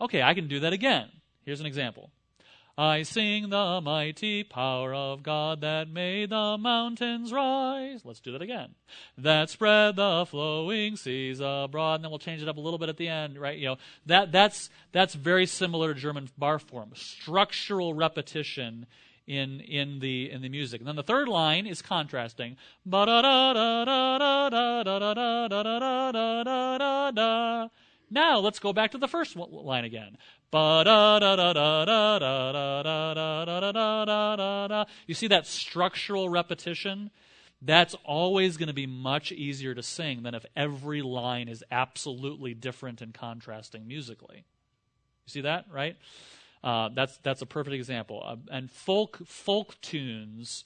okay, 0.00 0.22
I 0.22 0.32
can 0.32 0.48
do 0.48 0.60
that 0.60 0.72
again. 0.72 1.10
Here's 1.44 1.60
an 1.60 1.66
example. 1.66 2.10
I 2.76 3.02
sing 3.04 3.50
the 3.50 3.80
mighty 3.80 4.42
power 4.42 4.92
of 4.92 5.22
God 5.22 5.60
that 5.60 5.88
made 5.88 6.30
the 6.30 6.58
mountains 6.58 7.32
rise. 7.32 8.04
Let's 8.04 8.18
do 8.18 8.32
that 8.32 8.42
again. 8.42 8.74
That 9.16 9.48
spread 9.48 9.94
the 9.96 10.26
flowing 10.28 10.96
seas 10.96 11.40
abroad. 11.40 11.96
And 11.96 12.04
then 12.04 12.10
we'll 12.10 12.18
change 12.18 12.42
it 12.42 12.48
up 12.48 12.56
a 12.56 12.60
little 12.60 12.78
bit 12.78 12.88
at 12.88 12.96
the 12.96 13.06
end, 13.06 13.38
right? 13.38 13.56
You 13.56 13.66
know, 13.66 13.76
that, 14.06 14.32
that's, 14.32 14.70
that's 14.90 15.14
very 15.14 15.46
similar 15.46 15.94
to 15.94 16.00
German 16.00 16.28
bar 16.36 16.58
form. 16.58 16.90
Structural 16.94 17.94
repetition 17.94 18.86
in 19.26 19.60
in 19.60 20.00
the 20.00 20.30
in 20.30 20.42
the 20.42 20.48
music. 20.48 20.80
And 20.80 20.88
then 20.88 20.96
the 20.96 21.02
third 21.02 21.28
line 21.28 21.66
is 21.66 21.80
contrasting. 21.80 22.56
Now 28.10 28.38
let's 28.38 28.58
go 28.58 28.72
back 28.72 28.90
to 28.92 28.98
the 28.98 29.08
first 29.08 29.36
line 29.36 29.84
again. 29.84 30.16
You 35.06 35.14
see 35.14 35.26
that 35.28 35.46
structural 35.46 36.28
repetition? 36.28 37.10
That's 37.60 37.94
always 38.04 38.56
going 38.56 38.68
to 38.68 38.74
be 38.74 38.86
much 38.86 39.32
easier 39.32 39.74
to 39.74 39.82
sing 39.82 40.22
than 40.22 40.34
if 40.34 40.44
every 40.54 41.00
line 41.02 41.48
is 41.48 41.64
absolutely 41.70 42.52
different 42.52 43.00
and 43.00 43.14
contrasting 43.14 43.88
musically. 43.88 44.44
You 45.26 45.30
see 45.30 45.40
that, 45.40 45.64
right? 45.70 45.96
Uh, 46.62 46.90
that's 46.94 47.18
that's 47.18 47.42
a 47.42 47.46
perfect 47.46 47.74
example. 47.74 48.22
Uh, 48.24 48.36
and 48.50 48.70
folk 48.70 49.20
folk 49.26 49.80
tunes 49.80 50.64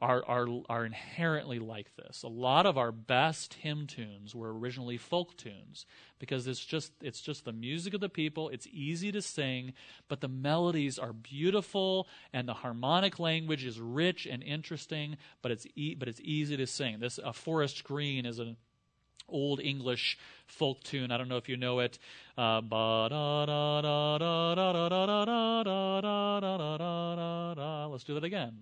are, 0.00 0.24
are, 0.26 0.46
are 0.68 0.84
inherently 0.84 1.58
like 1.58 1.94
this. 1.96 2.22
A 2.22 2.28
lot 2.28 2.66
of 2.66 2.76
our 2.76 2.92
best 2.92 3.54
hymn 3.54 3.86
tunes 3.86 4.34
were 4.34 4.56
originally 4.56 4.96
folk 4.96 5.36
tunes 5.36 5.86
because 6.18 6.46
it's 6.46 6.64
just, 6.64 6.92
it's 7.00 7.20
just 7.20 7.44
the 7.44 7.52
music 7.52 7.94
of 7.94 8.00
the 8.00 8.08
people. 8.08 8.48
It's 8.48 8.66
easy 8.70 9.10
to 9.12 9.22
sing, 9.22 9.72
but 10.08 10.20
the 10.20 10.28
melodies 10.28 10.98
are 10.98 11.12
beautiful 11.12 12.08
and 12.32 12.48
the 12.48 12.54
harmonic 12.54 13.18
language 13.18 13.64
is 13.64 13.80
rich 13.80 14.26
and 14.26 14.42
interesting, 14.42 15.16
but 15.42 15.52
it's, 15.52 15.66
e- 15.74 15.94
but 15.94 16.08
it's 16.08 16.20
easy 16.22 16.56
to 16.56 16.66
sing. 16.66 16.98
This 17.00 17.18
uh, 17.22 17.32
Forest 17.32 17.84
Green 17.84 18.26
is 18.26 18.38
an 18.38 18.56
old 19.28 19.60
English 19.60 20.18
folk 20.46 20.82
tune. 20.82 21.10
I 21.10 21.18
don't 21.18 21.28
know 21.28 21.36
if 21.36 21.48
you 21.48 21.56
know 21.56 21.80
it. 21.80 21.98
Let's 22.36 22.68
do 28.04 28.14
that 28.14 28.24
again. 28.24 28.52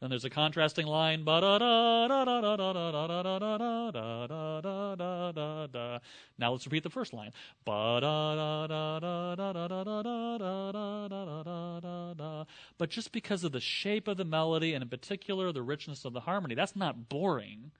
And 0.00 0.10
there's 0.10 0.24
a 0.24 0.30
contrasting 0.30 0.86
line. 0.86 1.24
Now 6.40 6.52
let's 6.52 6.64
repeat 6.64 6.84
the 6.84 6.90
first 6.90 7.12
line. 7.12 7.32
But 12.78 12.88
just 12.88 13.12
because 13.12 13.44
of 13.44 13.52
the 13.52 13.60
shape 13.60 14.08
of 14.08 14.16
the 14.16 14.24
melody 14.24 14.72
and 14.72 14.82
in 14.82 14.88
particular 14.88 15.52
the 15.52 15.62
richness 15.62 16.06
of 16.06 16.14
the 16.14 16.20
harmony, 16.20 16.47
that's 16.54 16.76
not 16.76 17.08
boring. 17.08 17.70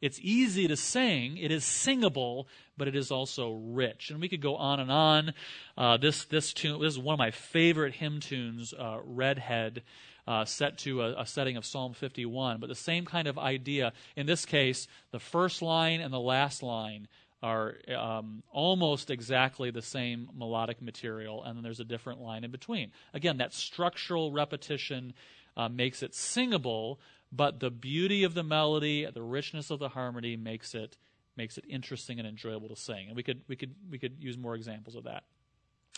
It's 0.00 0.18
easy 0.22 0.66
to 0.66 0.76
sing. 0.76 1.36
It 1.36 1.50
is 1.50 1.64
singable, 1.64 2.48
but 2.78 2.88
it 2.88 2.96
is 2.96 3.10
also 3.10 3.52
rich. 3.52 4.10
And 4.10 4.20
we 4.20 4.28
could 4.28 4.40
go 4.40 4.56
on 4.56 4.80
and 4.80 4.90
on. 4.90 5.34
Uh, 5.76 5.96
this 5.98 6.24
this 6.24 6.52
tune 6.52 6.80
this 6.80 6.94
is 6.94 6.98
one 6.98 7.14
of 7.14 7.18
my 7.18 7.30
favorite 7.30 7.94
hymn 7.94 8.20
tunes, 8.20 8.72
uh, 8.72 8.98
Redhead, 9.04 9.82
uh, 10.26 10.46
set 10.46 10.78
to 10.78 11.02
a, 11.02 11.20
a, 11.20 11.26
setting 11.26 11.56
of 11.56 11.66
Psalm 11.66 11.92
51. 11.92 12.60
But 12.60 12.68
the 12.68 12.74
same 12.74 13.04
kind 13.04 13.28
of 13.28 13.38
idea. 13.38 13.92
In 14.16 14.26
this 14.26 14.46
case, 14.46 14.88
the 15.10 15.18
first 15.18 15.60
line 15.60 16.00
and 16.00 16.12
the 16.12 16.20
last 16.20 16.62
line 16.62 17.08
are 17.42 17.76
um, 17.96 18.42
almost 18.52 19.10
exactly 19.10 19.70
the 19.70 19.82
same 19.82 20.28
melodic 20.36 20.82
material, 20.82 21.42
and 21.42 21.56
then 21.56 21.62
there's 21.62 21.80
a 21.80 21.84
different 21.84 22.20
line 22.20 22.44
in 22.44 22.50
between. 22.50 22.92
Again, 23.14 23.38
that 23.38 23.54
structural 23.54 24.30
repetition 24.30 25.14
uh, 25.56 25.68
makes 25.68 26.02
it 26.02 26.14
singable, 26.14 27.00
but 27.32 27.60
the 27.60 27.70
beauty 27.70 28.24
of 28.24 28.34
the 28.34 28.42
melody, 28.42 29.06
the 29.12 29.22
richness 29.22 29.70
of 29.70 29.78
the 29.78 29.90
harmony 29.90 30.36
makes 30.36 30.74
it 30.74 30.96
makes 31.36 31.56
it 31.56 31.64
interesting 31.68 32.18
and 32.18 32.26
enjoyable 32.26 32.68
to 32.68 32.76
sing. 32.76 33.06
And 33.08 33.16
we 33.16 33.22
could 33.22 33.42
we 33.48 33.56
could 33.56 33.74
we 33.90 33.98
could 33.98 34.16
use 34.18 34.36
more 34.36 34.54
examples 34.54 34.96
of 34.96 35.04
that. 35.04 35.24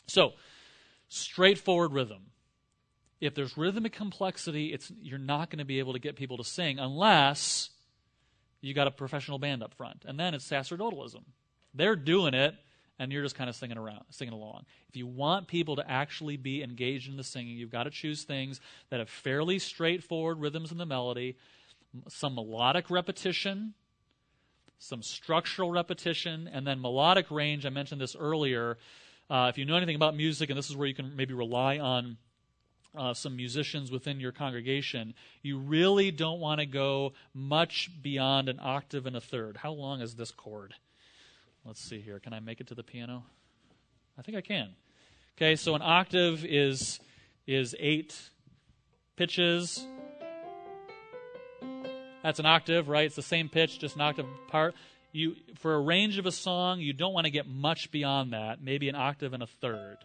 So, 0.07 0.33
straightforward 1.09 1.93
rhythm. 1.93 2.31
If 3.21 3.35
there's 3.35 3.57
rhythmic 3.57 3.93
complexity, 3.93 4.73
it's 4.73 4.93
you're 5.01 5.19
not 5.19 5.51
going 5.51 5.61
to 5.61 5.65
be 5.65 5.79
able 5.79 5.93
to 5.93 5.99
get 5.99 6.17
people 6.17 6.37
to 6.39 6.45
sing 6.45 6.79
unless 6.79 7.71
you 8.61 8.75
got 8.75 8.87
a 8.87 8.91
professional 8.91 9.39
band 9.39 9.63
up 9.63 9.75
front. 9.75 10.05
And 10.07 10.19
then 10.19 10.35
it's 10.35 10.49
sacerdotalism. 10.49 11.23
They're 11.75 11.97
doing 11.97 12.35
it 12.35 12.55
and 12.99 13.11
you're 13.11 13.23
just 13.23 13.35
kind 13.35 13.51
of 13.51 13.57
singing 13.57 13.79
around, 13.79 14.05
singing 14.11 14.35
along. 14.35 14.65
If 14.89 14.97
you 14.97 15.07
want 15.07 15.49
people 15.49 15.77
to 15.77 15.91
actually 15.91 16.37
be 16.37 16.63
engaged 16.63 17.09
in 17.09 17.17
the 17.17 17.25
singing, 17.25 17.57
you've 17.57 17.71
got 17.71 17.85
to 17.85 17.91
choose 17.91 18.23
things 18.23 18.61
that 18.91 19.01
have 19.01 19.09
fairly 19.09 19.59
straightforward 19.59 20.39
rhythms 20.39 20.73
in 20.73 20.79
the 20.79 20.87
melody, 20.87 21.37
some 22.09 22.35
melodic 22.35 22.91
repetition, 22.91 23.75
some 24.79 25.03
structural 25.03 25.71
repetition, 25.71 26.49
and 26.53 26.67
then 26.67 26.81
melodic 26.81 27.31
range. 27.31 27.65
I 27.67 27.71
mentioned 27.71 28.01
this 28.01 28.17
earlier. 28.17 28.79
Uh, 29.31 29.47
if 29.49 29.59
you 29.59 29.65
know 29.65 29.77
anything 29.77 29.97
about 29.97 30.17
music, 30.17 30.51
and 30.51 30.59
this 30.59 30.69
is 30.69 30.77
where 30.77 30.89
you 30.89 30.95
can 30.95 31.17
maybe 31.17 31.35
rely 31.35 31.79
on 31.79 32.17
uh, 32.97 33.15
some 33.15 33.37
musicians 33.37 33.91
within 33.91 34.21
your 34.21 34.33
congregation, 34.33 35.15
you 35.41 35.59
really 35.59 36.11
don't 36.11 36.41
want 36.41 36.61
to 36.61 36.67
go 36.67 37.15
much 37.33 37.91
beyond 38.03 38.49
an 38.49 38.59
octave 38.61 39.07
and 39.07 39.17
a 39.17 39.21
third. 39.21 39.57
How 39.57 39.73
long 39.73 40.01
is 40.01 40.15
this 40.15 40.31
chord? 40.31 40.75
Let's 41.65 41.81
see 41.81 42.01
here. 42.01 42.19
Can 42.19 42.33
I 42.33 42.41
make 42.41 42.61
it 42.61 42.67
to 42.69 42.75
the 42.75 42.83
piano? 42.83 43.25
I 44.19 44.23
think 44.23 44.37
I 44.37 44.41
can. 44.41 44.71
Okay, 45.37 45.57
so 45.57 45.75
an 45.75 45.83
octave 45.83 46.45
is 46.45 46.99
is 47.47 47.75
eight 47.79 48.21
pitches. 49.17 49.87
That's 52.23 52.39
an 52.39 52.47
octave, 52.47 52.89
right? 52.89 53.07
It's 53.07 53.17
the 53.17 53.23
same 53.23 53.49
pitch, 53.49 53.79
just 53.79 53.97
an 53.97 54.01
octave 54.01 54.27
apart. 54.47 54.75
You 55.13 55.35
for 55.57 55.75
a 55.75 55.81
range 55.81 56.19
of 56.19 56.27
a 56.27 56.33
song, 56.33 56.81
you 56.81 56.93
don't 56.93 57.13
want 57.13 57.27
to 57.27 57.31
get 57.31 57.47
much 57.47 57.91
beyond 57.91 58.33
that, 58.33 58.63
maybe 58.63 58.89
an 58.89 58.95
octave 58.95 59.33
and 59.33 59.43
a 59.43 59.47
third. 59.47 59.99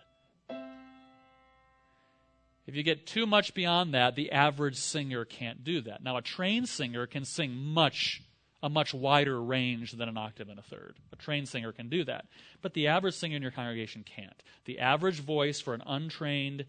If 2.68 2.76
you 2.76 2.84
get 2.84 3.08
too 3.08 3.26
much 3.26 3.54
beyond 3.54 3.94
that, 3.94 4.16
the 4.16 4.34
average 4.34 4.76
singer 4.76 5.24
can't 5.24 5.64
do 5.64 5.82
that. 5.82 6.04
Now, 6.04 6.18
a 6.18 6.22
trained 6.22 6.68
singer 6.68 7.08
can 7.08 7.24
sing 7.24 7.56
much 7.56 8.22
a 8.64 8.70
much 8.70 8.94
wider 8.94 9.42
range 9.42 9.92
than 9.92 10.10
an 10.10 10.18
octave 10.18 10.50
and 10.50 10.58
a 10.58 10.64
third. 10.64 10.96
A 11.14 11.16
trained 11.16 11.48
singer 11.48 11.72
can 11.72 11.90
do 11.90 12.04
that. 12.06 12.26
But 12.62 12.74
the 12.74 12.88
average 12.88 13.16
singer 13.16 13.36
in 13.36 13.42
your 13.42 13.52
congregation 13.52 14.04
can't. 14.04 14.42
The 14.66 14.80
average 14.80 15.20
voice 15.20 15.60
for 15.60 15.74
an 15.74 15.84
untrained 15.86 16.66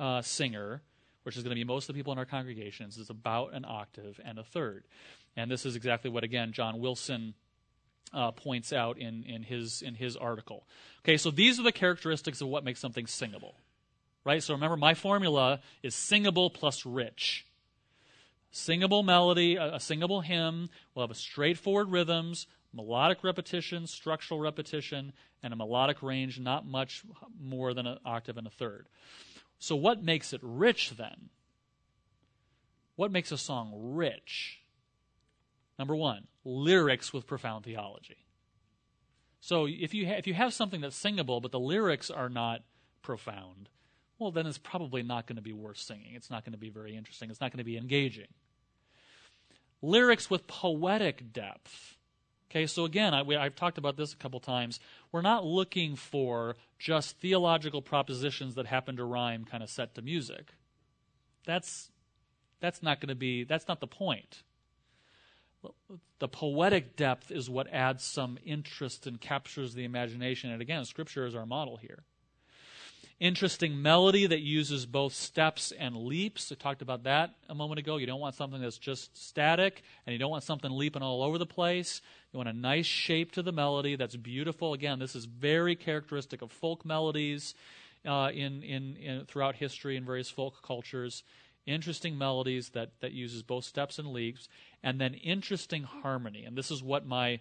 uh, 0.00 0.22
singer, 0.22 0.82
which 1.22 1.36
is 1.36 1.44
going 1.44 1.50
to 1.50 1.60
be 1.60 1.64
most 1.64 1.88
of 1.88 1.94
the 1.94 1.98
people 1.98 2.12
in 2.12 2.18
our 2.18 2.24
congregations, 2.24 2.96
is 2.96 3.08
about 3.08 3.54
an 3.54 3.64
octave 3.66 4.20
and 4.24 4.38
a 4.38 4.44
third. 4.44 4.84
And 5.36 5.50
this 5.50 5.64
is 5.64 5.76
exactly 5.76 6.10
what, 6.10 6.24
again, 6.24 6.52
John 6.52 6.80
Wilson 6.80 7.34
uh, 8.12 8.32
points 8.32 8.72
out 8.72 8.98
in, 8.98 9.22
in, 9.24 9.42
his, 9.42 9.82
in 9.82 9.94
his 9.94 10.16
article. 10.16 10.66
Okay, 11.04 11.16
so 11.16 11.30
these 11.30 11.60
are 11.60 11.62
the 11.62 11.72
characteristics 11.72 12.40
of 12.40 12.48
what 12.48 12.64
makes 12.64 12.80
something 12.80 13.06
singable. 13.06 13.54
Right? 14.24 14.42
So 14.42 14.54
remember, 14.54 14.76
my 14.76 14.94
formula 14.94 15.60
is 15.82 15.94
singable 15.94 16.50
plus 16.50 16.84
rich 16.84 17.46
singable 18.50 19.02
melody, 19.02 19.56
a, 19.56 19.74
a 19.74 19.80
singable 19.80 20.20
hymn 20.20 20.70
We'll 20.94 21.06
have 21.06 21.10
a 21.10 21.18
straightforward 21.18 21.90
rhythms, 21.90 22.46
melodic 22.72 23.22
repetition, 23.22 23.86
structural 23.86 24.40
repetition, 24.40 25.12
and 25.42 25.52
a 25.52 25.56
melodic 25.56 26.02
range 26.02 26.40
not 26.40 26.66
much 26.66 27.04
more 27.40 27.74
than 27.74 27.86
an 27.86 27.98
octave 28.04 28.36
and 28.36 28.46
a 28.46 28.50
third. 28.50 28.88
So, 29.58 29.76
what 29.76 30.02
makes 30.02 30.32
it 30.32 30.40
rich 30.42 30.92
then? 30.96 31.30
What 32.96 33.12
makes 33.12 33.32
a 33.32 33.38
song 33.38 33.72
rich? 33.74 34.60
Number 35.78 35.94
one, 35.94 36.26
lyrics 36.44 37.12
with 37.12 37.26
profound 37.26 37.64
theology. 37.64 38.26
So, 39.40 39.66
if 39.66 39.94
you, 39.94 40.06
ha- 40.06 40.16
if 40.18 40.26
you 40.26 40.34
have 40.34 40.52
something 40.52 40.80
that's 40.80 40.96
singable, 40.96 41.40
but 41.40 41.52
the 41.52 41.60
lyrics 41.60 42.10
are 42.10 42.28
not 42.28 42.62
profound, 43.02 43.68
well, 44.18 44.30
then 44.32 44.46
it's 44.46 44.58
probably 44.58 45.02
not 45.02 45.26
going 45.26 45.36
to 45.36 45.42
be 45.42 45.52
worth 45.52 45.78
singing. 45.78 46.14
It's 46.14 46.30
not 46.30 46.44
going 46.44 46.52
to 46.52 46.58
be 46.58 46.70
very 46.70 46.96
interesting. 46.96 47.30
It's 47.30 47.40
not 47.40 47.52
going 47.52 47.58
to 47.58 47.64
be 47.64 47.76
engaging. 47.76 48.26
Lyrics 49.80 50.28
with 50.28 50.46
poetic 50.46 51.32
depth. 51.32 51.96
Okay, 52.50 52.66
so 52.66 52.84
again, 52.84 53.14
I, 53.14 53.22
have 53.44 53.54
talked 53.54 53.78
about 53.78 53.96
this 53.96 54.12
a 54.12 54.16
couple 54.16 54.40
times. 54.40 54.80
We're 55.12 55.22
not 55.22 55.44
looking 55.44 55.96
for 55.96 56.56
just 56.78 57.18
theological 57.18 57.82
propositions 57.82 58.54
that 58.54 58.66
happen 58.66 58.96
to 58.96 59.04
rhyme 59.04 59.44
kind 59.44 59.62
of 59.62 59.68
set 59.68 59.94
to 59.94 60.02
music. 60.02 60.54
That's, 61.44 61.90
that's 62.60 62.82
not 62.82 63.00
going 63.00 63.10
to 63.10 63.14
be, 63.14 63.44
that's 63.44 63.68
not 63.68 63.80
the 63.80 63.86
point. 63.86 64.42
The 66.18 66.28
poetic 66.28 66.96
depth 66.96 67.30
is 67.30 67.50
what 67.50 67.72
adds 67.72 68.02
some 68.02 68.38
interest 68.44 69.06
and 69.06 69.20
captures 69.20 69.74
the 69.74 69.84
imagination. 69.84 70.50
And 70.50 70.62
again, 70.62 70.84
Scripture 70.84 71.26
is 71.26 71.34
our 71.34 71.46
model 71.46 71.76
here 71.76 72.04
interesting 73.20 73.82
melody 73.82 74.26
that 74.26 74.40
uses 74.40 74.86
both 74.86 75.12
steps 75.12 75.72
and 75.72 75.96
leaps. 75.96 76.52
I 76.52 76.54
talked 76.54 76.82
about 76.82 77.04
that 77.04 77.34
a 77.48 77.54
moment 77.54 77.78
ago. 77.78 77.96
You 77.96 78.06
don't 78.06 78.20
want 78.20 78.36
something 78.36 78.60
that's 78.60 78.78
just 78.78 79.16
static, 79.16 79.82
and 80.06 80.12
you 80.12 80.18
don't 80.18 80.30
want 80.30 80.44
something 80.44 80.70
leaping 80.70 81.02
all 81.02 81.22
over 81.22 81.38
the 81.38 81.46
place. 81.46 82.00
You 82.32 82.38
want 82.38 82.48
a 82.48 82.52
nice 82.52 82.86
shape 82.86 83.32
to 83.32 83.42
the 83.42 83.52
melody 83.52 83.96
that's 83.96 84.16
beautiful. 84.16 84.72
Again, 84.72 84.98
this 84.98 85.16
is 85.16 85.24
very 85.24 85.74
characteristic 85.74 86.42
of 86.42 86.52
folk 86.52 86.84
melodies 86.84 87.54
uh, 88.06 88.30
in, 88.32 88.62
in, 88.62 88.96
in, 88.96 89.24
throughout 89.24 89.56
history 89.56 89.96
in 89.96 90.04
various 90.04 90.30
folk 90.30 90.62
cultures. 90.62 91.24
Interesting 91.66 92.16
melodies 92.16 92.70
that, 92.70 92.92
that 93.00 93.12
uses 93.12 93.42
both 93.42 93.64
steps 93.64 93.98
and 93.98 94.08
leaps, 94.08 94.48
and 94.82 95.00
then 95.00 95.14
interesting 95.14 95.82
harmony. 95.82 96.44
And 96.44 96.56
this 96.56 96.70
is 96.70 96.82
what 96.82 97.06
my 97.06 97.40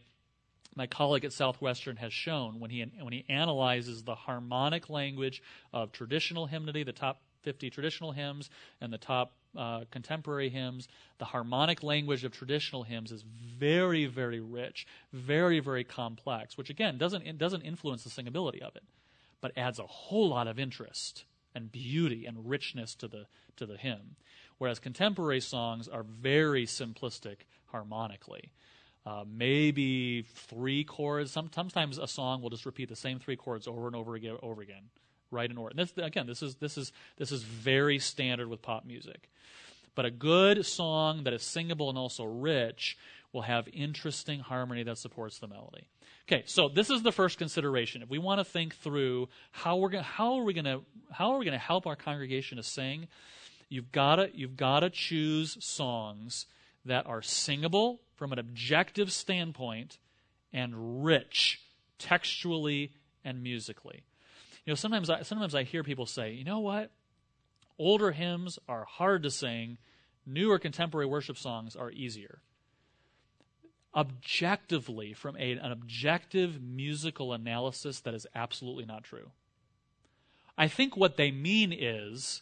my 0.76 0.88
colleague 0.88 1.26
at 1.26 1.34
Southwestern 1.34 1.98
has 1.98 2.14
shown 2.14 2.60
when 2.60 2.70
he 2.70 2.84
when 3.02 3.14
he 3.14 3.26
analyzes 3.30 4.04
the 4.04 4.16
harmonic 4.16 4.90
language 4.90 5.42
of 5.74 5.92
traditional 5.92 6.46
hymnody, 6.46 6.84
the 6.84 6.92
top 6.92 7.22
50 7.44 7.70
traditional 7.70 8.12
hymns 8.12 8.50
and 8.82 8.92
the 8.92 8.98
top 8.98 9.34
uh, 9.56 9.86
contemporary 9.90 10.50
hymns, 10.50 10.88
the 11.18 11.26
harmonic 11.26 11.82
language 11.82 12.24
of 12.24 12.32
traditional 12.32 12.84
hymns 12.84 13.12
is 13.12 13.24
very, 13.24 14.06
very 14.06 14.40
rich, 14.40 14.86
very, 15.14 15.60
very 15.60 15.84
complex, 15.84 16.58
which 16.58 16.70
again 16.70 16.98
doesn't 16.98 17.38
doesn't 17.38 17.62
influence 17.62 18.04
the 18.04 18.10
singability 18.10 18.62
of 18.62 18.76
it, 18.76 18.84
but 19.42 19.58
adds 19.58 19.80
a 19.80 19.88
whole 19.88 20.30
lot 20.30 20.48
of 20.48 20.60
interest 20.60 21.26
and 21.56 21.72
beauty 21.72 22.26
and 22.26 22.50
richness 22.50 22.94
to 22.96 23.08
the 23.08 23.26
to 23.56 23.66
the 23.66 23.78
hymn. 23.78 24.16
Whereas 24.58 24.80
contemporary 24.80 25.42
songs 25.42 25.88
are 25.88 26.04
very 26.04 26.66
simplistic 26.66 27.38
harmonically 27.68 28.52
uh, 29.08 29.24
maybe 29.26 30.24
three 30.24 30.84
chords. 30.84 31.32
Some, 31.32 31.50
sometimes 31.56 31.98
a 31.98 32.08
song 32.08 32.42
will 32.42 32.50
just 32.50 32.66
repeat 32.66 32.90
the 32.90 32.96
same 32.96 33.20
three 33.20 33.38
chords 33.38 33.66
over 33.66 33.88
and 33.88 33.96
over 33.96 34.16
again, 34.16 34.36
over 34.44 34.62
again, 34.62 34.84
right 35.32 35.50
in 35.50 35.58
order. 35.58 35.76
And 35.78 35.88
this, 35.88 35.94
again, 35.96 36.28
this 36.28 36.44
is 36.44 36.56
this 36.56 36.78
is 36.78 36.92
this 37.16 37.32
is 37.32 37.42
very 37.42 38.00
standard 38.00 38.50
with 38.50 38.62
pop 38.62 38.86
music. 38.86 39.30
But 39.96 40.04
a 40.04 40.12
good 40.12 40.66
song 40.66 41.24
that 41.24 41.32
is 41.32 41.42
singable 41.42 41.88
and 41.88 41.98
also 41.98 42.26
rich 42.26 42.98
will 43.32 43.44
have 43.44 43.70
interesting 43.72 44.42
harmony 44.42 44.84
that 44.84 44.98
supports 44.98 45.40
the 45.40 45.48
melody. 45.48 45.88
Okay, 46.30 46.44
so 46.46 46.68
this 46.68 46.90
is 46.90 47.02
the 47.02 47.14
first 47.14 47.38
consideration. 47.38 48.02
If 48.02 48.10
we 48.10 48.18
want 48.18 48.42
to 48.42 48.44
think 48.44 48.76
through 48.76 49.30
how 49.52 49.78
we're 49.78 49.90
going, 49.90 50.04
how 50.04 50.34
are 50.34 50.44
we 50.44 50.54
going 50.54 50.66
to 50.66 50.82
how 51.14 51.32
are 51.32 51.38
we 51.38 51.46
going 51.46 51.58
to 51.58 51.66
help 51.66 51.88
our 51.88 51.96
congregation 51.96 52.58
to 52.58 52.64
sing, 52.64 53.08
you've 53.70 53.94
got 53.94 54.18
to 54.18 54.30
you've 54.34 54.58
got 54.58 54.82
to 54.82 54.90
choose 54.90 55.58
songs 55.62 56.46
that 56.84 57.06
are 57.06 57.22
singable 57.22 58.02
from 58.18 58.34
an 58.34 58.40
objective 58.40 59.12
standpoint 59.14 59.98
and 60.52 61.06
rich 61.06 61.62
textually 61.98 62.92
and 63.24 63.42
musically. 63.42 64.04
You 64.66 64.72
know, 64.72 64.76
sometimes 64.76 65.10
I, 65.10 65.22
sometimes 65.22 65.56
I 65.56 65.64
hear 65.64 65.84
people 65.84 66.06
say, 66.06 66.34
you 66.34 66.44
know 66.44 66.60
what? 66.60 66.92
Older 67.80 68.12
hymns 68.12 68.60
are 68.68 68.86
hard 68.86 69.24
to 69.24 69.32
sing, 69.32 69.78
newer 70.26 70.60
contemporary 70.60 71.06
worship 71.06 71.38
songs 71.38 71.76
are 71.76 71.92
easier. 71.92 72.42
Objectively, 73.96 75.14
from 75.14 75.38
a, 75.38 75.52
an 75.54 75.72
objective 75.72 76.62
musical 76.62 77.34
analysis, 77.34 78.00
that 78.02 78.14
is 78.14 78.28
absolutely 78.36 78.86
not 78.86 79.04
true. 79.04 79.32
I 80.58 80.68
think 80.68 80.98
what 80.98 81.18
they 81.18 81.32
mean 81.32 81.72
is 81.72 82.42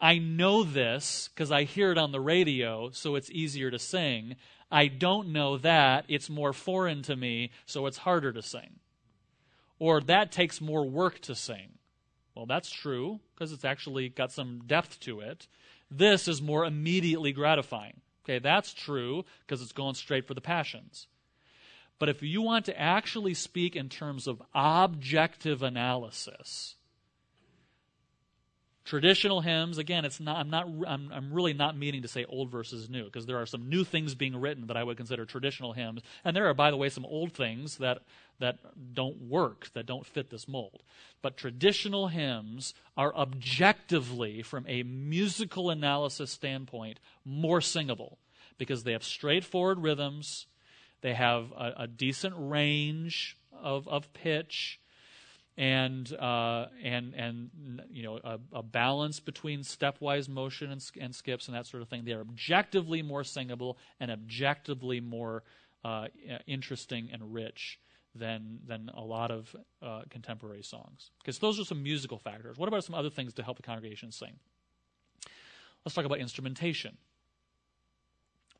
I 0.00 0.18
know 0.18 0.62
this 0.62 1.28
because 1.32 1.50
I 1.50 1.64
hear 1.64 1.92
it 1.92 1.98
on 1.98 2.12
the 2.12 2.20
radio, 2.20 2.90
so 2.90 3.14
it's 3.14 3.30
easier 3.30 3.70
to 3.70 3.78
sing. 3.78 4.36
I 4.70 4.88
don't 4.88 5.28
know 5.28 5.58
that. 5.58 6.04
It's 6.08 6.28
more 6.28 6.52
foreign 6.52 7.02
to 7.02 7.16
me, 7.16 7.50
so 7.66 7.86
it's 7.86 7.98
harder 7.98 8.32
to 8.32 8.42
sing. 8.42 8.80
Or 9.78 10.00
that 10.02 10.32
takes 10.32 10.60
more 10.60 10.88
work 10.88 11.20
to 11.20 11.34
sing. 11.34 11.78
Well, 12.34 12.46
that's 12.46 12.70
true 12.70 13.20
because 13.34 13.52
it's 13.52 13.64
actually 13.64 14.08
got 14.08 14.32
some 14.32 14.62
depth 14.66 15.00
to 15.00 15.20
it. 15.20 15.46
This 15.90 16.28
is 16.28 16.42
more 16.42 16.64
immediately 16.64 17.32
gratifying. 17.32 18.00
Okay, 18.24 18.38
that's 18.40 18.74
true 18.74 19.24
because 19.40 19.62
it's 19.62 19.72
going 19.72 19.94
straight 19.94 20.26
for 20.26 20.34
the 20.34 20.40
passions. 20.40 21.06
But 21.98 22.08
if 22.08 22.22
you 22.22 22.42
want 22.42 22.64
to 22.66 22.78
actually 22.78 23.34
speak 23.34 23.76
in 23.76 23.88
terms 23.88 24.26
of 24.26 24.42
objective 24.54 25.62
analysis, 25.62 26.74
Traditional 28.86 29.40
hymns, 29.40 29.78
again, 29.78 30.04
it's 30.04 30.20
not, 30.20 30.36
I'm, 30.36 30.48
not, 30.48 30.68
I'm, 30.86 31.10
I'm 31.12 31.32
really 31.32 31.52
not 31.52 31.76
meaning 31.76 32.02
to 32.02 32.08
say 32.08 32.24
old 32.24 32.52
versus 32.52 32.88
new, 32.88 33.04
because 33.06 33.26
there 33.26 33.38
are 33.38 33.44
some 33.44 33.68
new 33.68 33.82
things 33.82 34.14
being 34.14 34.40
written 34.40 34.68
that 34.68 34.76
I 34.76 34.84
would 34.84 34.96
consider 34.96 35.26
traditional 35.26 35.72
hymns. 35.72 36.02
And 36.24 36.36
there 36.36 36.48
are, 36.48 36.54
by 36.54 36.70
the 36.70 36.76
way, 36.76 36.88
some 36.88 37.04
old 37.04 37.32
things 37.32 37.78
that, 37.78 38.02
that 38.38 38.58
don't 38.94 39.22
work, 39.22 39.70
that 39.74 39.86
don't 39.86 40.06
fit 40.06 40.30
this 40.30 40.46
mold. 40.46 40.84
But 41.20 41.36
traditional 41.36 42.06
hymns 42.06 42.74
are 42.96 43.12
objectively, 43.16 44.42
from 44.42 44.64
a 44.68 44.84
musical 44.84 45.68
analysis 45.68 46.30
standpoint, 46.30 47.00
more 47.24 47.60
singable, 47.60 48.18
because 48.56 48.84
they 48.84 48.92
have 48.92 49.02
straightforward 49.02 49.80
rhythms, 49.80 50.46
they 51.00 51.14
have 51.14 51.50
a, 51.58 51.74
a 51.78 51.86
decent 51.88 52.34
range 52.38 53.36
of, 53.52 53.88
of 53.88 54.12
pitch 54.12 54.78
and 55.56 56.12
uh, 56.14 56.66
and 56.82 57.14
and 57.14 57.50
you 57.88 58.02
know 58.02 58.18
a, 58.22 58.38
a, 58.52 58.62
balance 58.62 59.20
between 59.20 59.60
stepwise 59.60 60.28
motion 60.28 60.70
and, 60.70 60.84
and, 61.00 61.14
skips 61.14 61.48
and 61.48 61.56
that 61.56 61.66
sort 61.66 61.82
of 61.82 61.88
thing. 61.88 62.04
They 62.04 62.12
are 62.12 62.20
objectively 62.20 63.02
more 63.02 63.24
singable 63.24 63.78
and 63.98 64.10
objectively 64.10 65.00
more 65.00 65.44
uh, 65.82 66.08
interesting 66.46 67.08
and 67.10 67.32
rich 67.32 67.80
than 68.14 68.58
than 68.66 68.90
a 68.94 69.00
lot 69.00 69.30
of 69.30 69.56
uh, 69.82 70.02
contemporary 70.10 70.62
songs. 70.62 71.10
Because 71.20 71.38
those 71.38 71.58
are 71.58 71.64
some 71.64 71.82
musical 71.82 72.18
factors. 72.18 72.58
What 72.58 72.68
about 72.68 72.84
some 72.84 72.94
other 72.94 73.10
things 73.10 73.32
to 73.34 73.42
help 73.42 73.56
the 73.56 73.62
congregation 73.62 74.12
sing? 74.12 74.38
Let's 75.84 75.94
talk 75.94 76.04
about 76.04 76.18
instrumentation. 76.18 76.98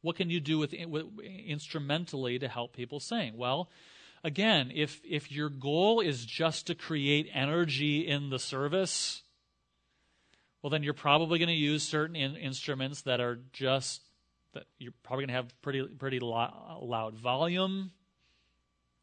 What 0.00 0.16
can 0.16 0.30
you 0.30 0.40
do 0.40 0.58
with, 0.58 0.72
with 0.86 1.06
instrumentally 1.20 2.38
to 2.38 2.48
help 2.48 2.74
people 2.74 3.00
sing? 3.00 3.36
Well 3.36 3.68
again, 4.26 4.72
if, 4.74 5.00
if 5.08 5.30
your 5.30 5.48
goal 5.48 6.00
is 6.00 6.26
just 6.26 6.66
to 6.66 6.74
create 6.74 7.30
energy 7.32 8.06
in 8.06 8.28
the 8.28 8.40
service, 8.40 9.22
well, 10.60 10.70
then 10.70 10.82
you're 10.82 10.94
probably 10.94 11.38
going 11.38 11.48
to 11.48 11.54
use 11.54 11.84
certain 11.84 12.16
in, 12.16 12.34
instruments 12.34 13.02
that 13.02 13.20
are 13.20 13.38
just 13.52 14.02
that 14.52 14.64
you're 14.78 14.92
probably 15.04 15.26
going 15.26 15.28
to 15.28 15.34
have 15.34 15.62
pretty 15.62 15.86
pretty 15.98 16.18
lo- 16.18 16.80
loud 16.82 17.14
volume, 17.14 17.92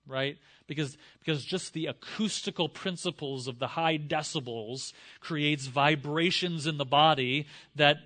right? 0.05 0.37
Because 0.67 0.97
because 1.19 1.45
just 1.45 1.71
the 1.71 1.85
acoustical 1.85 2.67
principles 2.67 3.47
of 3.47 3.59
the 3.59 3.67
high 3.67 3.97
decibels 3.97 4.91
creates 5.21 5.67
vibrations 5.67 6.67
in 6.67 6.77
the 6.77 6.85
body 6.85 7.47
that 7.75 7.97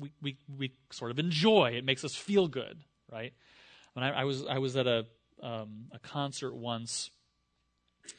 we 0.00 0.10
we, 0.20 0.36
we 0.58 0.72
sort 0.90 1.12
of 1.12 1.20
enjoy. 1.20 1.74
It 1.76 1.84
makes 1.84 2.02
us 2.02 2.16
feel 2.16 2.48
good, 2.48 2.78
right? 3.12 3.32
When 3.92 4.04
I, 4.04 4.22
I 4.22 4.24
was 4.24 4.44
I 4.46 4.58
was 4.58 4.76
at 4.76 4.88
a 4.88 5.06
um, 5.42 5.86
a 5.92 5.98
concert 5.98 6.54
once, 6.54 7.10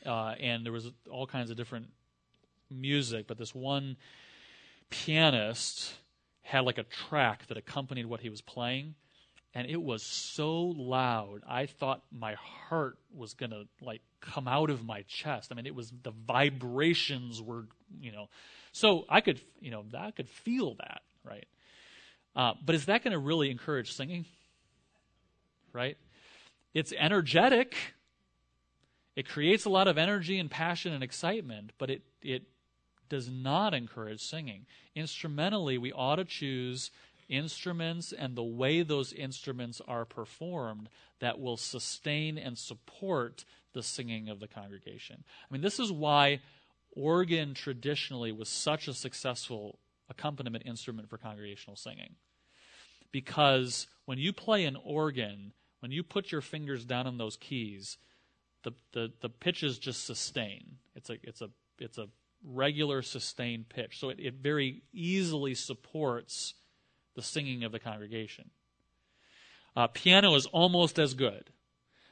uh, 0.06 0.36
and 0.40 0.66
there 0.66 0.74
was 0.74 0.92
all 1.10 1.28
kinds 1.28 1.50
of 1.50 1.58
different 1.58 1.88
music, 2.70 3.28
but 3.28 3.38
this 3.38 3.56
one 3.56 3.98
pianist 4.90 5.94
had 6.42 6.62
like 6.62 6.78
a 6.78 6.84
track 6.84 7.46
that 7.48 7.58
accompanied 7.58 8.06
what 8.06 8.22
he 8.22 8.30
was 8.30 8.42
playing 8.42 8.96
and 9.54 9.68
it 9.70 9.82
was 9.82 10.02
so 10.02 10.74
loud 10.78 11.42
i 11.48 11.66
thought 11.66 12.04
my 12.12 12.36
heart 12.36 12.98
was 13.14 13.34
going 13.34 13.50
to 13.50 13.64
like 13.82 14.02
come 14.22 14.48
out 14.48 14.70
of 14.70 14.86
my 14.86 15.04
chest. 15.04 15.52
I 15.52 15.56
mean 15.56 15.66
it 15.66 15.76
was 15.76 15.92
the 16.04 16.12
vibrations 16.12 17.42
were 17.42 17.68
you 18.00 18.12
know 18.12 18.30
so 18.72 19.06
i 19.10 19.22
could 19.22 19.42
you 19.60 19.72
know 19.72 19.84
i 19.98 20.12
could 20.12 20.30
feel 20.30 20.76
that 20.76 21.02
right? 21.24 21.48
Uh, 22.36 22.54
but 22.64 22.76
is 22.76 22.86
that 22.86 23.04
going 23.04 23.12
to 23.12 23.20
really 23.20 23.50
encourage 23.50 23.92
singing? 23.92 24.26
Right 25.74 25.98
it's 26.78 26.94
energetic. 26.96 27.76
It 29.16 29.28
creates 29.28 29.66
a 29.66 29.70
lot 29.72 29.88
of 29.88 29.98
energy 29.98 30.38
and 30.38 30.50
passion 30.52 30.94
and 30.94 31.04
excitement, 31.04 31.72
but 31.80 31.90
it, 31.90 32.04
it 32.22 32.44
does 33.10 33.28
not 33.28 33.74
encourage 33.74 34.22
singing. 34.22 34.68
Instrumentally, 34.94 35.80
we 35.80 35.92
ought 35.92 36.18
to 36.18 36.24
choose 36.24 36.92
instruments 37.30 38.14
and 38.14 38.36
the 38.36 38.44
way 38.44 38.84
those 38.84 39.12
instruments 39.12 39.82
are 39.88 40.06
performed 40.06 40.88
that 41.20 41.40
will 41.40 41.58
sustain 41.58 42.38
and 42.38 42.60
support 42.60 43.44
the 43.74 43.82
singing 43.82 44.30
of 44.30 44.40
the 44.40 44.48
congregation. 44.48 45.24
I 45.50 45.52
mean, 45.52 45.64
this 45.64 45.80
is 45.80 45.92
why 45.92 46.42
organ 46.92 47.56
traditionally 47.56 48.32
was 48.32 48.50
such 48.50 48.88
a 48.88 48.94
successful 48.94 49.80
accompaniment 50.12 50.64
instrument 50.68 51.10
for 51.10 51.18
congregational 51.18 51.76
singing. 51.76 52.18
Because 53.12 53.88
when 54.06 54.20
you 54.20 54.32
play 54.32 54.66
an 54.66 54.78
organ, 54.86 55.54
when 55.88 55.94
you 55.94 56.04
put 56.04 56.34
your 56.34 56.42
fingers 56.42 56.84
down 56.84 57.08
on 57.08 57.18
those 57.18 57.38
keys, 57.38 57.98
the, 58.64 58.74
the, 58.92 59.10
the 59.22 59.30
pitches 59.30 59.80
just 59.80 60.06
sustain. 60.06 60.80
It's 60.98 61.10
a, 61.10 61.16
it's 61.24 61.42
a, 61.42 61.50
it's 61.80 61.98
a 61.98 62.10
regular 62.44 63.02
sustained 63.02 63.70
pitch. 63.70 63.98
So 63.98 64.10
it, 64.10 64.20
it 64.20 64.34
very 64.34 64.82
easily 64.92 65.56
supports 65.56 66.56
the 67.16 67.22
singing 67.22 67.64
of 67.64 67.72
the 67.72 67.80
congregation. 67.80 68.50
Uh, 69.78 69.88
piano 69.88 70.36
is 70.36 70.46
almost 70.48 71.00
as 71.00 71.14
good. 71.14 71.52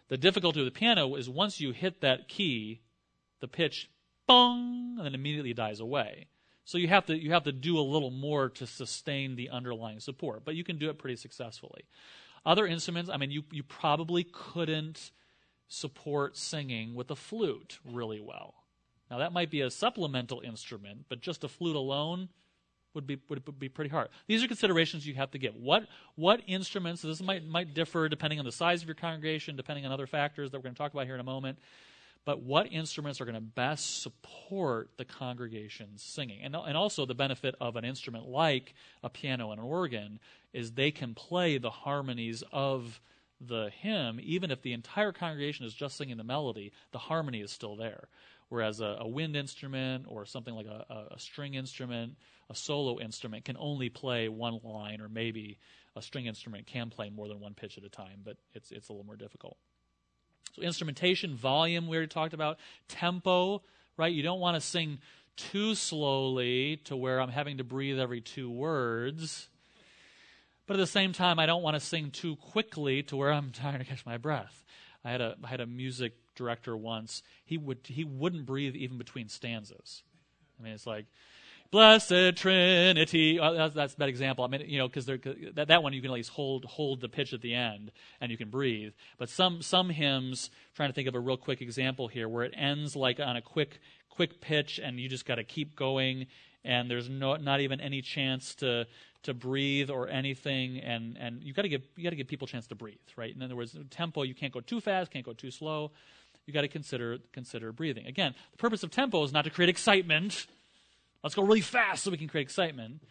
The 0.07 0.17
difficulty 0.17 0.63
with 0.63 0.73
the 0.73 0.79
piano 0.79 1.13
is 1.15 1.27
once 1.27 1.59
you 1.59 1.73
hit 1.73 1.99
that 1.99 2.29
key, 2.29 2.79
the 3.41 3.49
pitch, 3.49 3.89
bong, 4.25 4.95
and 4.95 5.05
then 5.05 5.15
immediately 5.15 5.53
dies 5.53 5.81
away. 5.81 6.27
So 6.63 6.77
you 6.77 6.87
have 6.87 7.07
to 7.07 7.17
you 7.17 7.33
have 7.33 7.43
to 7.43 7.51
do 7.51 7.77
a 7.77 7.81
little 7.81 8.09
more 8.09 8.47
to 8.51 8.65
sustain 8.65 9.35
the 9.35 9.49
underlying 9.49 9.99
support, 9.99 10.45
but 10.45 10.55
you 10.55 10.63
can 10.63 10.77
do 10.77 10.89
it 10.89 10.97
pretty 10.97 11.17
successfully. 11.17 11.83
Other 12.45 12.67
instruments, 12.67 13.09
I 13.09 13.17
mean, 13.17 13.31
you 13.31 13.43
you 13.51 13.63
probably 13.63 14.23
couldn't 14.23 15.11
support 15.67 16.37
singing 16.37 16.93
with 16.93 17.09
a 17.09 17.15
flute 17.15 17.79
really 17.83 18.19
well. 18.19 18.53
Now 19.09 19.17
that 19.17 19.33
might 19.33 19.49
be 19.49 19.61
a 19.61 19.71
supplemental 19.71 20.41
instrument, 20.41 21.05
but 21.09 21.21
just 21.21 21.43
a 21.43 21.47
flute 21.47 21.75
alone 21.75 22.29
would 22.93 23.07
be 23.07 23.17
would 23.29 23.59
be 23.59 23.69
pretty 23.69 23.89
hard. 23.89 24.09
These 24.27 24.43
are 24.43 24.47
considerations 24.47 25.05
you 25.05 25.15
have 25.15 25.31
to 25.31 25.37
get. 25.37 25.55
What 25.55 25.87
what 26.15 26.41
instruments? 26.47 27.01
This 27.01 27.21
might 27.21 27.45
might 27.45 27.73
differ 27.73 28.09
depending 28.09 28.39
on 28.39 28.45
the 28.45 28.51
size 28.51 28.81
of 28.81 28.87
your 28.87 28.95
congregation, 28.95 29.55
depending 29.55 29.85
on 29.85 29.91
other 29.91 30.07
factors 30.07 30.51
that 30.51 30.57
we're 30.57 30.63
going 30.63 30.75
to 30.75 30.77
talk 30.77 30.93
about 30.93 31.05
here 31.05 31.15
in 31.15 31.21
a 31.21 31.25
moment 31.25 31.57
but 32.25 32.41
what 32.41 32.71
instruments 32.71 33.21
are 33.21 33.25
going 33.25 33.35
to 33.35 33.41
best 33.41 34.01
support 34.01 34.89
the 34.97 35.05
congregation's 35.05 36.01
singing. 36.01 36.41
And, 36.43 36.55
and 36.55 36.75
also, 36.75 37.05
the 37.05 37.13
benefit 37.13 37.55
of 37.61 37.75
an 37.75 37.85
instrument 37.85 38.27
like 38.27 38.73
a 39.03 39.09
piano 39.09 39.51
and 39.51 39.59
an 39.59 39.65
organ 39.65 40.19
is 40.51 40.71
they 40.71 40.91
can 40.91 41.13
play 41.13 41.57
the 41.57 41.69
harmonies 41.69 42.43
of 42.51 42.99
the 43.39 43.69
hymn, 43.81 44.19
even 44.23 44.49
if 44.49 44.61
the 44.61 44.73
entire 44.73 45.11
congregation 45.11 45.65
is 45.65 45.73
just 45.73 45.97
singing 45.97 46.17
the 46.17 46.23
melody, 46.23 46.71
the 46.91 46.97
harmony 46.97 47.41
is 47.41 47.51
still 47.51 47.75
there. 47.75 48.07
Whereas 48.49 48.79
a, 48.79 48.97
a 48.99 49.07
wind 49.07 49.35
instrument 49.35 50.05
or 50.07 50.25
something 50.25 50.53
like 50.53 50.67
a, 50.67 50.85
a, 50.89 51.15
a 51.15 51.19
string 51.19 51.55
instrument, 51.55 52.15
a 52.49 52.55
solo 52.55 52.99
instrument, 52.99 53.45
can 53.45 53.57
only 53.59 53.89
play 53.89 54.29
one 54.29 54.59
line, 54.63 55.01
or 55.01 55.09
maybe 55.09 55.57
a 55.95 56.01
string 56.01 56.25
instrument 56.25 56.65
can 56.67 56.89
play 56.89 57.09
more 57.09 57.27
than 57.27 57.39
one 57.39 57.53
pitch 57.53 57.77
at 57.77 57.83
a 57.83 57.89
time, 57.89 58.21
but 58.23 58.37
it's, 58.53 58.71
it's 58.71 58.89
a 58.89 58.93
little 58.93 59.05
more 59.05 59.15
difficult. 59.15 59.57
So 60.53 60.61
instrumentation, 60.61 61.35
volume, 61.35 61.87
we 61.87 61.97
already 61.97 62.09
talked 62.09 62.33
about. 62.33 62.57
Tempo, 62.87 63.61
right? 63.97 64.13
You 64.13 64.23
don't 64.23 64.39
want 64.39 64.55
to 64.55 64.61
sing 64.61 64.99
too 65.35 65.75
slowly 65.75 66.77
to 66.85 66.95
where 66.95 67.19
I'm 67.19 67.29
having 67.29 67.57
to 67.57 67.63
breathe 67.63 67.99
every 67.99 68.21
two 68.21 68.49
words. 68.49 69.49
But 70.67 70.75
at 70.75 70.77
the 70.77 70.87
same 70.87 71.13
time, 71.13 71.39
I 71.39 71.45
don't 71.45 71.61
want 71.61 71.75
to 71.75 71.79
sing 71.79 72.11
too 72.11 72.35
quickly 72.37 73.03
to 73.03 73.17
where 73.17 73.31
I'm 73.31 73.51
trying 73.53 73.79
to 73.79 73.85
catch 73.85 74.05
my 74.05 74.17
breath. 74.17 74.63
I 75.03 75.11
had 75.11 75.21
a 75.21 75.35
I 75.43 75.47
had 75.47 75.61
a 75.61 75.67
music 75.67 76.13
director 76.35 76.75
once. 76.75 77.21
He 77.43 77.57
would 77.57 77.79
he 77.83 78.03
wouldn't 78.03 78.45
breathe 78.45 78.75
even 78.75 78.97
between 78.97 79.29
stanzas. 79.29 80.03
I 80.59 80.63
mean, 80.63 80.73
it's 80.73 80.87
like 80.87 81.05
Blessed 81.71 82.37
Trinity. 82.37 83.39
Uh, 83.39 83.51
that's, 83.51 83.75
that's 83.75 83.93
a 83.93 83.97
bad 83.97 84.09
example. 84.09 84.45
I 84.45 84.47
mean, 84.47 84.63
you 84.67 84.77
know, 84.77 84.87
because 84.87 85.05
that, 85.05 85.65
that 85.67 85.83
one 85.83 85.93
you 85.93 86.01
can 86.01 86.11
at 86.11 86.13
least 86.13 86.29
hold 86.29 86.65
hold 86.65 87.01
the 87.01 87.09
pitch 87.09 87.33
at 87.33 87.41
the 87.41 87.53
end 87.53 87.91
and 88.21 88.31
you 88.31 88.37
can 88.37 88.49
breathe. 88.49 88.93
But 89.17 89.29
some 89.29 89.61
some 89.61 89.89
hymns, 89.89 90.49
trying 90.75 90.89
to 90.89 90.93
think 90.93 91.07
of 91.07 91.15
a 91.15 91.19
real 91.19 91.37
quick 91.37 91.61
example 91.61 92.07
here, 92.07 92.29
where 92.29 92.43
it 92.43 92.53
ends 92.55 92.95
like 92.95 93.19
on 93.19 93.35
a 93.35 93.41
quick 93.41 93.79
quick 94.09 94.39
pitch 94.39 94.79
and 94.81 94.99
you 94.99 95.09
just 95.09 95.25
got 95.25 95.35
to 95.35 95.43
keep 95.43 95.75
going 95.75 96.27
and 96.63 96.89
there's 96.89 97.09
no 97.09 97.35
not 97.35 97.59
even 97.59 97.79
any 97.81 98.01
chance 98.01 98.55
to 98.55 98.85
to 99.23 99.33
breathe 99.33 99.89
or 99.89 100.07
anything 100.07 100.79
and 100.79 101.17
and 101.17 101.43
you 101.43 101.53
got 101.53 101.63
to 101.63 101.69
give 101.69 101.81
you 101.95 102.03
got 102.03 102.11
to 102.11 102.15
give 102.15 102.27
people 102.27 102.47
a 102.47 102.49
chance 102.49 102.67
to 102.67 102.75
breathe 102.75 102.97
right 103.15 103.35
in 103.35 103.41
other 103.41 103.55
words 103.55 103.77
tempo 103.89 104.23
you 104.23 104.33
can't 104.33 104.53
go 104.53 104.61
too 104.61 104.79
fast 104.79 105.11
can't 105.11 105.25
go 105.25 105.33
too 105.33 105.51
slow 105.51 105.91
you 106.45 106.53
got 106.53 106.61
to 106.61 106.67
consider 106.67 107.17
consider 107.33 107.71
breathing 107.71 108.05
again 108.05 108.33
the 108.51 108.57
purpose 108.57 108.83
of 108.83 108.91
tempo 108.91 109.23
is 109.23 109.33
not 109.33 109.43
to 109.43 109.49
create 109.49 109.69
excitement 109.69 110.47
Let's 111.25 111.33
go 111.33 111.41
really 111.41 111.61
fast 111.61 112.03
so 112.03 112.11
we 112.11 112.17
can 112.17 112.27
create 112.27 112.43
excitement. 112.43 113.01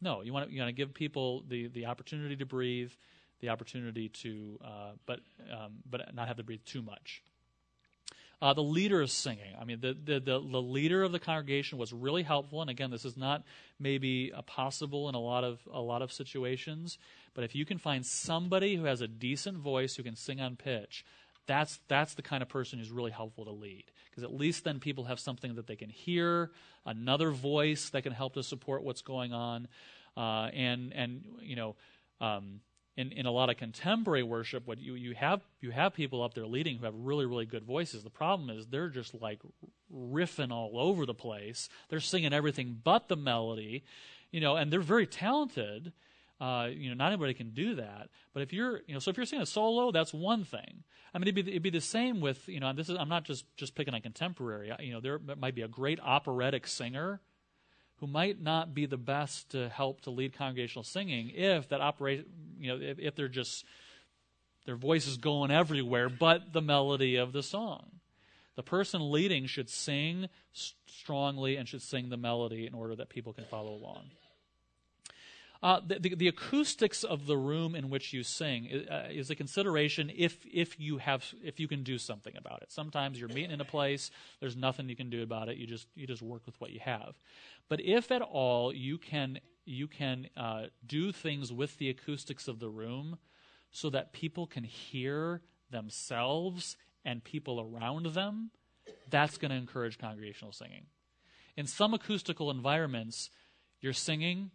No, 0.00 0.22
you 0.22 0.32
want 0.32 0.48
to, 0.48 0.52
you 0.52 0.60
want 0.60 0.70
to 0.70 0.72
give 0.72 0.92
people 0.92 1.44
the, 1.46 1.68
the 1.68 1.86
opportunity 1.86 2.34
to 2.34 2.44
breathe, 2.44 2.90
the 3.38 3.50
opportunity 3.50 4.08
to, 4.08 4.58
uh, 4.64 4.90
but, 5.06 5.20
um, 5.52 5.74
but 5.88 6.12
not 6.12 6.26
have 6.26 6.38
to 6.38 6.42
breathe 6.42 6.64
too 6.64 6.82
much. 6.82 7.22
Uh, 8.42 8.52
the 8.54 8.62
leader 8.62 9.00
is 9.02 9.12
singing. 9.12 9.54
I 9.56 9.64
mean, 9.64 9.78
the, 9.80 9.96
the, 10.04 10.14
the, 10.14 10.40
the, 10.40 10.60
leader 10.60 11.04
of 11.04 11.12
the 11.12 11.20
congregation 11.20 11.78
was 11.78 11.92
really 11.92 12.24
helpful. 12.24 12.60
And 12.60 12.70
again, 12.70 12.90
this 12.90 13.04
is 13.04 13.16
not 13.16 13.44
maybe 13.78 14.32
a 14.34 14.42
possible 14.42 15.08
in 15.08 15.14
a 15.14 15.20
lot 15.20 15.44
of 15.44 15.60
a 15.72 15.80
lot 15.80 16.02
of 16.02 16.10
situations. 16.10 16.98
But 17.34 17.44
if 17.44 17.54
you 17.54 17.64
can 17.64 17.78
find 17.78 18.04
somebody 18.04 18.74
who 18.74 18.84
has 18.86 19.00
a 19.00 19.06
decent 19.06 19.58
voice 19.58 19.94
who 19.94 20.02
can 20.02 20.16
sing 20.16 20.40
on 20.40 20.56
pitch, 20.56 21.04
that's 21.46 21.80
that's 21.88 22.14
the 22.14 22.22
kind 22.22 22.42
of 22.42 22.48
person 22.48 22.78
who's 22.78 22.90
really 22.90 23.10
helpful 23.10 23.44
to 23.44 23.50
lead 23.50 23.84
because 24.10 24.24
at 24.24 24.34
least 24.34 24.64
then 24.64 24.80
people 24.80 25.04
have 25.04 25.20
something 25.20 25.54
that 25.54 25.66
they 25.66 25.76
can 25.76 25.90
hear, 25.90 26.50
another 26.84 27.30
voice 27.30 27.90
that 27.90 28.02
can 28.02 28.12
help 28.12 28.34
to 28.34 28.42
support 28.42 28.82
what's 28.82 29.02
going 29.02 29.32
on, 29.32 29.68
uh, 30.16 30.50
and 30.52 30.92
and 30.92 31.24
you 31.40 31.56
know. 31.56 31.76
Um, 32.20 32.60
in, 32.96 33.12
in 33.12 33.24
a 33.24 33.30
lot 33.30 33.48
of 33.48 33.56
contemporary 33.56 34.22
worship, 34.22 34.66
what 34.66 34.78
you, 34.78 34.94
you 34.94 35.14
have 35.14 35.40
you 35.60 35.70
have 35.70 35.94
people 35.94 36.22
up 36.22 36.34
there 36.34 36.44
leading 36.44 36.76
who 36.76 36.84
have 36.84 36.94
really 36.94 37.24
really 37.24 37.46
good 37.46 37.64
voices. 37.64 38.02
The 38.02 38.10
problem 38.10 38.50
is 38.50 38.66
they're 38.66 38.90
just 38.90 39.14
like 39.14 39.40
riffing 39.94 40.52
all 40.52 40.78
over 40.78 41.06
the 41.06 41.14
place. 41.14 41.70
They're 41.88 42.00
singing 42.00 42.34
everything 42.34 42.78
but 42.82 43.08
the 43.08 43.16
melody, 43.16 43.84
you 44.30 44.40
know, 44.40 44.56
and 44.56 44.70
they're 44.70 44.80
very 44.80 45.06
talented. 45.06 45.92
Uh, 46.40 46.68
you 46.72 46.88
know, 46.88 46.94
not 46.94 47.12
everybody 47.12 47.34
can 47.34 47.50
do 47.50 47.74
that. 47.74 48.08
But 48.32 48.42
if 48.42 48.52
you're, 48.52 48.80
you 48.86 48.94
know, 48.94 48.98
so 48.98 49.10
if 49.10 49.16
you're 49.18 49.26
singing 49.26 49.42
a 49.42 49.46
solo, 49.46 49.92
that's 49.92 50.14
one 50.14 50.44
thing. 50.44 50.84
I 51.12 51.18
mean, 51.18 51.28
it'd 51.28 51.34
be, 51.34 51.50
it'd 51.50 51.62
be 51.62 51.70
the 51.70 51.80
same 51.80 52.20
with, 52.20 52.48
you 52.48 52.60
know, 52.60 52.72
this 52.72 52.88
is, 52.88 52.96
I'm 52.98 53.10
not 53.10 53.24
just, 53.24 53.44
just 53.56 53.74
picking 53.74 53.92
on 53.92 54.00
contemporary. 54.00 54.72
You 54.80 54.94
know, 54.94 55.00
there 55.00 55.20
might 55.36 55.54
be 55.54 55.62
a 55.62 55.68
great 55.68 56.00
operatic 56.00 56.66
singer 56.66 57.20
who 57.96 58.06
might 58.06 58.40
not 58.40 58.72
be 58.72 58.86
the 58.86 58.96
best 58.96 59.50
to 59.50 59.68
help 59.68 60.00
to 60.02 60.10
lead 60.10 60.36
congregational 60.36 60.84
singing 60.84 61.30
if 61.34 61.68
that 61.68 61.82
operate, 61.82 62.26
you 62.58 62.68
know, 62.68 62.82
if, 62.82 62.98
if 62.98 63.14
they're 63.14 63.28
just, 63.28 63.66
their 64.64 64.76
voice 64.76 65.06
is 65.06 65.18
going 65.18 65.50
everywhere 65.50 66.08
but 66.08 66.54
the 66.54 66.62
melody 66.62 67.16
of 67.16 67.32
the 67.32 67.42
song. 67.42 67.90
The 68.56 68.62
person 68.62 69.10
leading 69.10 69.46
should 69.46 69.68
sing 69.68 70.28
strongly 70.86 71.56
and 71.56 71.68
should 71.68 71.82
sing 71.82 72.08
the 72.08 72.16
melody 72.16 72.66
in 72.66 72.74
order 72.74 72.96
that 72.96 73.10
people 73.10 73.32
can 73.32 73.44
follow 73.44 73.72
along. 73.72 74.04
Uh, 75.62 75.78
the, 75.86 75.98
the, 75.98 76.14
the, 76.14 76.28
acoustics 76.28 77.04
of 77.04 77.26
the 77.26 77.36
room 77.36 77.74
in 77.74 77.90
which 77.90 78.14
you 78.14 78.22
sing 78.22 78.86
uh, 78.90 79.08
is 79.10 79.28
a 79.28 79.34
consideration 79.34 80.10
if, 80.16 80.38
if, 80.50 80.80
you 80.80 80.96
have, 80.96 81.34
if 81.44 81.60
you 81.60 81.68
can 81.68 81.82
do 81.82 81.98
something 81.98 82.34
about 82.34 82.62
it. 82.62 82.72
Sometimes 82.72 83.20
you're 83.20 83.28
meeting 83.28 83.50
in 83.50 83.60
a 83.60 83.64
place, 83.64 84.10
there's 84.40 84.56
nothing 84.56 84.88
you 84.88 84.96
can 84.96 85.10
do 85.10 85.22
about 85.22 85.50
it, 85.50 85.58
you 85.58 85.66
just, 85.66 85.86
you 85.94 86.06
just 86.06 86.22
work 86.22 86.46
with 86.46 86.58
what 86.62 86.70
you 86.70 86.80
have. 86.80 87.14
But 87.68 87.82
if 87.82 88.10
at 88.10 88.22
all 88.22 88.72
you 88.72 88.96
can, 88.96 89.38
you 89.66 89.86
can 89.86 90.30
uh, 90.34 90.68
do 90.86 91.12
things 91.12 91.52
with 91.52 91.76
the 91.76 91.90
acoustics 91.90 92.48
of 92.48 92.58
the 92.58 92.70
room 92.70 93.18
so 93.70 93.90
that 93.90 94.14
people 94.14 94.46
can 94.46 94.64
hear 94.64 95.42
themselves 95.70 96.78
and 97.04 97.22
people 97.22 97.60
around 97.60 98.06
them, 98.06 98.50
that's 99.10 99.36
going 99.36 99.50
to 99.50 99.56
encourage 99.56 99.98
congregational 99.98 100.52
singing. 100.52 100.86
In 101.56 101.66
some 101.66 101.92
acoustical 101.92 102.50
environments, 102.50 103.28
you're 103.80 103.92
singing 103.92 104.50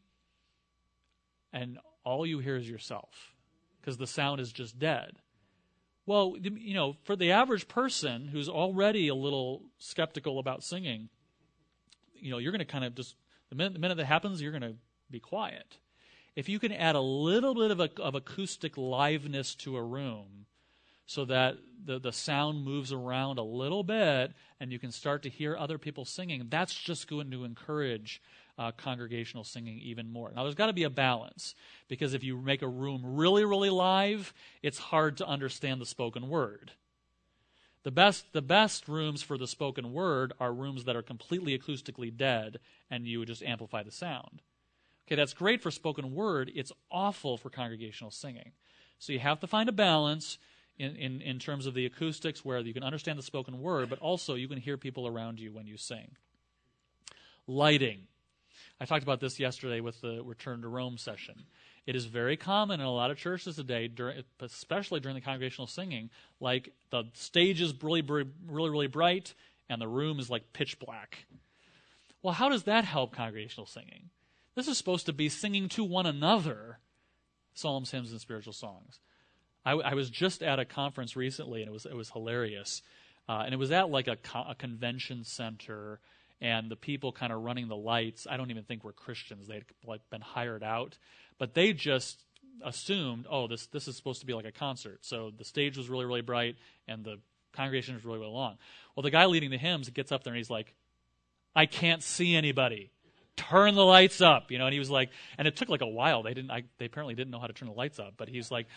and 1.55 1.79
all 2.03 2.25
you 2.25 2.39
hear 2.39 2.57
is 2.57 2.69
yourself 2.69 3.33
because 3.79 3.97
the 3.97 4.05
sound 4.05 4.41
is 4.41 4.51
just 4.51 4.77
dead. 4.77 5.13
Well, 6.05 6.35
you 6.39 6.75
know, 6.75 6.97
for 7.03 7.15
the 7.15 7.31
average 7.31 7.67
person 7.67 8.27
who's 8.27 8.49
already 8.49 9.07
a 9.07 9.15
little 9.15 9.63
skeptical 9.79 10.37
about 10.37 10.63
singing, 10.63 11.09
you 12.13 12.29
know, 12.29 12.37
you're 12.37 12.51
going 12.51 12.59
to 12.59 12.65
kind 12.65 12.83
of 12.83 12.93
just, 12.93 13.15
the 13.49 13.55
minute, 13.55 13.73
the 13.73 13.79
minute 13.79 13.95
that 13.97 14.05
happens, 14.05 14.41
you're 14.41 14.51
going 14.51 14.61
to 14.61 14.75
be 15.09 15.19
quiet. 15.19 15.77
If 16.35 16.49
you 16.49 16.59
can 16.59 16.73
add 16.73 16.95
a 16.95 17.01
little 17.01 17.55
bit 17.55 17.71
of, 17.71 17.79
a, 17.79 17.89
of 18.01 18.13
acoustic 18.13 18.75
liveness 18.75 19.57
to 19.59 19.77
a 19.77 19.83
room 19.83 20.45
so 21.05 21.25
that 21.25 21.55
the, 21.83 21.99
the 21.99 22.11
sound 22.11 22.65
moves 22.65 22.91
around 22.91 23.39
a 23.39 23.43
little 23.43 23.83
bit 23.83 24.33
and 24.59 24.71
you 24.71 24.79
can 24.79 24.91
start 24.91 25.23
to 25.23 25.29
hear 25.29 25.55
other 25.55 25.77
people 25.77 26.03
singing, 26.03 26.47
that's 26.49 26.75
just 26.75 27.07
going 27.07 27.31
to 27.31 27.45
encourage 27.45 28.21
uh, 28.57 28.71
congregational 28.71 29.43
singing 29.43 29.79
even 29.79 30.09
more. 30.09 30.31
Now, 30.33 30.43
there's 30.43 30.55
got 30.55 30.67
to 30.67 30.73
be 30.73 30.83
a 30.83 30.89
balance 30.89 31.55
because 31.87 32.13
if 32.13 32.23
you 32.23 32.41
make 32.41 32.61
a 32.61 32.67
room 32.67 33.01
really, 33.03 33.45
really 33.45 33.69
live, 33.69 34.33
it's 34.63 34.77
hard 34.79 35.17
to 35.17 35.27
understand 35.27 35.81
the 35.81 35.85
spoken 35.85 36.29
word. 36.29 36.71
The 37.83 37.91
best, 37.91 38.33
the 38.33 38.41
best 38.41 38.87
rooms 38.87 39.21
for 39.21 39.37
the 39.37 39.47
spoken 39.47 39.93
word 39.93 40.33
are 40.39 40.53
rooms 40.53 40.85
that 40.85 40.95
are 40.95 41.03
completely 41.03 41.57
acoustically 41.57 42.15
dead 42.15 42.59
and 42.89 43.05
you 43.05 43.23
just 43.25 43.43
amplify 43.43 43.83
the 43.83 43.91
sound. 43.91 44.41
Okay, 45.05 45.15
that's 45.15 45.33
great 45.33 45.61
for 45.61 45.69
spoken 45.69 46.15
word. 46.15 46.51
It's 46.55 46.71
awful 46.89 47.37
for 47.37 47.51
congregational 47.51 48.09
singing. 48.09 48.53
So 48.97 49.13
you 49.13 49.19
have 49.19 49.39
to 49.41 49.47
find 49.47 49.69
a 49.69 49.73
balance 49.73 50.39
in, 50.79 50.95
in, 50.95 51.21
in 51.21 51.37
terms 51.39 51.67
of 51.67 51.73
the 51.73 51.85
acoustics 51.85 52.43
where 52.43 52.59
you 52.59 52.73
can 52.73 52.83
understand 52.83 53.19
the 53.19 53.23
spoken 53.23 53.61
word, 53.61 53.89
but 53.89 53.99
also 53.99 54.33
you 54.33 54.47
can 54.47 54.57
hear 54.57 54.77
people 54.77 55.05
around 55.07 55.39
you 55.39 55.53
when 55.53 55.67
you 55.67 55.77
sing. 55.77 56.15
Lighting. 57.47 58.07
I 58.79 58.85
talked 58.85 59.03
about 59.03 59.19
this 59.19 59.39
yesterday 59.39 59.79
with 59.79 60.01
the 60.01 60.21
Return 60.23 60.61
to 60.61 60.67
Rome 60.67 60.97
session. 60.97 61.45
It 61.85 61.95
is 61.95 62.05
very 62.05 62.35
common 62.35 62.79
in 62.79 62.85
a 62.85 62.91
lot 62.91 63.11
of 63.11 63.17
churches 63.17 63.55
today, 63.55 63.87
during, 63.87 64.23
especially 64.41 64.99
during 64.99 65.15
the 65.15 65.21
congregational 65.21 65.67
singing, 65.67 66.09
like 66.39 66.73
the 66.89 67.05
stage 67.13 67.61
is 67.61 67.73
really, 67.81 68.01
really, 68.01 68.29
really 68.47 68.87
bright 68.87 69.33
and 69.69 69.81
the 69.81 69.87
room 69.87 70.19
is 70.19 70.29
like 70.29 70.51
pitch 70.51 70.79
black. 70.79 71.25
Well, 72.21 72.33
how 72.33 72.49
does 72.49 72.63
that 72.63 72.85
help 72.85 73.15
congregational 73.15 73.67
singing? 73.67 74.09
This 74.55 74.67
is 74.67 74.77
supposed 74.77 75.05
to 75.05 75.13
be 75.13 75.29
singing 75.29 75.69
to 75.69 75.83
one 75.83 76.05
another 76.05 76.79
psalms, 77.53 77.91
hymns, 77.91 78.11
and 78.11 78.19
spiritual 78.19 78.53
songs. 78.53 78.99
I, 79.65 79.73
I 79.73 79.93
was 79.93 80.09
just 80.09 80.43
at 80.43 80.59
a 80.59 80.65
conference 80.65 81.15
recently, 81.15 81.61
and 81.61 81.69
it 81.69 81.71
was 81.71 81.85
it 81.85 81.95
was 81.95 82.09
hilarious. 82.11 82.81
Uh, 83.27 83.41
and 83.45 83.53
it 83.53 83.57
was 83.57 83.71
at 83.71 83.89
like 83.89 84.07
a, 84.07 84.15
co- 84.15 84.45
a 84.47 84.53
convention 84.53 85.23
center, 85.23 85.99
and 86.41 86.69
the 86.69 86.75
people 86.75 87.11
kind 87.11 87.31
of 87.31 87.41
running 87.41 87.67
the 87.67 87.75
lights. 87.75 88.27
I 88.29 88.37
don't 88.37 88.51
even 88.51 88.63
think 88.63 88.83
were 88.83 88.93
Christians; 88.93 89.47
they'd 89.47 89.65
like 89.85 90.01
been 90.09 90.21
hired 90.21 90.63
out, 90.63 90.97
but 91.37 91.53
they 91.53 91.73
just 91.73 92.23
assumed, 92.63 93.25
oh, 93.29 93.47
this 93.47 93.67
this 93.67 93.87
is 93.87 93.95
supposed 93.95 94.21
to 94.21 94.25
be 94.25 94.33
like 94.33 94.45
a 94.45 94.51
concert. 94.51 94.99
So 95.01 95.31
the 95.35 95.45
stage 95.45 95.77
was 95.77 95.89
really 95.89 96.05
really 96.05 96.21
bright, 96.21 96.55
and 96.87 97.03
the 97.03 97.19
congregation 97.53 97.95
was 97.95 98.05
really 98.05 98.19
really 98.19 98.31
long. 98.31 98.57
Well, 98.95 99.03
the 99.03 99.11
guy 99.11 99.25
leading 99.25 99.51
the 99.51 99.57
hymns 99.57 99.89
gets 99.89 100.11
up 100.11 100.23
there 100.23 100.33
and 100.33 100.37
he's 100.37 100.49
like, 100.49 100.73
I 101.55 101.65
can't 101.65 102.03
see 102.03 102.35
anybody 102.35 102.91
turn 103.35 103.75
the 103.75 103.85
lights 103.85 104.21
up, 104.21 104.51
you 104.51 104.57
know. 104.57 104.65
And 104.65 104.73
he 104.73 104.79
was 104.79 104.89
like, 104.89 105.09
and 105.37 105.47
it 105.47 105.55
took 105.55 105.69
like 105.69 105.81
a 105.81 105.87
while. 105.87 106.23
They 106.23 106.33
didn't, 106.33 106.51
I, 106.51 106.63
they 106.77 106.85
apparently 106.85 107.15
didn't 107.15 107.31
know 107.31 107.39
how 107.39 107.47
to 107.47 107.53
turn 107.53 107.67
the 107.67 107.75
lights 107.75 107.99
up. 107.99 108.13
But 108.17 108.29
he's 108.29 108.51
like, 108.51 108.67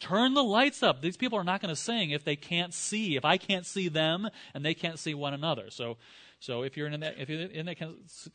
turn 0.00 0.34
the 0.34 0.42
lights 0.42 0.82
up. 0.82 1.00
These 1.00 1.16
people 1.16 1.38
are 1.38 1.44
not 1.44 1.60
going 1.60 1.74
to 1.74 1.80
sing 1.80 2.10
if 2.10 2.24
they 2.24 2.36
can't 2.36 2.72
see. 2.72 3.16
If 3.16 3.24
I 3.24 3.36
can't 3.36 3.66
see 3.66 3.88
them 3.88 4.28
and 4.54 4.64
they 4.64 4.74
can't 4.74 4.98
see 4.98 5.14
one 5.14 5.34
another. 5.34 5.70
So, 5.70 5.98
so 6.42 6.62
if 6.62 6.76
you're 6.76 6.88
in 6.88 6.98
that, 6.98 7.14
if 7.18 7.28
you're 7.28 7.42
in 7.42 7.66
that 7.66 7.78
kind 7.78 7.94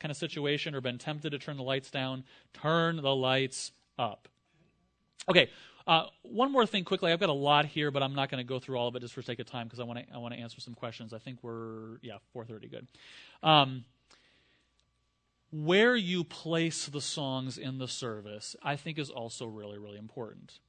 of 0.10 0.16
situation 0.16 0.74
or 0.74 0.80
been 0.80 0.98
tempted 0.98 1.32
to 1.32 1.40
turn 1.40 1.58
the 1.58 1.64
lights 1.64 1.92
down, 1.92 2.24
turn 2.54 3.02
the 3.02 3.14
lights 3.14 3.74
up. 4.00 4.30
Okay. 5.28 5.50
Uh, 5.86 6.06
one 6.22 6.50
more 6.50 6.66
thing 6.66 6.86
quickly. 6.86 7.12
I've 7.12 7.20
got 7.20 7.28
a 7.28 7.34
lot 7.34 7.66
here, 7.66 7.92
but 7.92 8.02
I'm 8.02 8.16
not 8.16 8.32
going 8.32 8.40
to 8.40 8.48
go 8.48 8.60
through 8.60 8.78
all 8.78 8.88
of 8.88 8.96
it 8.96 9.02
just 9.02 9.14
for 9.14 9.22
sake 9.22 9.40
of 9.40 9.46
time 9.46 9.68
because 9.68 9.82
I 9.82 9.84
want 9.84 10.00
to 10.00 10.06
I 10.14 10.20
want 10.20 10.34
to 10.34 10.40
answer 10.40 10.62
some 10.62 10.74
questions. 10.74 11.14
I 11.14 11.18
think 11.18 11.40
we're 11.44 11.98
yeah 12.02 12.20
4:30 12.34 12.72
good. 12.72 12.88
Um, 13.44 13.84
where 15.52 15.98
you 15.98 16.24
place 16.24 16.86
the 16.86 17.02
songs 17.02 17.58
in 17.58 17.78
the 17.78 17.90
service, 17.90 18.56
I 18.64 18.78
think, 18.78 18.98
is 18.98 19.10
also 19.10 19.48
really, 19.48 19.78
really 19.78 19.98
important. 19.98 20.60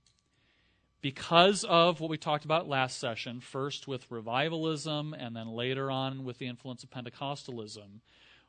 Because 1.01 1.65
of 1.65 2.01
what 2.01 2.11
we 2.11 2.19
talked 2.19 2.45
about 2.45 2.69
last 2.69 2.99
session, 2.99 3.41
first 3.41 3.87
with 3.87 4.11
revivalism 4.11 5.15
and 5.15 5.37
then 5.37 5.49
later 5.49 5.91
on 5.91 6.25
with 6.25 6.39
the 6.39 6.47
influence 6.47 6.83
of 6.83 6.91
Pentecostalism, 6.91 8.01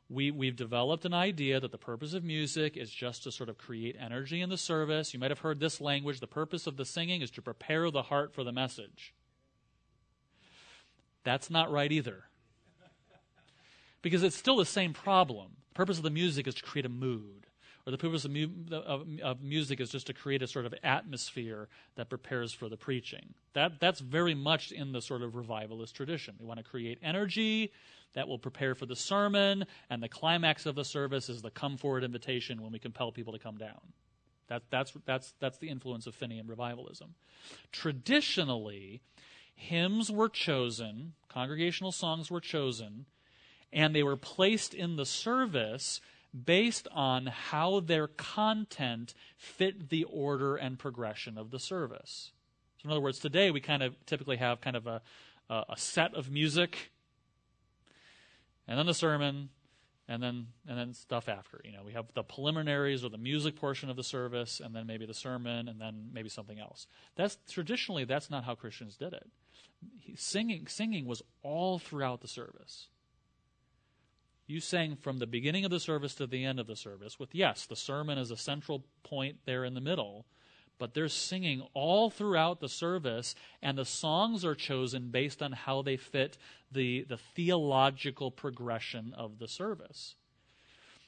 we, 0.08 0.32
we've 0.32 0.56
developed 0.56 1.04
an 1.04 1.14
idea 1.14 1.60
that 1.60 1.70
the 1.70 1.78
purpose 1.78 2.12
of 2.14 2.24
music 2.24 2.76
is 2.76 2.90
just 2.90 3.22
to 3.22 3.30
sort 3.30 3.48
of 3.48 3.56
create 3.56 3.96
energy 3.98 4.40
in 4.40 4.50
the 4.50 4.56
service. 4.56 5.14
You 5.14 5.20
might 5.20 5.30
have 5.30 5.38
heard 5.38 5.60
this 5.60 5.80
language. 5.80 6.18
The 6.18 6.26
purpose 6.26 6.66
of 6.66 6.76
the 6.76 6.84
singing 6.84 7.22
is 7.22 7.30
to 7.32 7.42
prepare 7.42 7.88
the 7.92 8.02
heart 8.02 8.34
for 8.34 8.42
the 8.42 8.50
message. 8.50 9.14
That's 11.22 11.48
not 11.48 11.70
right 11.70 11.92
either. 11.92 12.24
Because 14.02 14.24
it's 14.24 14.36
still 14.36 14.56
the 14.56 14.64
same 14.64 14.92
problem 14.92 15.58
The 15.68 15.74
purpose 15.74 15.98
of 15.98 16.02
the 16.02 16.10
music 16.10 16.48
is 16.48 16.56
to 16.56 16.62
create 16.62 16.86
a 16.86 16.90
mood, 16.90 17.46
or 17.90 17.96
the 17.96 17.98
purpose 17.98 18.24
of, 18.24 18.30
mu- 18.30 18.48
of, 18.72 19.06
of, 19.22 19.42
music 19.42 19.80
is 19.80 19.90
just 19.90 20.06
to 20.06 20.12
create 20.12 20.42
a 20.42 20.46
sort 20.46 20.64
of 20.64 20.74
atmosphere 20.84 21.68
that 21.96 22.08
prepares 22.08 22.52
for 22.52 22.68
the 22.68 22.76
preaching. 22.76 23.34
That, 23.54 23.80
that's 23.80 23.98
very 23.98 24.34
much 24.34 24.70
in 24.70 24.92
the 24.92 25.02
sort 25.02 25.22
of 25.22 25.34
revivalist 25.34 25.96
tradition. 25.96 26.36
We 26.38 26.46
want 26.46 26.58
to 26.58 26.64
create 26.64 26.98
energy 27.02 27.72
that 28.14 28.28
will 28.28 28.38
prepare 28.38 28.74
for 28.74 28.86
the 28.86 28.96
sermon, 28.96 29.66
and 29.88 30.02
the 30.02 30.08
climax 30.08 30.66
of 30.66 30.76
the 30.76 30.84
service 30.84 31.28
is 31.28 31.42
the 31.42 31.50
come 31.50 31.76
forward 31.76 32.04
invitation 32.04 32.62
when 32.62 32.72
we 32.72 32.78
compel 32.78 33.10
people 33.10 33.32
to 33.32 33.38
come 33.38 33.56
down. 33.56 33.80
That, 34.48 34.62
that's, 34.70 34.92
that's, 35.04 35.34
that's 35.40 35.58
the 35.58 35.68
influence 35.68 36.06
of 36.06 36.16
Finneyan 36.16 36.48
revivalism. 36.48 37.14
Traditionally, 37.72 39.00
hymns 39.54 40.10
were 40.10 40.28
chosen, 40.28 41.14
congregational 41.28 41.92
songs 41.92 42.30
were 42.30 42.40
chosen 42.40 43.06
and 43.72 43.94
they 43.94 44.02
were 44.02 44.16
placed 44.16 44.74
in 44.74 44.96
the 44.96 45.06
service 45.06 46.00
based 46.32 46.86
on 46.92 47.26
how 47.26 47.80
their 47.80 48.06
content 48.06 49.14
fit 49.36 49.90
the 49.90 50.04
order 50.04 50.56
and 50.56 50.78
progression 50.78 51.36
of 51.36 51.50
the 51.50 51.58
service. 51.58 52.32
So, 52.78 52.86
in 52.86 52.92
other 52.92 53.00
words, 53.00 53.18
today 53.18 53.50
we 53.50 53.60
kind 53.60 53.82
of 53.82 53.94
typically 54.06 54.36
have 54.36 54.60
kind 54.60 54.76
of 54.76 54.86
a, 54.86 55.02
a 55.48 55.76
set 55.76 56.14
of 56.14 56.30
music, 56.30 56.92
and 58.68 58.78
then 58.78 58.86
the 58.86 58.94
sermon, 58.94 59.50
and 60.08 60.22
then 60.22 60.46
and 60.68 60.78
then 60.78 60.94
stuff 60.94 61.28
after. 61.28 61.60
You 61.64 61.72
know, 61.72 61.82
we 61.84 61.92
have 61.92 62.06
the 62.14 62.22
preliminaries 62.22 63.04
or 63.04 63.10
the 63.10 63.18
music 63.18 63.56
portion 63.56 63.90
of 63.90 63.96
the 63.96 64.04
service, 64.04 64.60
and 64.64 64.74
then 64.74 64.86
maybe 64.86 65.06
the 65.06 65.14
sermon, 65.14 65.68
and 65.68 65.80
then 65.80 66.10
maybe 66.12 66.28
something 66.28 66.58
else. 66.58 66.86
That's 67.16 67.38
traditionally 67.50 68.04
that's 68.04 68.30
not 68.30 68.44
how 68.44 68.54
Christians 68.54 68.96
did 68.96 69.12
it. 69.12 69.28
Singing 70.16 70.66
singing 70.68 71.06
was 71.06 71.22
all 71.42 71.78
throughout 71.78 72.20
the 72.20 72.28
service 72.28 72.88
you 74.50 74.60
sang 74.60 74.96
from 74.96 75.18
the 75.18 75.26
beginning 75.26 75.64
of 75.64 75.70
the 75.70 75.80
service 75.80 76.14
to 76.16 76.26
the 76.26 76.44
end 76.44 76.58
of 76.60 76.66
the 76.66 76.76
service, 76.76 77.18
with 77.18 77.34
yes, 77.34 77.66
the 77.66 77.76
sermon 77.76 78.18
is 78.18 78.30
a 78.30 78.36
central 78.36 78.84
point 79.02 79.38
there 79.46 79.64
in 79.64 79.74
the 79.74 79.80
middle, 79.80 80.26
but 80.78 80.94
they're 80.94 81.08
singing 81.08 81.62
all 81.74 82.10
throughout 82.10 82.60
the 82.60 82.68
service, 82.68 83.34
and 83.62 83.76
the 83.76 83.84
songs 83.84 84.44
are 84.44 84.54
chosen 84.54 85.10
based 85.10 85.42
on 85.42 85.52
how 85.52 85.82
they 85.82 85.96
fit 85.96 86.38
the, 86.72 87.04
the 87.08 87.18
theological 87.18 88.30
progression 88.30 89.14
of 89.16 89.38
the 89.38 89.48
service. 89.48 90.16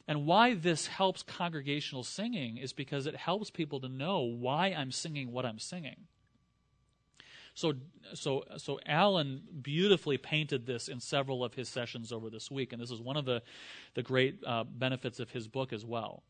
And 0.07 0.26
why 0.26 0.55
this 0.55 0.88
helps 0.88 1.22
congregational 1.22 2.05
singing 2.05 2.57
is 2.57 2.72
because 2.72 3.07
it 3.07 3.16
helps 3.16 3.51
people 3.51 3.80
to 3.80 3.88
know 3.88 4.20
why 4.20 4.68
I'm 4.68 4.90
singing 4.90 5.32
what 5.32 5.47
I'm 5.47 5.59
singing. 5.59 6.09
So, 7.55 7.74
so, 8.14 8.44
so 8.57 8.80
Alan 8.86 9.42
beautifully 9.61 10.16
painted 10.16 10.66
this 10.66 10.88
in 10.88 11.00
several 11.00 11.44
of 11.44 11.55
his 11.55 11.68
sessions 11.68 12.12
over 12.12 12.30
this 12.30 12.50
week, 12.50 12.72
and 12.72 12.80
this 12.80 12.90
is 12.90 13.00
one 13.00 13.16
of 13.16 13.24
the, 13.24 13.42
the 13.94 14.03
great 14.03 14.40
uh, 14.46 14.64
benefits 14.64 15.20
of 15.20 15.30
his 15.30 15.48
book 15.48 15.72
as 15.72 15.84
well. 15.84 16.22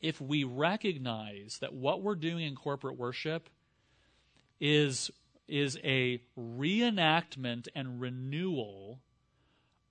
If 0.00 0.20
we 0.20 0.44
recognize 0.44 1.58
that 1.60 1.74
what 1.74 2.02
we're 2.02 2.14
doing 2.14 2.46
in 2.46 2.54
corporate 2.54 2.96
worship 2.96 3.50
is, 4.60 5.10
is 5.48 5.78
a 5.84 6.22
reenactment 6.38 7.68
and 7.74 8.00
renewal 8.00 9.00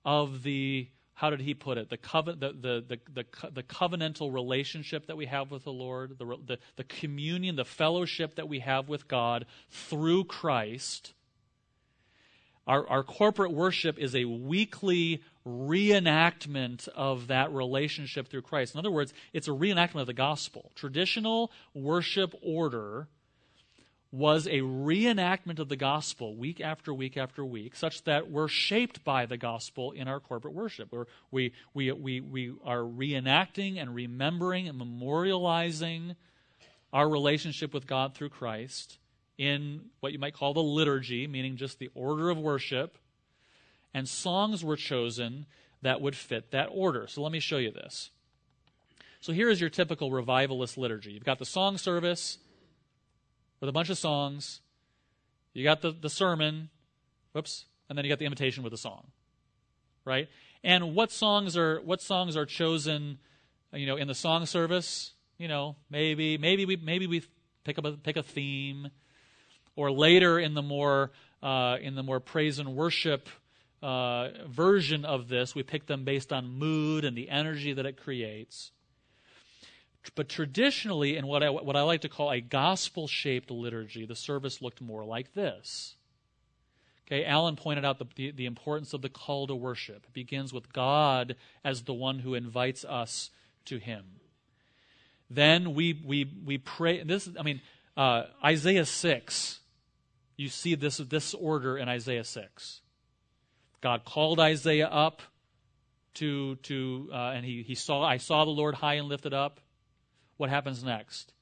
of 0.04 0.42
the 0.42 0.88
how 1.18 1.30
did 1.30 1.40
he 1.40 1.52
put 1.52 1.78
it? 1.78 1.90
The, 1.90 1.96
coven- 1.96 2.38
the, 2.38 2.52
the, 2.52 2.98
the, 3.12 3.24
the, 3.50 3.62
covenantal 3.64 4.32
relationship 4.32 5.08
that 5.08 5.16
we 5.16 5.26
have 5.26 5.50
with 5.50 5.64
the 5.64 5.72
Lord, 5.72 6.16
the, 6.16 6.24
the, 6.46 6.58
the 6.76 6.84
communion, 6.84 7.56
the 7.56 7.64
fellowship 7.64 8.36
that 8.36 8.48
we 8.48 8.60
have 8.60 8.88
with 8.88 9.08
God 9.08 9.44
through 9.68 10.26
Christ. 10.26 11.14
Our, 12.68 12.88
our 12.88 13.02
corporate 13.02 13.50
worship 13.50 13.98
is 13.98 14.14
a 14.14 14.26
weekly 14.26 15.24
reenactment 15.44 16.86
of 16.94 17.26
that 17.26 17.52
relationship 17.52 18.28
through 18.28 18.42
Christ. 18.42 18.76
In 18.76 18.78
other 18.78 18.92
words, 18.92 19.12
it's 19.32 19.48
a 19.48 19.50
reenactment 19.50 20.02
of 20.02 20.06
the 20.06 20.12
gospel. 20.12 20.70
Traditional 20.76 21.50
worship 21.74 22.32
order 22.44 23.08
was 24.10 24.46
a 24.46 24.60
reenactment 24.60 25.58
of 25.58 25.68
the 25.68 25.76
gospel 25.76 26.34
week 26.34 26.60
after 26.60 26.94
week 26.94 27.16
after 27.16 27.44
week, 27.44 27.76
such 27.76 28.04
that 28.04 28.30
we're 28.30 28.48
shaped 28.48 29.04
by 29.04 29.26
the 29.26 29.36
gospel 29.36 29.92
in 29.92 30.08
our 30.08 30.18
corporate 30.18 30.54
worship. 30.54 30.88
We're, 30.90 31.04
we, 31.30 31.52
we, 31.74 31.92
we, 31.92 32.20
we 32.20 32.52
are 32.64 32.80
reenacting 32.80 33.80
and 33.80 33.94
remembering 33.94 34.66
and 34.66 34.80
memorializing 34.80 36.16
our 36.90 37.08
relationship 37.08 37.74
with 37.74 37.86
God 37.86 38.14
through 38.14 38.30
Christ 38.30 38.98
in 39.36 39.82
what 40.00 40.12
you 40.12 40.18
might 40.18 40.34
call 40.34 40.54
the 40.54 40.62
liturgy, 40.62 41.26
meaning 41.26 41.56
just 41.56 41.78
the 41.78 41.90
order 41.94 42.30
of 42.30 42.38
worship. 42.38 42.96
And 43.92 44.08
songs 44.08 44.64
were 44.64 44.76
chosen 44.76 45.44
that 45.82 46.00
would 46.00 46.16
fit 46.16 46.50
that 46.50 46.68
order. 46.72 47.06
So 47.08 47.22
let 47.22 47.30
me 47.30 47.40
show 47.40 47.58
you 47.58 47.70
this. 47.70 48.10
So 49.20 49.32
here 49.32 49.50
is 49.50 49.60
your 49.60 49.70
typical 49.70 50.10
revivalist 50.10 50.78
liturgy. 50.78 51.12
You've 51.12 51.24
got 51.24 51.38
the 51.38 51.44
song 51.44 51.76
service 51.76 52.38
with 53.60 53.68
a 53.68 53.72
bunch 53.72 53.90
of 53.90 53.98
songs. 53.98 54.60
You 55.54 55.64
got 55.64 55.80
the, 55.80 55.92
the 55.92 56.10
sermon, 56.10 56.70
whoops, 57.32 57.66
and 57.88 57.96
then 57.96 58.04
you 58.04 58.10
got 58.10 58.18
the 58.18 58.26
invitation 58.26 58.62
with 58.62 58.72
a 58.72 58.78
song. 58.78 59.08
Right? 60.04 60.28
And 60.64 60.94
what 60.94 61.12
songs 61.12 61.56
are 61.56 61.80
what 61.80 62.00
songs 62.00 62.36
are 62.36 62.46
chosen, 62.46 63.18
you 63.72 63.86
know, 63.86 63.96
in 63.96 64.08
the 64.08 64.14
song 64.14 64.46
service? 64.46 65.12
You 65.38 65.48
know, 65.48 65.76
maybe 65.90 66.38
maybe 66.38 66.64
we 66.64 66.76
maybe 66.76 67.06
we 67.06 67.22
pick 67.64 67.78
up 67.78 67.84
a 67.84 67.92
pick 67.92 68.16
a 68.16 68.22
theme, 68.22 68.90
or 69.76 69.90
later 69.90 70.38
in 70.38 70.54
the 70.54 70.62
more 70.62 71.12
uh, 71.42 71.76
in 71.80 71.94
the 71.94 72.02
more 72.02 72.20
praise 72.20 72.58
and 72.58 72.74
worship 72.74 73.28
uh, 73.82 74.30
version 74.46 75.04
of 75.04 75.28
this, 75.28 75.54
we 75.54 75.62
pick 75.62 75.86
them 75.86 76.04
based 76.04 76.32
on 76.32 76.48
mood 76.48 77.04
and 77.04 77.16
the 77.16 77.30
energy 77.30 77.72
that 77.72 77.86
it 77.86 77.96
creates. 77.96 78.72
But 80.14 80.28
traditionally, 80.28 81.16
in 81.16 81.26
what 81.26 81.42
I, 81.42 81.50
what 81.50 81.76
I 81.76 81.82
like 81.82 82.00
to 82.02 82.08
call 82.08 82.30
a 82.30 82.40
gospel 82.40 83.06
shaped 83.06 83.50
liturgy, 83.50 84.06
the 84.06 84.16
service 84.16 84.62
looked 84.62 84.80
more 84.80 85.04
like 85.04 85.34
this. 85.34 85.96
Okay, 87.06 87.24
Alan 87.24 87.56
pointed 87.56 87.84
out 87.84 87.98
the, 87.98 88.06
the, 88.16 88.30
the, 88.32 88.46
importance 88.46 88.92
of 88.92 89.00
the 89.00 89.08
call 89.08 89.46
to 89.46 89.54
worship. 89.54 90.04
It 90.04 90.12
begins 90.12 90.52
with 90.52 90.72
God 90.72 91.36
as 91.64 91.82
the 91.82 91.94
one 91.94 92.18
who 92.18 92.34
invites 92.34 92.84
us 92.84 93.30
to 93.64 93.78
Him. 93.78 94.04
Then 95.30 95.74
we, 95.74 96.02
we, 96.04 96.30
we 96.44 96.58
pray. 96.58 97.02
This, 97.02 97.28
I 97.38 97.42
mean, 97.42 97.62
uh, 97.96 98.24
Isaiah 98.44 98.84
6, 98.84 99.60
you 100.36 100.48
see 100.48 100.74
this, 100.74 100.98
this 100.98 101.32
order 101.32 101.78
in 101.78 101.88
Isaiah 101.88 102.24
6. 102.24 102.80
God 103.80 104.04
called 104.04 104.38
Isaiah 104.38 104.88
up 104.88 105.22
to, 106.14 106.56
to 106.56 107.08
uh, 107.12 107.32
and 107.34 107.44
he, 107.44 107.62
he 107.62 107.74
saw, 107.74 108.02
I 108.02 108.18
saw 108.18 108.44
the 108.44 108.50
Lord 108.50 108.74
high 108.74 108.94
and 108.94 109.08
lifted 109.08 109.32
up. 109.32 109.60
What 110.38 110.48
happens 110.48 110.82
next? 110.82 111.34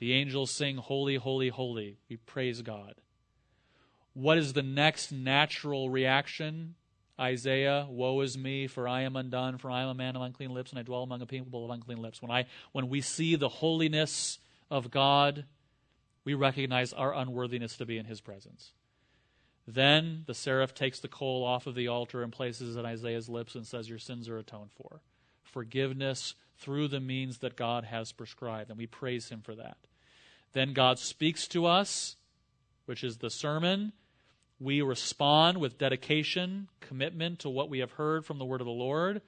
The 0.00 0.12
angels 0.12 0.50
sing, 0.50 0.78
Holy, 0.78 1.14
Holy, 1.14 1.50
Holy. 1.50 1.98
We 2.10 2.16
praise 2.16 2.62
God. 2.62 2.94
What 4.14 4.38
is 4.38 4.52
the 4.52 4.62
next 4.62 5.12
natural 5.12 5.90
reaction? 5.90 6.74
Isaiah, 7.20 7.86
woe 7.88 8.20
is 8.22 8.36
me, 8.36 8.66
for 8.66 8.88
I 8.88 9.02
am 9.02 9.14
undone, 9.14 9.58
for 9.58 9.70
I 9.70 9.82
am 9.82 9.88
a 9.88 9.94
man 9.94 10.16
of 10.16 10.22
unclean 10.22 10.50
lips, 10.50 10.70
and 10.70 10.78
I 10.80 10.82
dwell 10.82 11.04
among 11.04 11.22
a 11.22 11.26
people 11.26 11.64
of 11.64 11.70
unclean 11.70 12.02
lips. 12.02 12.20
When, 12.20 12.30
I, 12.30 12.46
when 12.72 12.88
we 12.88 13.00
see 13.00 13.36
the 13.36 13.48
holiness 13.48 14.38
of 14.70 14.90
God, 14.90 15.44
we 16.24 16.34
recognize 16.34 16.92
our 16.92 17.14
unworthiness 17.14 17.76
to 17.76 17.86
be 17.86 17.98
in 17.98 18.06
his 18.06 18.20
presence. 18.20 18.72
Then 19.66 20.24
the 20.26 20.34
seraph 20.34 20.74
takes 20.74 21.00
the 21.00 21.08
coal 21.08 21.44
off 21.44 21.66
of 21.66 21.74
the 21.74 21.88
altar 21.88 22.22
and 22.22 22.32
places 22.32 22.76
it 22.76 22.78
on 22.78 22.86
Isaiah's 22.86 23.28
lips 23.28 23.54
and 23.54 23.66
says, 23.66 23.88
Your 23.88 23.98
sins 23.98 24.28
are 24.28 24.38
atoned 24.38 24.70
for. 24.72 25.00
Forgiveness 25.42 26.34
through 26.58 26.88
the 26.88 27.00
means 27.00 27.38
that 27.38 27.56
God 27.56 27.84
has 27.84 28.12
prescribed, 28.12 28.70
and 28.70 28.78
we 28.78 28.86
praise 28.86 29.28
him 29.28 29.40
for 29.42 29.54
that. 29.54 29.76
Then 30.52 30.72
God 30.72 30.98
speaks 30.98 31.48
to 31.48 31.66
us, 31.66 32.16
which 32.86 33.02
is 33.02 33.18
the 33.18 33.30
sermon 33.30 33.92
we 34.60 34.82
respond 34.82 35.58
with 35.58 35.78
dedication, 35.78 36.68
commitment 36.80 37.40
to 37.40 37.50
what 37.50 37.68
we 37.68 37.80
have 37.80 37.92
heard 37.92 38.24
from 38.24 38.38
the 38.38 38.44
word 38.44 38.60
of 38.60 38.66
the 38.66 38.72
Lord, 38.72 39.20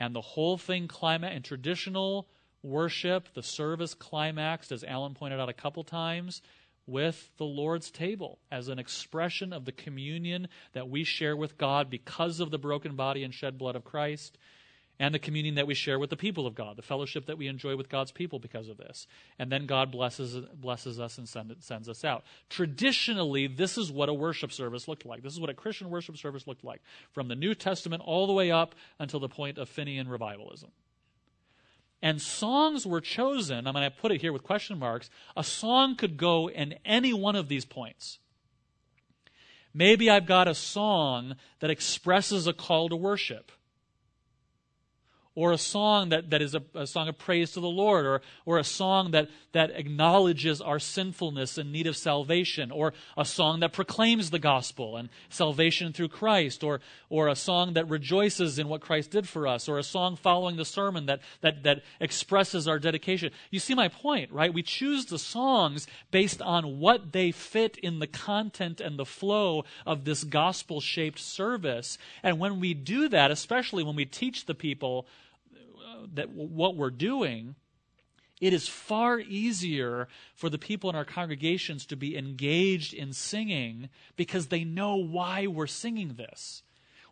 and 0.00 0.14
the 0.14 0.20
whole 0.20 0.58
thing 0.58 0.88
climax 0.88 1.34
in 1.34 1.42
traditional 1.42 2.28
worship, 2.62 3.32
the 3.34 3.42
service 3.42 3.94
climaxed, 3.94 4.72
as 4.72 4.84
Alan 4.84 5.14
pointed 5.14 5.40
out 5.40 5.48
a 5.48 5.54
couple 5.54 5.84
times, 5.84 6.42
with 6.86 7.30
the 7.36 7.44
Lord's 7.44 7.90
table 7.90 8.38
as 8.50 8.68
an 8.68 8.78
expression 8.78 9.52
of 9.52 9.64
the 9.64 9.72
communion 9.72 10.48
that 10.72 10.88
we 10.88 11.04
share 11.04 11.36
with 11.36 11.58
God 11.58 11.90
because 11.90 12.40
of 12.40 12.50
the 12.50 12.58
broken 12.58 12.96
body 12.96 13.22
and 13.22 13.32
shed 13.32 13.58
blood 13.58 13.76
of 13.76 13.84
Christ 13.84 14.38
and 15.00 15.14
the 15.14 15.18
communion 15.18 15.54
that 15.54 15.66
we 15.66 15.74
share 15.74 15.98
with 15.98 16.10
the 16.10 16.16
people 16.16 16.46
of 16.46 16.54
God, 16.54 16.76
the 16.76 16.82
fellowship 16.82 17.26
that 17.26 17.38
we 17.38 17.46
enjoy 17.46 17.76
with 17.76 17.88
God's 17.88 18.10
people 18.10 18.38
because 18.38 18.68
of 18.68 18.78
this. 18.78 19.06
And 19.38 19.50
then 19.50 19.66
God 19.66 19.92
blesses, 19.92 20.36
blesses 20.54 20.98
us 20.98 21.18
and 21.18 21.28
send, 21.28 21.54
sends 21.60 21.88
us 21.88 22.04
out. 22.04 22.24
Traditionally, 22.50 23.46
this 23.46 23.78
is 23.78 23.92
what 23.92 24.08
a 24.08 24.14
worship 24.14 24.52
service 24.52 24.88
looked 24.88 25.06
like. 25.06 25.22
This 25.22 25.32
is 25.32 25.40
what 25.40 25.50
a 25.50 25.54
Christian 25.54 25.88
worship 25.88 26.16
service 26.16 26.46
looked 26.46 26.64
like, 26.64 26.82
from 27.12 27.28
the 27.28 27.36
New 27.36 27.54
Testament 27.54 28.02
all 28.04 28.26
the 28.26 28.32
way 28.32 28.50
up 28.50 28.74
until 28.98 29.20
the 29.20 29.28
point 29.28 29.56
of 29.56 29.70
Finneyan 29.70 30.08
revivalism. 30.08 30.70
And 32.02 32.20
songs 32.20 32.86
were 32.86 33.00
chosen, 33.00 33.66
I'm 33.66 33.74
going 33.74 33.88
to 33.88 33.96
put 33.96 34.12
it 34.12 34.20
here 34.20 34.32
with 34.32 34.42
question 34.42 34.78
marks. 34.78 35.10
A 35.36 35.42
song 35.44 35.96
could 35.96 36.16
go 36.16 36.48
in 36.48 36.74
any 36.84 37.12
one 37.12 37.34
of 37.36 37.48
these 37.48 37.64
points. 37.64 38.18
Maybe 39.74 40.08
I've 40.08 40.26
got 40.26 40.48
a 40.48 40.54
song 40.54 41.34
that 41.60 41.70
expresses 41.70 42.46
a 42.46 42.52
call 42.52 42.88
to 42.88 42.96
worship 42.96 43.52
or 45.38 45.52
a 45.52 45.58
song 45.58 46.08
that, 46.08 46.30
that 46.30 46.42
is 46.42 46.56
a, 46.56 46.62
a, 46.74 46.84
song 46.84 47.06
of 47.06 47.16
praise 47.16 47.52
to 47.52 47.60
the 47.60 47.68
Lord, 47.68 48.04
or, 48.04 48.22
or 48.44 48.58
a 48.58 48.64
song 48.64 49.12
that, 49.12 49.28
that 49.52 49.70
acknowledges 49.70 50.60
our 50.60 50.80
sinfulness 50.80 51.56
and 51.56 51.70
need 51.70 51.86
of 51.86 51.96
salvation, 51.96 52.72
or 52.72 52.92
a 53.16 53.24
song 53.24 53.60
that 53.60 53.72
proclaims 53.72 54.30
the 54.30 54.40
gospel 54.40 54.96
and 54.96 55.08
salvation 55.28 55.92
through 55.92 56.08
Christ, 56.08 56.64
or, 56.64 56.80
or 57.08 57.28
a 57.28 57.36
song 57.36 57.74
that 57.74 57.88
rejoices 57.88 58.58
in 58.58 58.66
what 58.66 58.80
Christ 58.80 59.12
did 59.12 59.28
for 59.28 59.46
us, 59.46 59.68
or 59.68 59.78
a 59.78 59.84
song 59.84 60.16
following 60.16 60.56
the 60.56 60.64
sermon 60.64 61.06
that, 61.06 61.20
that, 61.40 61.62
that 61.62 61.82
expresses 62.00 62.66
our 62.66 62.80
dedication. 62.80 63.30
You 63.52 63.60
see 63.60 63.76
my 63.76 63.86
point, 63.86 64.32
right? 64.32 64.52
We 64.52 64.64
choose 64.64 65.06
the 65.06 65.20
songs 65.20 65.86
based 66.10 66.42
on 66.42 66.80
what 66.80 67.12
they 67.12 67.30
fit 67.30 67.76
in 67.76 68.00
the 68.00 68.08
content 68.08 68.80
and 68.80 68.98
the 68.98 69.06
flow 69.06 69.64
of 69.86 70.04
this 70.04 70.24
gospel 70.24 70.80
shaped 70.80 71.20
service. 71.20 71.96
And 72.24 72.40
when 72.40 72.58
we 72.58 72.74
do 72.74 73.08
that, 73.10 73.30
especially 73.30 73.84
when 73.84 73.94
we 73.94 74.04
teach 74.04 74.46
the 74.46 74.54
people, 74.56 75.06
that 76.14 76.30
what 76.30 76.76
we're 76.76 76.90
doing, 76.90 77.54
it 78.40 78.52
is 78.52 78.68
far 78.68 79.18
easier 79.18 80.08
for 80.34 80.48
the 80.48 80.58
people 80.58 80.88
in 80.90 80.96
our 80.96 81.04
congregations 81.04 81.86
to 81.86 81.96
be 81.96 82.16
engaged 82.16 82.94
in 82.94 83.12
singing 83.12 83.88
because 84.16 84.46
they 84.46 84.64
know 84.64 84.96
why 84.96 85.46
we're 85.46 85.66
singing 85.66 86.14
this. 86.14 86.62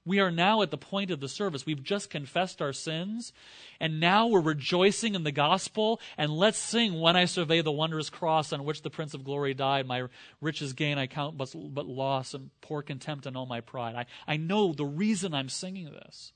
We 0.05 0.21
are 0.21 0.31
now 0.31 0.63
at 0.63 0.71
the 0.71 0.79
point 0.79 1.11
of 1.11 1.19
the 1.19 1.29
service. 1.29 1.67
We've 1.67 1.83
just 1.83 2.11
confessed 2.11 2.63
our 2.63 2.73
sins, 2.73 3.33
and 3.81 3.99
now 3.99 4.29
we're 4.29 4.41
rejoicing 4.41 5.17
in 5.17 5.25
the 5.25 5.33
gospel. 5.33 6.01
And 6.17 6.31
let's 6.31 6.59
sing, 6.59 7.01
When 7.01 7.17
I 7.17 7.25
Survey 7.25 7.61
the 7.61 7.73
Wondrous 7.73 8.09
Cross 8.09 8.53
on 8.53 8.65
which 8.65 8.83
the 8.83 8.91
Prince 8.91 9.15
of 9.15 9.25
Glory 9.25 9.53
died. 9.53 9.85
My 9.85 10.05
riches 10.41 10.75
gain 10.75 10.97
I 10.97 11.09
count 11.09 11.37
but, 11.37 11.53
loss, 11.57 12.35
and 12.35 12.51
poor 12.61 12.83
contempt 12.83 13.27
and 13.27 13.37
all 13.37 13.47
my 13.47 13.61
pride. 13.61 13.97
I, 13.97 14.07
I 14.33 14.37
know 14.37 14.73
the 14.73 14.87
reason 14.87 15.35
I'm 15.35 15.49
singing 15.49 15.87
this 15.87 16.33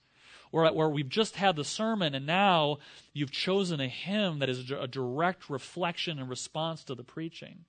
or 0.52 0.70
where 0.72 0.88
we've 0.88 1.08
just 1.08 1.36
had 1.36 1.56
the 1.56 1.64
sermon 1.64 2.14
and 2.14 2.26
now 2.26 2.78
you've 3.12 3.30
chosen 3.30 3.80
a 3.80 3.88
hymn 3.88 4.38
that 4.40 4.48
is 4.48 4.70
a 4.70 4.86
direct 4.86 5.48
reflection 5.48 6.18
and 6.18 6.28
response 6.28 6.84
to 6.84 6.94
the 6.94 7.04
preaching. 7.04 7.64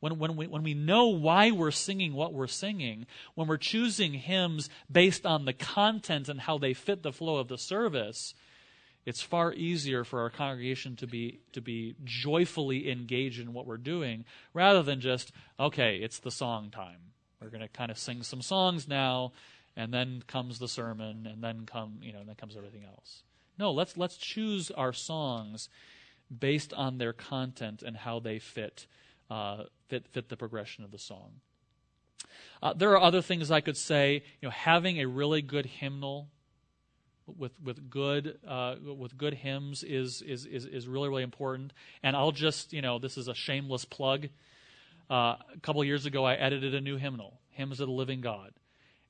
When, 0.00 0.18
when, 0.18 0.34
we, 0.34 0.48
when 0.48 0.64
we 0.64 0.74
know 0.74 1.06
why 1.08 1.52
we're 1.52 1.70
singing 1.70 2.14
what 2.14 2.32
we're 2.32 2.48
singing, 2.48 3.06
when 3.36 3.46
we're 3.46 3.56
choosing 3.56 4.14
hymns 4.14 4.68
based 4.90 5.24
on 5.24 5.44
the 5.44 5.52
content 5.52 6.28
and 6.28 6.40
how 6.40 6.58
they 6.58 6.74
fit 6.74 7.04
the 7.04 7.12
flow 7.12 7.36
of 7.36 7.46
the 7.46 7.58
service, 7.58 8.34
it's 9.04 9.22
far 9.22 9.52
easier 9.52 10.04
for 10.04 10.20
our 10.20 10.30
congregation 10.30 10.96
to 10.96 11.06
be 11.06 11.40
to 11.52 11.60
be 11.60 11.94
joyfully 12.04 12.90
engaged 12.90 13.40
in 13.40 13.52
what 13.52 13.66
we're 13.66 13.76
doing 13.76 14.24
rather 14.54 14.82
than 14.82 15.00
just 15.00 15.32
okay 15.58 15.96
it's 15.96 16.20
the 16.20 16.30
song 16.30 16.70
time 16.70 16.98
we're 17.40 17.50
going 17.50 17.62
to 17.62 17.68
kind 17.68 17.90
of 17.90 17.98
sing 17.98 18.22
some 18.22 18.42
songs 18.42 18.86
now 18.86 19.32
and 19.76 19.92
then 19.92 20.22
comes 20.26 20.58
the 20.58 20.68
sermon, 20.68 21.26
and 21.26 21.42
then 21.42 21.66
come 21.66 21.98
you 22.02 22.12
know, 22.12 22.20
and 22.20 22.28
then 22.28 22.36
comes 22.36 22.56
everything 22.56 22.84
else. 22.84 23.22
No, 23.58 23.70
let's 23.72 23.96
let's 23.96 24.16
choose 24.16 24.70
our 24.70 24.92
songs 24.92 25.68
based 26.40 26.72
on 26.72 26.98
their 26.98 27.12
content 27.12 27.82
and 27.82 27.96
how 27.96 28.18
they 28.18 28.38
fit 28.38 28.86
uh, 29.30 29.64
fit 29.88 30.06
fit 30.08 30.28
the 30.28 30.36
progression 30.36 30.84
of 30.84 30.90
the 30.90 30.98
song. 30.98 31.40
Uh, 32.62 32.72
there 32.72 32.90
are 32.92 33.00
other 33.00 33.22
things 33.22 33.50
I 33.50 33.60
could 33.60 33.76
say. 33.76 34.22
You 34.40 34.48
know, 34.48 34.50
having 34.50 35.00
a 35.00 35.06
really 35.06 35.42
good 35.42 35.66
hymnal 35.66 36.28
with 37.26 37.52
with 37.62 37.90
good 37.90 38.38
uh, 38.46 38.76
with 38.96 39.16
good 39.16 39.34
hymns 39.34 39.82
is, 39.82 40.22
is 40.22 40.46
is 40.46 40.66
is 40.66 40.88
really 40.88 41.08
really 41.08 41.22
important. 41.22 41.72
And 42.02 42.16
I'll 42.16 42.32
just 42.32 42.72
you 42.72 42.82
know 42.82 42.98
this 42.98 43.16
is 43.16 43.28
a 43.28 43.34
shameless 43.34 43.84
plug. 43.84 44.28
Uh, 45.10 45.36
a 45.54 45.60
couple 45.62 45.82
years 45.84 46.06
ago, 46.06 46.24
I 46.24 46.34
edited 46.34 46.74
a 46.74 46.80
new 46.80 46.96
hymnal, 46.96 47.40
"Hymns 47.50 47.80
of 47.80 47.88
the 47.88 47.92
Living 47.92 48.20
God," 48.20 48.52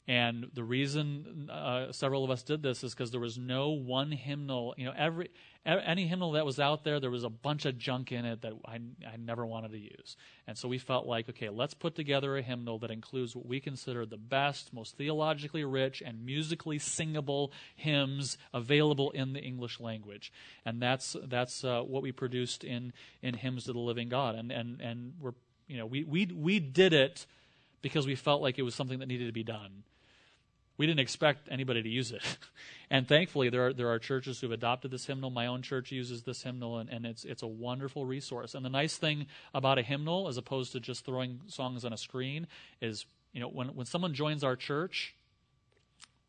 And 0.09 0.51
the 0.53 0.65
reason 0.65 1.49
uh, 1.49 1.93
several 1.93 2.25
of 2.25 2.31
us 2.31 2.43
did 2.43 2.61
this 2.61 2.83
is 2.83 2.93
because 2.93 3.13
there 3.13 3.21
was 3.21 3.39
no 3.39 3.71
one 3.71 4.11
hymnal. 4.11 4.75
You 4.77 4.87
know, 4.87 4.95
every 4.97 5.31
any 5.65 6.09
hymnal 6.09 6.33
that 6.33 6.45
was 6.45 6.59
out 6.59 6.83
there, 6.83 6.99
there 6.99 7.11
was 7.11 7.23
a 7.23 7.31
bunch 7.31 7.67
of 7.67 7.79
junk 7.79 8.11
in 8.11 8.25
it 8.25 8.43
that 8.43 8.53
I, 8.67 8.81
I 9.07 9.17
never 9.17 9.47
wanted 9.47 9.71
to 9.71 9.79
use. 9.79 10.17
And 10.49 10.59
so 10.59 10.67
we 10.67 10.79
felt 10.79 11.07
like, 11.07 11.29
okay, 11.29 11.51
let's 11.51 11.75
put 11.75 11.95
together 11.95 12.37
a 12.37 12.43
hymnal 12.43 12.81
that 12.81 12.91
includes 12.91 13.37
what 13.37 13.47
we 13.47 13.61
consider 13.61 14.05
the 14.05 14.17
best, 14.17 14.75
most 14.75 14.97
theologically 14.97 15.65
rich, 15.65 16.03
and 16.05 16.27
musically 16.27 16.81
singable 16.81 17.53
hymns 17.77 18.39
available 18.53 19.13
in 19.13 19.35
the 19.35 19.41
English 19.41 19.79
language. 19.79 20.33
And 20.65 20.83
that's 20.83 21.15
that's 21.27 21.63
uh, 21.63 21.83
what 21.83 22.03
we 22.03 22.11
produced 22.11 22.65
in 22.65 22.93
in 23.23 23.35
hymns 23.35 23.65
to 23.65 23.73
the 23.73 23.79
living 23.79 24.09
God. 24.09 24.35
And 24.35 24.51
and 24.51 24.81
and 24.81 25.13
we're 25.21 25.35
you 25.69 25.77
know 25.77 25.87
we 25.87 26.03
we 26.03 26.27
we 26.27 26.59
did 26.59 26.93
it 26.93 27.25
because 27.83 28.05
we 28.05 28.17
felt 28.17 28.43
like 28.43 28.59
it 28.59 28.63
was 28.63 28.75
something 28.75 28.99
that 28.99 29.07
needed 29.07 29.27
to 29.27 29.33
be 29.33 29.45
done 29.45 29.85
we 30.77 30.87
didn't 30.87 31.01
expect 31.01 31.49
anybody 31.51 31.83
to 31.83 31.89
use 31.89 32.13
it. 32.13 32.23
and 32.91 33.07
thankfully, 33.07 33.51
there 33.51 33.67
are, 33.67 33.73
there 33.73 33.89
are 33.89 33.99
churches 33.99 34.41
who've 34.41 34.53
adopted 34.53 34.91
this 34.91 35.07
hymnal. 35.07 35.31
My 35.31 35.47
own 35.47 35.63
church 35.63 35.93
uses 35.93 36.23
this 36.23 36.43
hymnal, 36.43 36.79
and, 36.79 36.89
and 36.89 37.07
it's, 37.07 37.25
it's 37.25 37.43
a 37.43 37.47
wonderful 37.47 38.05
resource. 38.05 38.55
And 38.55 38.65
the 38.65 38.71
nice 38.71 38.97
thing 38.97 39.27
about 39.55 39.79
a 39.79 39.83
hymnal, 39.83 40.29
as 40.29 40.37
opposed 40.37 40.73
to 40.73 40.81
just 40.81 41.05
throwing 41.05 41.41
songs 41.47 41.85
on 41.85 41.93
a 41.93 41.99
screen, 41.99 42.47
is 42.81 43.05
you 43.33 43.41
know 43.41 43.49
when, 43.49 43.69
when 43.69 43.87
someone 43.87 44.15
joins 44.15 44.45
our 44.45 44.57
church, 44.57 45.15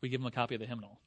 we 0.00 0.08
give 0.08 0.20
them 0.20 0.26
a 0.26 0.30
copy 0.30 0.54
of 0.54 0.60
the 0.60 0.66
hymnal 0.66 0.98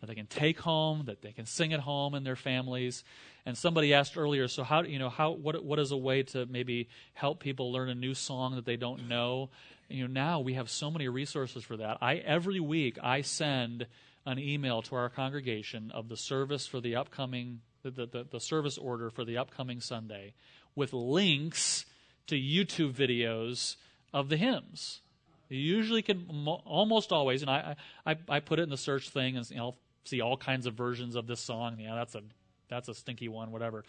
that 0.00 0.06
they 0.08 0.14
can 0.14 0.26
take 0.26 0.60
home, 0.60 1.04
that 1.06 1.22
they 1.22 1.32
can 1.32 1.46
sing 1.46 1.72
at 1.72 1.80
home 1.80 2.14
in 2.14 2.24
their 2.24 2.36
families. 2.36 3.02
And 3.44 3.56
somebody 3.56 3.94
asked 3.94 4.16
earlier, 4.16 4.48
so 4.48 4.62
how 4.62 4.82
you 4.82 4.98
know 4.98 5.08
how 5.08 5.30
what 5.30 5.64
what 5.64 5.78
is 5.78 5.90
a 5.90 5.96
way 5.96 6.22
to 6.24 6.46
maybe 6.46 6.88
help 7.14 7.40
people 7.40 7.72
learn 7.72 7.88
a 7.88 7.94
new 7.94 8.14
song 8.14 8.56
that 8.56 8.64
they 8.64 8.76
don't 8.76 9.08
know? 9.08 9.50
You 9.88 10.06
know 10.06 10.12
now 10.12 10.40
we 10.40 10.54
have 10.54 10.70
so 10.70 10.90
many 10.90 11.08
resources 11.08 11.64
for 11.64 11.76
that. 11.78 11.98
I 12.00 12.16
every 12.16 12.60
week 12.60 12.98
I 13.02 13.22
send 13.22 13.86
an 14.24 14.38
email 14.38 14.82
to 14.82 14.96
our 14.96 15.08
congregation 15.08 15.90
of 15.92 16.08
the 16.08 16.16
service 16.16 16.66
for 16.66 16.80
the 16.80 16.96
upcoming 16.96 17.60
the, 17.82 18.06
the, 18.06 18.26
the 18.30 18.40
service 18.40 18.78
order 18.78 19.10
for 19.10 19.24
the 19.24 19.38
upcoming 19.38 19.80
Sunday 19.80 20.34
with 20.74 20.92
links 20.92 21.86
to 22.26 22.36
YouTube 22.36 22.92
videos 22.92 23.76
of 24.12 24.28
the 24.28 24.36
hymns. 24.36 25.00
You 25.48 25.58
usually 25.58 26.02
can 26.02 26.26
almost 26.64 27.12
always, 27.12 27.42
and 27.42 27.50
I, 27.50 27.76
I, 28.04 28.16
I 28.28 28.40
put 28.40 28.58
it 28.58 28.64
in 28.64 28.70
the 28.70 28.76
search 28.76 29.10
thing, 29.10 29.36
and 29.36 29.48
you 29.48 29.56
know, 29.56 29.76
see 30.04 30.20
all 30.20 30.36
kinds 30.36 30.66
of 30.66 30.74
versions 30.74 31.14
of 31.14 31.28
this 31.28 31.40
song. 31.40 31.76
Yeah, 31.78 31.94
that's 31.94 32.16
a 32.16 32.22
that's 32.68 32.88
a 32.88 32.94
stinky 32.94 33.28
one, 33.28 33.52
whatever. 33.52 33.84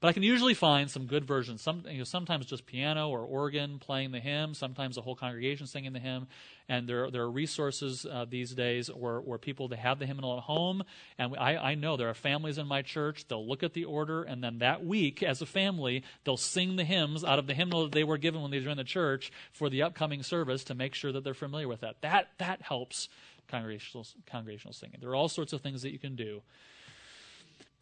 But 0.00 0.08
I 0.08 0.12
can 0.12 0.22
usually 0.22 0.54
find 0.54 0.90
some 0.90 1.06
good 1.06 1.24
versions. 1.24 1.62
Some, 1.62 1.84
you 1.88 1.98
know, 1.98 2.04
sometimes 2.04 2.46
just 2.46 2.66
piano 2.66 3.08
or 3.08 3.20
organ 3.20 3.78
playing 3.78 4.10
the 4.10 4.18
hymn. 4.18 4.54
Sometimes 4.54 4.96
the 4.96 5.02
whole 5.02 5.14
congregation 5.14 5.66
singing 5.66 5.92
the 5.92 6.00
hymn. 6.00 6.26
And 6.68 6.88
there, 6.88 7.10
there 7.10 7.22
are 7.22 7.30
resources 7.30 8.04
uh, 8.04 8.24
these 8.28 8.52
days 8.52 8.88
where, 8.88 9.20
where 9.20 9.38
people 9.38 9.68
they 9.68 9.76
have 9.76 9.98
the 9.98 10.06
hymnal 10.06 10.36
at 10.36 10.44
home. 10.44 10.82
And 11.18 11.36
I, 11.36 11.56
I 11.56 11.74
know 11.74 11.96
there 11.96 12.08
are 12.08 12.14
families 12.14 12.58
in 12.58 12.66
my 12.66 12.82
church. 12.82 13.26
They'll 13.28 13.46
look 13.46 13.62
at 13.62 13.74
the 13.74 13.84
order, 13.84 14.22
and 14.22 14.42
then 14.42 14.58
that 14.58 14.84
week, 14.84 15.22
as 15.22 15.42
a 15.42 15.46
family, 15.46 16.02
they'll 16.24 16.36
sing 16.36 16.76
the 16.76 16.84
hymns 16.84 17.24
out 17.24 17.38
of 17.38 17.46
the 17.46 17.54
hymnal 17.54 17.84
that 17.84 17.92
they 17.92 18.04
were 18.04 18.18
given 18.18 18.42
when 18.42 18.50
they 18.50 18.60
joined 18.60 18.78
the 18.78 18.84
church 18.84 19.30
for 19.52 19.68
the 19.68 19.82
upcoming 19.82 20.22
service 20.22 20.64
to 20.64 20.74
make 20.74 20.94
sure 20.94 21.12
that 21.12 21.24
they're 21.24 21.34
familiar 21.34 21.68
with 21.68 21.80
that. 21.80 22.00
That 22.00 22.28
that 22.38 22.62
helps 22.62 23.08
congregational 23.48 24.06
congregational 24.30 24.72
singing. 24.72 24.98
There 25.00 25.10
are 25.10 25.16
all 25.16 25.28
sorts 25.28 25.52
of 25.52 25.60
things 25.60 25.82
that 25.82 25.92
you 25.92 25.98
can 25.98 26.16
do 26.16 26.42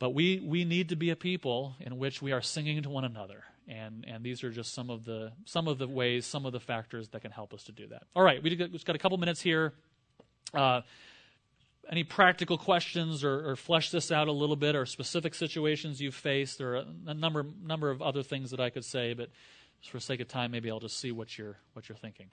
but 0.00 0.14
we, 0.14 0.40
we 0.40 0.64
need 0.64 0.88
to 0.88 0.96
be 0.96 1.10
a 1.10 1.16
people 1.16 1.76
in 1.78 1.98
which 1.98 2.22
we 2.22 2.32
are 2.32 2.40
singing 2.40 2.82
to 2.82 2.88
one 2.88 3.04
another. 3.04 3.44
And, 3.68 4.04
and 4.08 4.24
these 4.24 4.42
are 4.42 4.50
just 4.50 4.72
some 4.72 4.88
of, 4.88 5.04
the, 5.04 5.30
some 5.44 5.68
of 5.68 5.78
the 5.78 5.86
ways, 5.86 6.24
some 6.24 6.46
of 6.46 6.52
the 6.52 6.58
factors 6.58 7.08
that 7.10 7.20
can 7.20 7.30
help 7.30 7.52
us 7.52 7.64
to 7.64 7.72
do 7.72 7.86
that. 7.88 8.04
All 8.16 8.22
right, 8.22 8.42
we've 8.42 8.58
got, 8.58 8.84
got 8.84 8.96
a 8.96 8.98
couple 8.98 9.18
minutes 9.18 9.42
here. 9.42 9.74
Uh, 10.54 10.80
any 11.90 12.02
practical 12.02 12.56
questions 12.56 13.22
or, 13.22 13.50
or, 13.50 13.56
flesh 13.56 13.90
this 13.90 14.10
out 14.10 14.26
a 14.26 14.32
little 14.32 14.56
bit 14.56 14.74
or 14.74 14.86
specific 14.86 15.34
situations 15.34 16.00
you've 16.00 16.14
faced? 16.14 16.58
There 16.58 16.76
are 16.76 16.84
a 17.06 17.14
number, 17.14 17.44
number 17.62 17.90
of 17.90 18.00
other 18.00 18.22
things 18.22 18.50
that 18.52 18.60
I 18.60 18.70
could 18.70 18.84
say, 18.84 19.12
but 19.12 19.28
just 19.80 19.92
for 19.92 20.00
sake 20.00 20.20
of 20.20 20.28
time, 20.28 20.50
maybe 20.50 20.70
I'll 20.70 20.80
just 20.80 20.98
see 20.98 21.12
what 21.12 21.36
you're, 21.36 21.58
what 21.74 21.88
you're 21.88 21.96
thinking. 21.96 22.30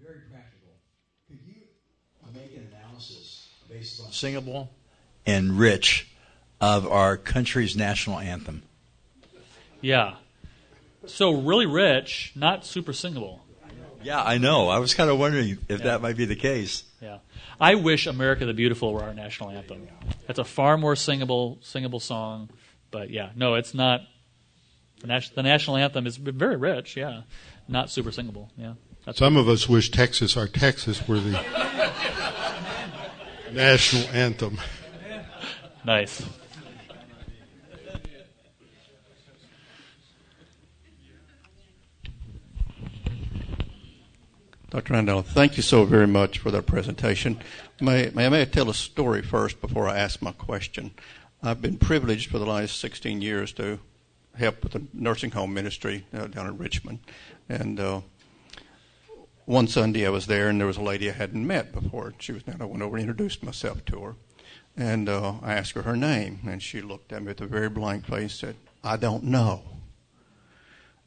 Very 0.00 0.20
practical. 0.30 0.74
Could 1.26 1.40
you 1.46 1.54
make 2.34 2.54
an 2.54 2.68
analysis 2.72 3.48
based 3.68 4.00
on 4.00 4.12
singable 4.12 4.70
and 5.28 5.58
rich 5.58 6.08
of 6.60 6.86
our 6.86 7.16
country's 7.16 7.76
national 7.76 8.18
anthem. 8.18 8.62
Yeah. 9.80 10.14
So 11.06 11.32
really 11.32 11.66
rich, 11.66 12.32
not 12.34 12.64
super 12.64 12.92
singable. 12.92 13.44
Yeah, 14.02 14.22
I 14.22 14.38
know. 14.38 14.68
I 14.68 14.78
was 14.78 14.94
kind 14.94 15.10
of 15.10 15.18
wondering 15.18 15.58
if 15.68 15.80
yeah. 15.80 15.86
that 15.86 16.02
might 16.02 16.16
be 16.16 16.24
the 16.24 16.36
case. 16.36 16.84
Yeah. 17.02 17.18
I 17.60 17.74
wish 17.74 18.06
America 18.06 18.46
the 18.46 18.54
Beautiful 18.54 18.92
were 18.92 19.02
our 19.02 19.14
national 19.14 19.50
anthem. 19.50 19.88
That's 20.26 20.38
a 20.38 20.44
far 20.44 20.78
more 20.78 20.96
singable 20.96 21.58
singable 21.62 22.00
song, 22.00 22.50
but 22.90 23.10
yeah, 23.10 23.30
no, 23.36 23.54
it's 23.54 23.74
not. 23.74 24.02
The, 25.00 25.08
nas- 25.08 25.30
the 25.30 25.42
national 25.42 25.76
anthem 25.76 26.06
is 26.06 26.16
very 26.16 26.56
rich, 26.56 26.96
yeah, 26.96 27.22
not 27.68 27.90
super 27.90 28.10
singable, 28.10 28.50
yeah. 28.56 28.74
That's 29.04 29.18
Some 29.18 29.36
of 29.36 29.48
us 29.48 29.68
wish 29.68 29.90
Texas, 29.90 30.36
our 30.36 30.48
Texas, 30.48 31.06
were 31.06 31.20
the 31.20 31.32
national 33.52 34.08
anthem. 34.12 34.58
Nice. 35.88 36.22
Dr. 44.68 44.92
Randall, 44.92 45.22
thank 45.22 45.56
you 45.56 45.62
so 45.62 45.86
very 45.86 46.06
much 46.06 46.40
for 46.40 46.50
that 46.50 46.66
presentation. 46.66 47.40
May, 47.80 48.10
may, 48.10 48.28
may 48.28 48.42
I 48.42 48.44
tell 48.44 48.68
a 48.68 48.74
story 48.74 49.22
first 49.22 49.62
before 49.62 49.88
I 49.88 49.96
ask 49.96 50.20
my 50.20 50.32
question? 50.32 50.90
I've 51.42 51.62
been 51.62 51.78
privileged 51.78 52.30
for 52.30 52.38
the 52.38 52.44
last 52.44 52.78
16 52.80 53.22
years 53.22 53.54
to 53.54 53.80
help 54.36 54.62
with 54.62 54.72
the 54.72 54.82
nursing 54.92 55.30
home 55.30 55.54
ministry 55.54 56.04
uh, 56.12 56.26
down 56.26 56.48
in 56.48 56.58
Richmond. 56.58 56.98
And 57.48 57.80
uh, 57.80 58.00
one 59.46 59.68
Sunday 59.68 60.06
I 60.06 60.10
was 60.10 60.26
there, 60.26 60.50
and 60.50 60.60
there 60.60 60.66
was 60.66 60.76
a 60.76 60.82
lady 60.82 61.08
I 61.08 61.14
hadn't 61.14 61.46
met 61.46 61.72
before. 61.72 62.12
She 62.18 62.32
was 62.32 62.42
there. 62.42 62.56
I 62.60 62.66
went 62.66 62.82
over 62.82 62.98
and 62.98 63.08
introduced 63.08 63.42
myself 63.42 63.86
to 63.86 64.02
her. 64.02 64.16
And 64.78 65.08
uh, 65.08 65.34
I 65.42 65.54
asked 65.54 65.72
her 65.72 65.82
her 65.82 65.96
name, 65.96 66.38
and 66.46 66.62
she 66.62 66.80
looked 66.80 67.12
at 67.12 67.20
me 67.20 67.28
with 67.28 67.40
a 67.40 67.46
very 67.46 67.68
blank 67.68 68.06
face 68.06 68.20
and 68.20 68.30
said, 68.30 68.56
I 68.84 68.96
don't 68.96 69.24
know. 69.24 69.62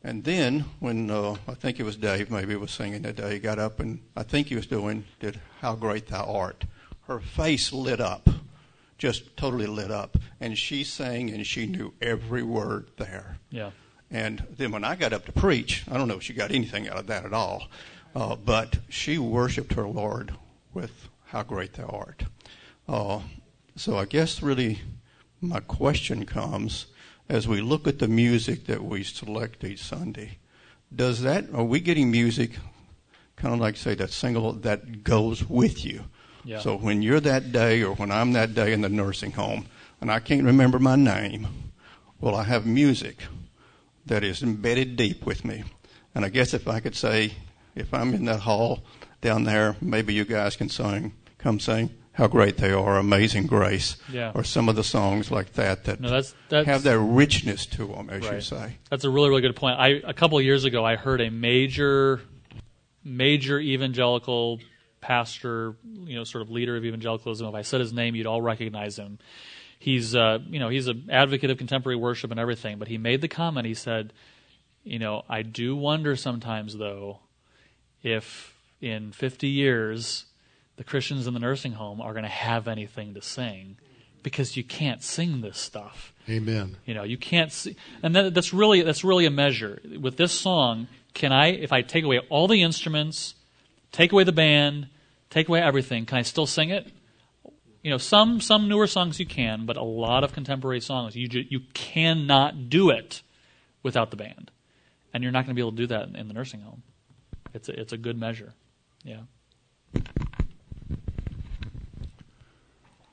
And 0.03 0.25
then, 0.25 0.65
when 0.81 1.09
uh, 1.09 1.37
I 1.47 1.53
think 1.53 1.79
it 1.79 1.83
was 1.83 1.95
Dave, 1.95 2.29
maybe 2.29 2.53
was 2.57 2.71
singing 2.71 3.03
that 3.03 3.15
day, 3.15 3.33
he 3.33 3.39
got 3.39 3.59
up 3.59 3.79
and 3.79 4.01
I 4.15 4.23
think 4.23 4.47
he 4.47 4.55
was 4.55 4.65
doing, 4.67 5.05
did 5.21 5.39
How 5.61 5.75
Great 5.75 6.07
Thou 6.07 6.25
Art. 6.25 6.65
Her 7.03 7.21
face 7.21 7.71
lit 7.71 8.01
up, 8.01 8.27
just 8.97 9.37
totally 9.37 9.67
lit 9.67 9.91
up. 9.91 10.17
And 10.41 10.57
she 10.57 10.83
sang 10.83 11.29
and 11.29 11.47
she 11.47 11.65
knew 11.65 11.93
every 12.01 12.43
word 12.43 12.87
there. 12.97 13.37
Yeah. 13.51 13.71
And 14.09 14.43
then 14.57 14.71
when 14.71 14.83
I 14.83 14.95
got 14.95 15.13
up 15.13 15.25
to 15.27 15.31
preach, 15.31 15.85
I 15.89 15.97
don't 15.97 16.09
know 16.09 16.15
if 16.15 16.23
she 16.23 16.33
got 16.33 16.51
anything 16.51 16.89
out 16.89 16.97
of 16.97 17.07
that 17.07 17.23
at 17.23 17.31
all, 17.31 17.69
uh, 18.15 18.35
but 18.35 18.79
she 18.89 19.17
worshiped 19.17 19.73
her 19.73 19.87
Lord 19.87 20.33
with 20.73 21.07
How 21.27 21.43
Great 21.43 21.73
Thou 21.73 21.85
Art. 21.85 22.23
Uh, 22.89 23.21
so 23.75 23.97
I 23.97 24.05
guess 24.05 24.41
really 24.41 24.79
my 25.39 25.59
question 25.59 26.25
comes 26.25 26.87
as 27.29 27.47
we 27.47 27.61
look 27.61 27.87
at 27.87 27.99
the 27.99 28.07
music 28.07 28.65
that 28.65 28.83
we 28.83 29.03
select 29.03 29.63
each 29.63 29.81
Sunday. 29.81 30.37
Does 30.93 31.21
that 31.21 31.45
are 31.53 31.63
we 31.63 31.79
getting 31.79 32.11
music 32.11 32.51
kind 33.37 33.53
of 33.53 33.59
like 33.59 33.77
say 33.77 33.95
that 33.95 34.11
single 34.11 34.53
that 34.53 35.03
goes 35.03 35.47
with 35.49 35.85
you? 35.85 36.03
Yeah. 36.43 36.59
So 36.59 36.75
when 36.75 37.01
you're 37.01 37.19
that 37.21 37.51
day 37.51 37.83
or 37.83 37.95
when 37.95 38.11
I'm 38.11 38.33
that 38.33 38.53
day 38.53 38.73
in 38.73 38.81
the 38.81 38.89
nursing 38.89 39.31
home 39.31 39.67
and 40.01 40.11
I 40.11 40.19
can't 40.19 40.43
remember 40.43 40.79
my 40.79 40.95
name, 40.95 41.47
well 42.19 42.35
I 42.35 42.43
have 42.43 42.65
music 42.65 43.23
that 44.05 44.23
is 44.23 44.43
embedded 44.43 44.95
deep 44.97 45.25
with 45.25 45.45
me. 45.45 45.63
And 46.13 46.25
I 46.25 46.29
guess 46.29 46.53
if 46.53 46.67
I 46.67 46.81
could 46.81 46.95
say 46.95 47.33
if 47.75 47.93
I'm 47.93 48.13
in 48.13 48.25
that 48.25 48.41
hall 48.41 48.83
down 49.21 49.45
there, 49.45 49.77
maybe 49.79 50.13
you 50.13 50.25
guys 50.25 50.55
can 50.55 50.69
sing 50.69 51.13
come 51.37 51.59
sing 51.59 51.89
how 52.13 52.27
great 52.27 52.57
they 52.57 52.71
are, 52.71 52.97
Amazing 52.97 53.47
Grace, 53.47 53.95
yeah. 54.11 54.31
or 54.35 54.43
some 54.43 54.67
of 54.67 54.75
the 54.75 54.83
songs 54.83 55.31
like 55.31 55.53
that 55.53 55.85
that 55.85 56.01
no, 56.01 56.09
that's, 56.09 56.35
that's, 56.49 56.65
have 56.65 56.83
that 56.83 56.99
richness 56.99 57.65
to 57.67 57.87
them, 57.87 58.09
as 58.09 58.25
right. 58.25 58.35
you 58.35 58.41
say. 58.41 58.77
That's 58.89 59.05
a 59.05 59.09
really, 59.09 59.29
really 59.29 59.41
good 59.41 59.55
point. 59.55 59.79
I, 59.79 60.01
a 60.03 60.13
couple 60.13 60.37
of 60.37 60.43
years 60.43 60.65
ago, 60.65 60.83
I 60.83 60.97
heard 60.97 61.21
a 61.21 61.29
major, 61.31 62.21
major 63.03 63.59
evangelical 63.59 64.59
pastor, 64.99 65.75
you 65.83 66.15
know, 66.15 66.25
sort 66.25 66.41
of 66.41 66.51
leader 66.51 66.75
of 66.75 66.83
evangelicalism. 66.83 67.47
If 67.47 67.55
I 67.55 67.61
said 67.61 67.79
his 67.79 67.93
name, 67.93 68.15
you'd 68.15 68.27
all 68.27 68.41
recognize 68.41 68.97
him. 68.97 69.17
He's, 69.79 70.13
uh, 70.13 70.39
you 70.47 70.59
know, 70.59 70.69
he's 70.69 70.87
an 70.87 71.09
advocate 71.09 71.49
of 71.49 71.57
contemporary 71.57 71.95
worship 71.95 72.29
and 72.29 72.39
everything. 72.39 72.77
But 72.77 72.89
he 72.89 72.97
made 72.97 73.21
the 73.21 73.27
comment. 73.27 73.65
He 73.65 73.73
said, 73.73 74.13
you 74.83 74.99
know, 74.99 75.23
I 75.29 75.41
do 75.41 75.75
wonder 75.75 76.15
sometimes, 76.15 76.77
though, 76.77 77.19
if 78.03 78.55
in 78.81 79.11
50 79.11 79.47
years 79.47 80.25
the 80.81 80.85
Christians 80.85 81.27
in 81.27 81.35
the 81.35 81.39
nursing 81.39 81.73
home 81.73 82.01
are 82.01 82.11
going 82.11 82.23
to 82.23 82.27
have 82.29 82.67
anything 82.67 83.13
to 83.13 83.21
sing 83.21 83.77
because 84.23 84.57
you 84.57 84.63
can't 84.63 85.03
sing 85.03 85.41
this 85.41 85.59
stuff. 85.59 86.11
Amen. 86.27 86.75
You 86.87 86.95
know, 86.95 87.03
you 87.03 87.19
can't 87.19 87.51
see, 87.51 87.75
and 88.01 88.15
that, 88.15 88.33
that's 88.33 88.51
really 88.51 88.81
that's 88.81 89.03
really 89.03 89.27
a 89.27 89.29
measure. 89.29 89.79
With 89.99 90.17
this 90.17 90.31
song, 90.31 90.87
can 91.13 91.31
I, 91.31 91.49
if 91.49 91.71
I 91.71 91.83
take 91.83 92.03
away 92.03 92.17
all 92.31 92.47
the 92.47 92.63
instruments, 92.63 93.35
take 93.91 94.11
away 94.11 94.23
the 94.23 94.31
band, 94.31 94.87
take 95.29 95.47
away 95.47 95.61
everything, 95.61 96.07
can 96.07 96.17
I 96.17 96.23
still 96.23 96.47
sing 96.47 96.71
it? 96.71 96.91
You 97.83 97.91
know, 97.91 97.99
some 97.99 98.41
some 98.41 98.67
newer 98.67 98.87
songs 98.87 99.19
you 99.19 99.27
can, 99.27 99.67
but 99.67 99.77
a 99.77 99.83
lot 99.83 100.23
of 100.23 100.33
contemporary 100.33 100.81
songs 100.81 101.15
you 101.15 101.27
ju- 101.27 101.45
you 101.47 101.59
cannot 101.75 102.71
do 102.71 102.89
it 102.89 103.21
without 103.83 104.09
the 104.09 104.17
band, 104.17 104.49
and 105.13 105.21
you're 105.21 105.31
not 105.31 105.45
going 105.45 105.55
to 105.55 105.59
be 105.59 105.61
able 105.61 105.73
to 105.73 105.77
do 105.77 105.87
that 105.87 106.07
in, 106.07 106.15
in 106.15 106.27
the 106.27 106.33
nursing 106.33 106.61
home. 106.61 106.81
It's 107.53 107.69
a, 107.69 107.79
it's 107.79 107.93
a 107.93 107.97
good 107.97 108.17
measure. 108.17 108.53
Yeah. 109.03 109.21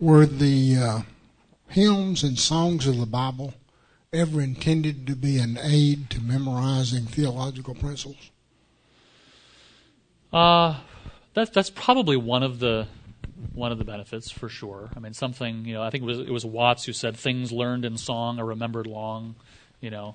Were 0.01 0.27
the 0.27 0.77
uh, 0.77 1.01
hymns 1.69 2.23
and 2.23 2.39
songs 2.39 2.87
of 2.87 2.99
the 2.99 3.07
Bible 3.07 3.55
ever 4.13 4.41
intended 4.41 5.07
to 5.07 5.17
be 5.17 5.39
an 5.39 5.59
aid 5.63 6.11
to 6.11 6.21
memorizing 6.21 7.05
theological 7.05 7.75
principles? 7.75 8.31
Uh, 10.33 10.79
that's 11.35 11.51
that's 11.51 11.71
probably 11.71 12.17
one 12.17 12.43
of 12.43 12.59
the 12.59 12.87
one 13.55 13.73
of 13.73 13.79
the 13.79 13.85
benefits 13.85 14.31
for 14.31 14.49
sure. 14.49 14.91
I 14.97 15.01
mean, 15.01 15.15
something 15.15 15.65
you 15.65 15.75
know, 15.75 15.83
I 15.83 15.91
think 15.91 16.03
it 16.03 16.07
was 16.07 16.19
it 16.21 16.31
was 16.31 16.45
Watts 16.45 16.85
who 16.85 16.93
said 16.93 17.17
things 17.17 17.53
learned 17.53 17.85
in 17.85 17.97
song 17.97 18.39
are 18.39 18.47
remembered 18.47 18.87
long. 18.87 19.35
You 19.81 19.91
know, 19.91 20.15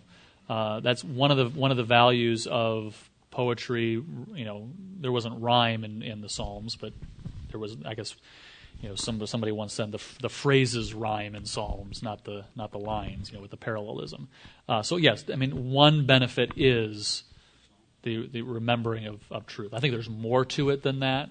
uh, 0.49 0.81
that's 0.81 1.03
one 1.03 1.31
of 1.31 1.37
the 1.37 1.59
one 1.59 1.71
of 1.71 1.77
the 1.77 1.83
values 1.83 2.47
of 2.47 3.09
poetry. 3.31 3.91
You 3.91 4.45
know, 4.45 4.69
there 4.99 5.11
wasn't 5.11 5.41
rhyme 5.41 5.83
in 5.83 6.03
in 6.03 6.21
the 6.21 6.29
Psalms, 6.29 6.75
but 6.75 6.93
there 7.49 7.59
was, 7.59 7.77
I 7.85 7.93
guess, 7.93 8.15
you 8.83 8.89
know, 8.89 8.95
some, 8.95 9.25
somebody 9.25 9.53
once 9.53 9.73
said 9.73 9.93
the, 9.93 10.01
the 10.21 10.27
phrases 10.27 10.93
rhyme 10.93 11.35
in 11.35 11.45
Psalms, 11.45 12.03
not 12.03 12.25
the 12.25 12.43
not 12.53 12.73
the 12.73 12.79
lines. 12.79 13.29
You 13.29 13.37
know, 13.37 13.41
with 13.41 13.51
the 13.51 13.57
parallelism. 13.57 14.27
Uh, 14.67 14.81
so 14.81 14.97
yes, 14.97 15.23
I 15.31 15.37
mean, 15.37 15.71
one 15.71 16.05
benefit 16.05 16.51
is 16.57 17.23
the 18.03 18.27
the 18.27 18.41
remembering 18.41 19.05
of, 19.05 19.21
of 19.31 19.45
truth. 19.45 19.73
I 19.73 19.79
think 19.79 19.93
there's 19.93 20.09
more 20.09 20.43
to 20.43 20.69
it 20.69 20.83
than 20.83 20.99
that, 20.99 21.29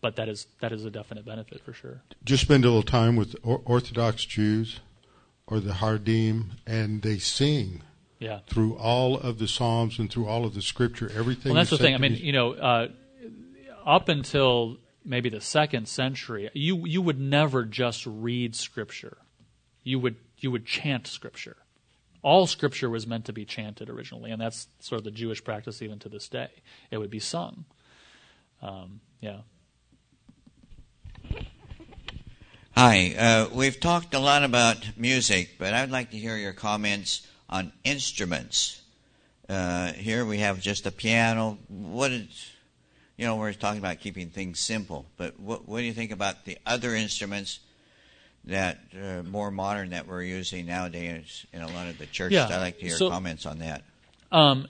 but 0.00 0.16
that 0.16 0.28
is 0.28 0.48
that 0.58 0.72
is 0.72 0.84
a 0.84 0.90
definite 0.90 1.24
benefit 1.24 1.64
for 1.64 1.72
sure. 1.72 2.02
Just 2.24 2.42
spend 2.42 2.64
a 2.64 2.68
little 2.68 2.82
time 2.82 3.14
with 3.14 3.36
Orthodox 3.44 4.24
Jews 4.24 4.80
or 5.46 5.60
the 5.60 5.74
Haredim, 5.74 6.46
and 6.66 7.02
they 7.02 7.18
sing. 7.18 7.82
Yeah. 8.18 8.40
Through 8.48 8.74
all 8.74 9.16
of 9.16 9.38
the 9.38 9.46
Psalms 9.46 10.00
and 10.00 10.10
through 10.10 10.26
all 10.26 10.44
of 10.44 10.52
the 10.52 10.62
Scripture, 10.62 11.08
everything. 11.14 11.52
Well, 11.52 11.60
that's 11.60 11.70
the 11.70 11.78
thing. 11.78 11.94
I 11.94 11.98
mean, 11.98 12.16
you 12.16 12.32
know, 12.32 12.54
uh, 12.54 12.88
up 13.86 14.08
until 14.08 14.78
maybe 15.08 15.28
the 15.30 15.40
second 15.40 15.88
century, 15.88 16.50
you 16.54 16.86
you 16.86 17.02
would 17.02 17.18
never 17.18 17.64
just 17.64 18.06
read 18.06 18.54
scripture. 18.54 19.18
you 19.82 19.98
would 19.98 20.16
you 20.38 20.50
would 20.50 20.66
chant 20.66 21.06
scripture. 21.06 21.56
All 22.22 22.46
scripture 22.46 22.90
was 22.90 23.06
meant 23.06 23.24
to 23.26 23.32
be 23.32 23.44
chanted 23.44 23.88
originally, 23.88 24.30
and 24.30 24.40
that's 24.40 24.68
sort 24.80 24.98
of 24.98 25.04
the 25.04 25.10
Jewish 25.10 25.42
practice 25.42 25.80
even 25.82 25.98
to 26.00 26.08
this 26.08 26.28
day. 26.28 26.48
It 26.90 26.98
would 26.98 27.10
be 27.10 27.20
sung. 27.20 27.64
Um, 28.60 29.00
yeah. 29.20 29.38
Hi, 32.72 33.14
uh, 33.18 33.48
we've 33.54 33.80
talked 33.80 34.14
a 34.14 34.18
lot 34.20 34.44
about 34.44 34.96
music, 34.96 35.56
but 35.58 35.74
I'd 35.74 35.90
like 35.90 36.10
to 36.10 36.16
hear 36.16 36.36
your 36.36 36.52
comments 36.52 37.26
on 37.48 37.72
instruments. 37.82 38.82
Uh, 39.48 39.92
here 39.94 40.24
we 40.24 40.38
have 40.38 40.60
just 40.60 40.86
a 40.86 40.92
piano. 40.92 41.58
What 41.68 42.12
is, 42.12 42.50
you 43.18 43.26
know, 43.26 43.36
we're 43.36 43.52
talking 43.52 43.80
about 43.80 43.98
keeping 44.00 44.30
things 44.30 44.60
simple, 44.60 45.04
but 45.16 45.38
what, 45.40 45.68
what 45.68 45.80
do 45.80 45.84
you 45.84 45.92
think 45.92 46.12
about 46.12 46.44
the 46.44 46.56
other 46.64 46.94
instruments 46.94 47.58
that 48.44 48.78
uh, 48.94 49.22
more 49.24 49.50
modern 49.50 49.90
that 49.90 50.06
we're 50.06 50.22
using 50.22 50.66
nowadays 50.66 51.44
in 51.52 51.60
a 51.60 51.66
lot 51.66 51.88
of 51.88 51.98
the 51.98 52.06
churches? 52.06 52.36
Yeah. 52.36 52.46
I'd 52.46 52.60
like 52.60 52.78
to 52.78 52.86
hear 52.86 52.96
So- 52.96 53.10
comments 53.10 53.44
on 53.44 53.58
that. 53.58 53.82
Um, 54.30 54.68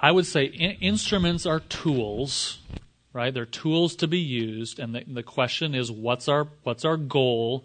I 0.00 0.10
would 0.10 0.26
say 0.26 0.44
in- 0.44 0.78
instruments 0.80 1.46
are 1.46 1.60
tools, 1.60 2.58
right? 3.12 3.32
They're 3.34 3.44
tools 3.44 3.96
to 3.96 4.08
be 4.08 4.18
used, 4.18 4.78
and 4.78 4.94
the, 4.94 5.04
the 5.06 5.22
question 5.22 5.74
is, 5.74 5.90
what's 5.90 6.28
our 6.28 6.48
what's 6.62 6.84
our 6.84 6.96
goal, 6.96 7.64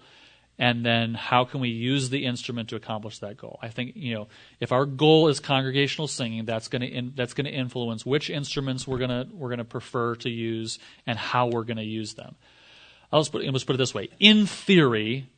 and 0.59 0.85
then 0.85 1.13
how 1.13 1.45
can 1.45 1.61
we 1.61 1.69
use 1.69 2.09
the 2.09 2.25
instrument 2.25 2.69
to 2.69 2.75
accomplish 2.75 3.19
that 3.19 3.37
goal? 3.37 3.57
I 3.61 3.69
think 3.69 3.93
you 3.95 4.13
know 4.13 4.27
if 4.59 4.73
our 4.73 4.85
goal 4.85 5.29
is 5.29 5.39
congregational 5.39 6.07
singing, 6.07 6.45
that's 6.45 6.67
going 6.67 6.81
to 6.81 7.11
that's 7.15 7.33
going 7.33 7.45
to 7.45 7.51
influence 7.51 8.05
which 8.05 8.29
instruments 8.29 8.85
we're 8.85 8.97
gonna 8.97 9.25
we're 9.33 9.49
gonna 9.49 9.63
prefer 9.63 10.15
to 10.17 10.29
use 10.29 10.77
and 11.07 11.17
how 11.17 11.47
we're 11.47 11.63
going 11.63 11.77
to 11.77 11.83
use 11.83 12.13
them. 12.13 12.35
I'll 13.11 13.21
just 13.21 13.31
put, 13.31 13.43
let's 13.45 13.63
put 13.63 13.75
it 13.75 13.77
this 13.79 13.95
way: 13.95 14.09
in 14.19 14.45
theory, 14.45 15.29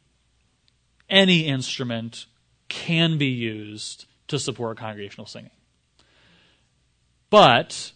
any 1.08 1.46
instrument 1.46 2.26
can 2.68 3.20
be 3.20 3.28
used 3.28 4.06
to 4.28 4.40
support 4.40 4.80
congregational 4.80 5.28
singing. 5.28 5.52
But 7.30 7.92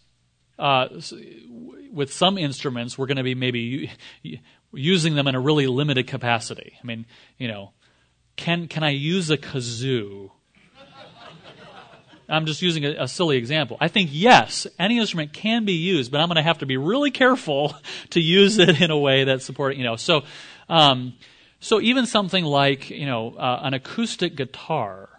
uh, 0.59 0.87
with 1.91 2.13
some 2.13 2.37
instruments, 2.37 2.97
we're 2.97 3.07
going 3.07 3.17
to 3.17 3.23
be 3.23 3.35
maybe 3.35 3.91
using 4.75 5.15
them 5.15 5.27
in 5.27 5.35
a 5.35 5.39
really 5.39 5.67
limited 5.67 6.07
capacity. 6.07 6.73
I 6.81 6.85
mean, 6.85 7.05
you 7.37 7.47
know, 7.47 7.71
can 8.35 8.67
can 8.67 8.83
I 8.83 8.91
use 8.91 9.29
a 9.29 9.37
kazoo? 9.37 10.31
I'm 12.27 12.47
just 12.47 12.61
using 12.61 12.85
a, 12.85 13.03
a 13.03 13.07
silly 13.07 13.37
example. 13.37 13.77
I 13.79 13.87
think 13.87 14.09
yes, 14.11 14.65
any 14.79 14.97
instrument 14.97 15.31
can 15.31 15.63
be 15.63 15.73
used, 15.73 16.11
but 16.11 16.19
I'm 16.19 16.27
going 16.27 16.37
to 16.37 16.41
have 16.41 16.57
to 16.59 16.65
be 16.65 16.77
really 16.77 17.11
careful 17.11 17.75
to 18.11 18.19
use 18.19 18.57
it 18.57 18.81
in 18.81 18.91
a 18.91 18.97
way 18.97 19.25
that 19.25 19.41
supports. 19.41 19.77
You 19.77 19.83
know, 19.83 19.95
so 19.95 20.23
um, 20.67 21.13
so 21.59 21.79
even 21.81 22.05
something 22.05 22.43
like 22.43 22.89
you 22.89 23.05
know 23.05 23.35
uh, 23.35 23.59
an 23.63 23.73
acoustic 23.73 24.35
guitar 24.35 25.09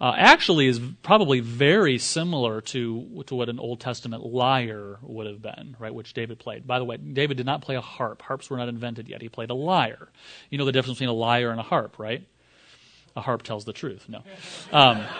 uh, 0.00 0.14
actually 0.16 0.66
is 0.66 0.80
probably 1.02 1.40
very 1.40 1.98
similar 1.98 2.60
to 2.60 3.22
to 3.26 3.34
what 3.34 3.48
an 3.48 3.58
Old 3.58 3.80
Testament 3.80 4.24
lyre 4.24 4.98
would 5.02 5.26
have 5.26 5.42
been, 5.42 5.76
right? 5.78 5.94
Which 5.94 6.14
David 6.14 6.38
played. 6.38 6.66
By 6.66 6.78
the 6.78 6.84
way, 6.84 6.96
David 6.96 7.36
did 7.36 7.46
not 7.46 7.62
play 7.62 7.76
a 7.76 7.80
harp. 7.80 8.22
Harps 8.22 8.48
were 8.48 8.56
not 8.56 8.68
invented 8.68 9.08
yet. 9.08 9.20
He 9.20 9.28
played 9.28 9.50
a 9.50 9.54
lyre. 9.54 10.08
You 10.48 10.58
know 10.58 10.64
the 10.64 10.72
difference 10.72 10.98
between 10.98 11.10
a 11.10 11.18
lyre 11.18 11.50
and 11.50 11.60
a 11.60 11.64
harp, 11.64 11.98
right? 11.98 12.26
A 13.16 13.20
harp 13.20 13.42
tells 13.42 13.64
the 13.64 13.72
truth. 13.72 14.06
No. 14.08 14.22
Um, 14.72 15.04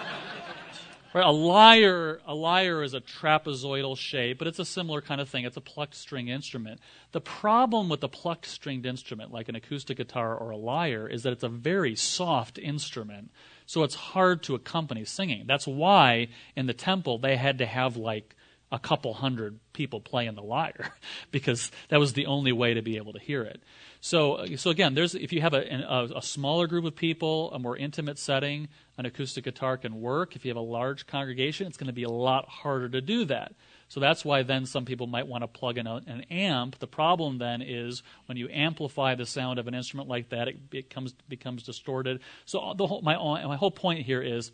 Right, 1.12 1.26
a 1.26 1.32
lyre, 1.32 2.20
a 2.24 2.36
lyre 2.36 2.84
is 2.84 2.94
a 2.94 3.00
trapezoidal 3.00 3.98
shape, 3.98 4.38
but 4.38 4.46
it's 4.46 4.60
a 4.60 4.64
similar 4.64 5.00
kind 5.00 5.20
of 5.20 5.28
thing. 5.28 5.44
It's 5.44 5.56
a 5.56 5.60
plucked 5.60 5.96
string 5.96 6.28
instrument. 6.28 6.80
The 7.10 7.20
problem 7.20 7.88
with 7.88 8.04
a 8.04 8.08
plucked 8.08 8.46
stringed 8.46 8.86
instrument, 8.86 9.32
like 9.32 9.48
an 9.48 9.56
acoustic 9.56 9.96
guitar 9.96 10.36
or 10.36 10.50
a 10.50 10.56
lyre, 10.56 11.08
is 11.08 11.24
that 11.24 11.32
it's 11.32 11.42
a 11.42 11.48
very 11.48 11.96
soft 11.96 12.58
instrument, 12.58 13.32
so 13.70 13.84
it's 13.84 13.94
hard 13.94 14.42
to 14.42 14.56
accompany 14.56 15.04
singing. 15.04 15.44
That's 15.46 15.64
why 15.64 16.26
in 16.56 16.66
the 16.66 16.74
temple 16.74 17.18
they 17.18 17.36
had 17.36 17.58
to 17.58 17.66
have 17.66 17.96
like 17.96 18.34
a 18.72 18.80
couple 18.80 19.14
hundred 19.14 19.60
people 19.72 20.00
playing 20.00 20.34
the 20.34 20.42
lyre, 20.42 20.90
because 21.30 21.70
that 21.88 22.00
was 22.00 22.14
the 22.14 22.26
only 22.26 22.50
way 22.50 22.74
to 22.74 22.82
be 22.82 22.96
able 22.96 23.12
to 23.12 23.20
hear 23.20 23.44
it. 23.44 23.62
So, 24.00 24.44
so 24.56 24.70
again, 24.70 24.94
there's 24.94 25.14
if 25.14 25.32
you 25.32 25.40
have 25.42 25.54
a, 25.54 25.62
a, 25.88 26.16
a 26.16 26.22
smaller 26.22 26.66
group 26.66 26.84
of 26.84 26.96
people, 26.96 27.52
a 27.52 27.60
more 27.60 27.76
intimate 27.76 28.18
setting, 28.18 28.66
an 28.98 29.06
acoustic 29.06 29.44
guitar 29.44 29.76
can 29.76 30.00
work. 30.00 30.34
If 30.34 30.44
you 30.44 30.50
have 30.50 30.56
a 30.56 30.60
large 30.60 31.06
congregation, 31.06 31.68
it's 31.68 31.76
going 31.76 31.86
to 31.86 31.92
be 31.92 32.02
a 32.02 32.10
lot 32.10 32.48
harder 32.48 32.88
to 32.88 33.00
do 33.00 33.24
that. 33.26 33.52
So 33.90 33.98
that's 33.98 34.24
why 34.24 34.44
then 34.44 34.66
some 34.66 34.84
people 34.84 35.08
might 35.08 35.26
want 35.26 35.42
to 35.42 35.48
plug 35.48 35.76
in 35.76 35.88
a, 35.88 35.96
an 36.06 36.20
amp. 36.30 36.78
The 36.78 36.86
problem 36.86 37.38
then 37.38 37.60
is 37.60 38.04
when 38.26 38.38
you 38.38 38.48
amplify 38.48 39.16
the 39.16 39.26
sound 39.26 39.58
of 39.58 39.66
an 39.66 39.74
instrument 39.74 40.08
like 40.08 40.28
that, 40.28 40.46
it 40.46 40.70
becomes 40.70 41.12
becomes 41.28 41.64
distorted. 41.64 42.20
So 42.46 42.72
the 42.76 42.86
whole, 42.86 43.02
my 43.02 43.16
my 43.16 43.56
whole 43.56 43.72
point 43.72 44.06
here 44.06 44.22
is, 44.22 44.52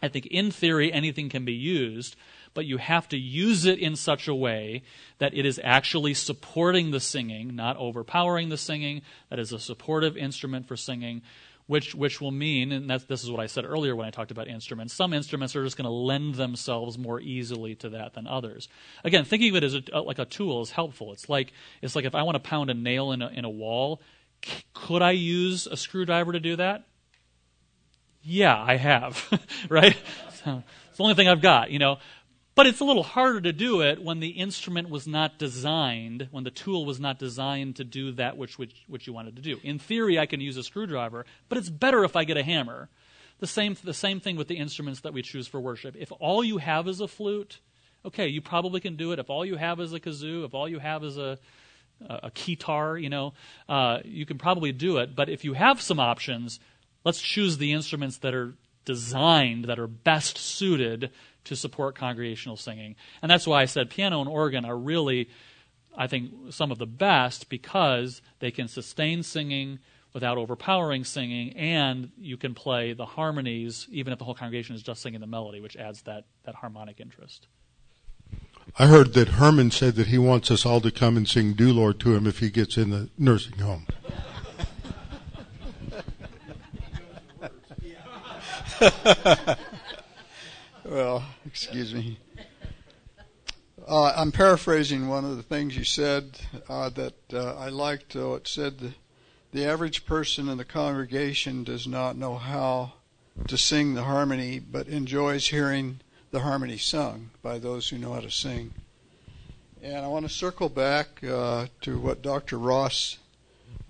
I 0.00 0.06
think 0.06 0.26
in 0.26 0.52
theory 0.52 0.92
anything 0.92 1.28
can 1.28 1.44
be 1.44 1.54
used, 1.54 2.14
but 2.54 2.66
you 2.66 2.76
have 2.76 3.08
to 3.08 3.18
use 3.18 3.64
it 3.64 3.80
in 3.80 3.96
such 3.96 4.28
a 4.28 4.34
way 4.34 4.84
that 5.18 5.34
it 5.34 5.44
is 5.44 5.60
actually 5.64 6.14
supporting 6.14 6.92
the 6.92 7.00
singing, 7.00 7.56
not 7.56 7.76
overpowering 7.78 8.48
the 8.48 8.56
singing. 8.56 9.02
That 9.28 9.40
is 9.40 9.52
a 9.52 9.58
supportive 9.58 10.16
instrument 10.16 10.68
for 10.68 10.76
singing 10.76 11.22
which 11.68 11.94
which 11.94 12.20
will 12.20 12.30
mean, 12.30 12.72
and 12.72 12.90
this 12.90 13.22
is 13.22 13.30
what 13.30 13.40
I 13.40 13.46
said 13.46 13.64
earlier 13.66 13.94
when 13.94 14.06
I 14.06 14.10
talked 14.10 14.30
about 14.30 14.48
instruments. 14.48 14.94
Some 14.94 15.12
instruments 15.12 15.54
are 15.54 15.62
just 15.62 15.76
going 15.76 15.84
to 15.84 15.90
lend 15.90 16.34
themselves 16.34 16.98
more 16.98 17.20
easily 17.20 17.74
to 17.76 17.90
that 17.90 18.14
than 18.14 18.26
others. 18.26 18.68
Again, 19.04 19.24
thinking 19.24 19.50
of 19.50 19.56
it 19.56 19.64
as 19.64 19.74
a, 19.74 19.82
uh, 19.92 20.02
like 20.02 20.18
a 20.18 20.24
tool 20.24 20.62
is 20.62 20.70
helpful. 20.70 21.12
It's 21.12 21.28
like 21.28 21.52
it's 21.82 21.94
like 21.94 22.06
if 22.06 22.14
I 22.14 22.22
want 22.22 22.36
to 22.36 22.40
pound 22.40 22.70
a 22.70 22.74
nail 22.74 23.12
in 23.12 23.20
a, 23.20 23.28
in 23.28 23.44
a 23.44 23.50
wall, 23.50 24.00
c- 24.42 24.62
could 24.72 25.02
I 25.02 25.10
use 25.10 25.66
a 25.66 25.76
screwdriver 25.76 26.32
to 26.32 26.40
do 26.40 26.56
that? 26.56 26.84
Yeah, 28.22 28.58
I 28.58 28.76
have, 28.76 29.22
right? 29.68 29.96
So, 30.44 30.62
it's 30.88 30.96
the 30.96 31.02
only 31.02 31.14
thing 31.14 31.28
I've 31.28 31.42
got, 31.42 31.70
you 31.70 31.78
know. 31.78 31.98
But 32.58 32.66
it's 32.66 32.80
a 32.80 32.84
little 32.84 33.04
harder 33.04 33.40
to 33.42 33.52
do 33.52 33.82
it 33.82 34.02
when 34.02 34.18
the 34.18 34.30
instrument 34.30 34.90
was 34.90 35.06
not 35.06 35.38
designed, 35.38 36.26
when 36.32 36.42
the 36.42 36.50
tool 36.50 36.84
was 36.84 36.98
not 36.98 37.16
designed 37.16 37.76
to 37.76 37.84
do 37.84 38.10
that 38.10 38.36
which, 38.36 38.58
which, 38.58 38.82
which 38.88 39.06
you 39.06 39.12
wanted 39.12 39.36
to 39.36 39.42
do. 39.42 39.60
In 39.62 39.78
theory, 39.78 40.18
I 40.18 40.26
can 40.26 40.40
use 40.40 40.56
a 40.56 40.64
screwdriver, 40.64 41.24
but 41.48 41.56
it's 41.56 41.70
better 41.70 42.02
if 42.02 42.16
I 42.16 42.24
get 42.24 42.36
a 42.36 42.42
hammer. 42.42 42.88
The 43.38 43.46
same, 43.46 43.76
the 43.84 43.94
same 43.94 44.18
thing 44.18 44.34
with 44.34 44.48
the 44.48 44.56
instruments 44.56 45.02
that 45.02 45.12
we 45.12 45.22
choose 45.22 45.46
for 45.46 45.60
worship. 45.60 45.94
If 45.96 46.10
all 46.18 46.42
you 46.42 46.58
have 46.58 46.88
is 46.88 47.00
a 47.00 47.06
flute, 47.06 47.60
okay, 48.04 48.26
you 48.26 48.40
probably 48.40 48.80
can 48.80 48.96
do 48.96 49.12
it. 49.12 49.20
If 49.20 49.30
all 49.30 49.44
you 49.44 49.54
have 49.54 49.78
is 49.78 49.92
a 49.92 50.00
kazoo, 50.00 50.44
if 50.44 50.52
all 50.52 50.68
you 50.68 50.80
have 50.80 51.04
is 51.04 51.16
a, 51.16 51.38
a 52.08 52.32
keytar, 52.32 53.00
you 53.00 53.08
know, 53.08 53.34
uh, 53.68 54.00
you 54.04 54.26
can 54.26 54.36
probably 54.36 54.72
do 54.72 54.96
it. 54.96 55.14
But 55.14 55.28
if 55.28 55.44
you 55.44 55.52
have 55.52 55.80
some 55.80 56.00
options, 56.00 56.58
let's 57.04 57.20
choose 57.20 57.58
the 57.58 57.72
instruments 57.72 58.18
that 58.18 58.34
are 58.34 58.54
designed, 58.84 59.66
that 59.66 59.78
are 59.78 59.86
best 59.86 60.38
suited 60.38 61.12
to 61.48 61.56
support 61.56 61.94
congregational 61.94 62.56
singing. 62.56 62.94
And 63.22 63.30
that's 63.30 63.46
why 63.46 63.62
I 63.62 63.64
said 63.64 63.90
piano 63.90 64.20
and 64.20 64.28
organ 64.28 64.64
are 64.64 64.76
really, 64.76 65.30
I 65.96 66.06
think, 66.06 66.30
some 66.50 66.70
of 66.70 66.78
the 66.78 66.86
best 66.86 67.48
because 67.48 68.22
they 68.38 68.50
can 68.50 68.68
sustain 68.68 69.22
singing 69.22 69.78
without 70.12 70.38
overpowering 70.38 71.04
singing, 71.04 71.54
and 71.54 72.10
you 72.18 72.36
can 72.36 72.54
play 72.54 72.92
the 72.92 73.04
harmonies 73.04 73.86
even 73.90 74.12
if 74.12 74.18
the 74.18 74.24
whole 74.24 74.34
congregation 74.34 74.74
is 74.74 74.82
just 74.82 75.02
singing 75.02 75.20
the 75.20 75.26
melody, 75.26 75.60
which 75.60 75.76
adds 75.76 76.02
that, 76.02 76.24
that 76.44 76.54
harmonic 76.54 77.00
interest. 77.00 77.46
I 78.78 78.86
heard 78.86 79.14
that 79.14 79.28
Herman 79.28 79.70
said 79.70 79.94
that 79.94 80.08
he 80.08 80.18
wants 80.18 80.50
us 80.50 80.66
all 80.66 80.80
to 80.82 80.90
come 80.90 81.16
and 81.16 81.26
sing 81.26 81.54
"Do 81.54 81.72
Lord" 81.72 81.98
to 82.00 82.14
him 82.14 82.26
if 82.26 82.38
he 82.40 82.50
gets 82.50 82.76
in 82.76 82.90
the 82.90 83.08
nursing 83.16 83.58
home. 83.58 83.86
Well, 90.90 91.22
excuse 91.44 91.92
me. 91.92 92.18
Uh, 93.86 94.14
I'm 94.16 94.32
paraphrasing 94.32 95.06
one 95.06 95.26
of 95.26 95.36
the 95.36 95.42
things 95.42 95.76
you 95.76 95.84
said 95.84 96.40
uh, 96.66 96.88
that 96.88 97.14
uh, 97.30 97.56
I 97.56 97.68
liked. 97.68 98.16
It 98.16 98.48
said 98.48 98.78
the, 98.78 98.94
the 99.52 99.66
average 99.66 100.06
person 100.06 100.48
in 100.48 100.56
the 100.56 100.64
congregation 100.64 101.62
does 101.62 101.86
not 101.86 102.16
know 102.16 102.36
how 102.36 102.94
to 103.48 103.58
sing 103.58 103.92
the 103.92 104.04
harmony, 104.04 104.60
but 104.60 104.88
enjoys 104.88 105.48
hearing 105.48 106.00
the 106.30 106.40
harmony 106.40 106.78
sung 106.78 107.32
by 107.42 107.58
those 107.58 107.90
who 107.90 107.98
know 107.98 108.14
how 108.14 108.20
to 108.20 108.30
sing. 108.30 108.72
And 109.82 109.98
I 109.98 110.08
want 110.08 110.26
to 110.26 110.32
circle 110.32 110.70
back 110.70 111.22
uh, 111.22 111.66
to 111.82 111.98
what 111.98 112.22
Dr. 112.22 112.56
Ross, 112.56 113.18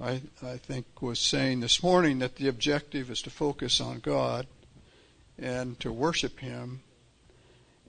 I, 0.00 0.22
I 0.42 0.56
think, 0.56 1.00
was 1.00 1.20
saying 1.20 1.60
this 1.60 1.80
morning 1.80 2.18
that 2.18 2.34
the 2.34 2.48
objective 2.48 3.08
is 3.08 3.22
to 3.22 3.30
focus 3.30 3.80
on 3.80 4.00
God 4.00 4.48
and 5.38 5.78
to 5.78 5.92
worship 5.92 6.40
Him. 6.40 6.80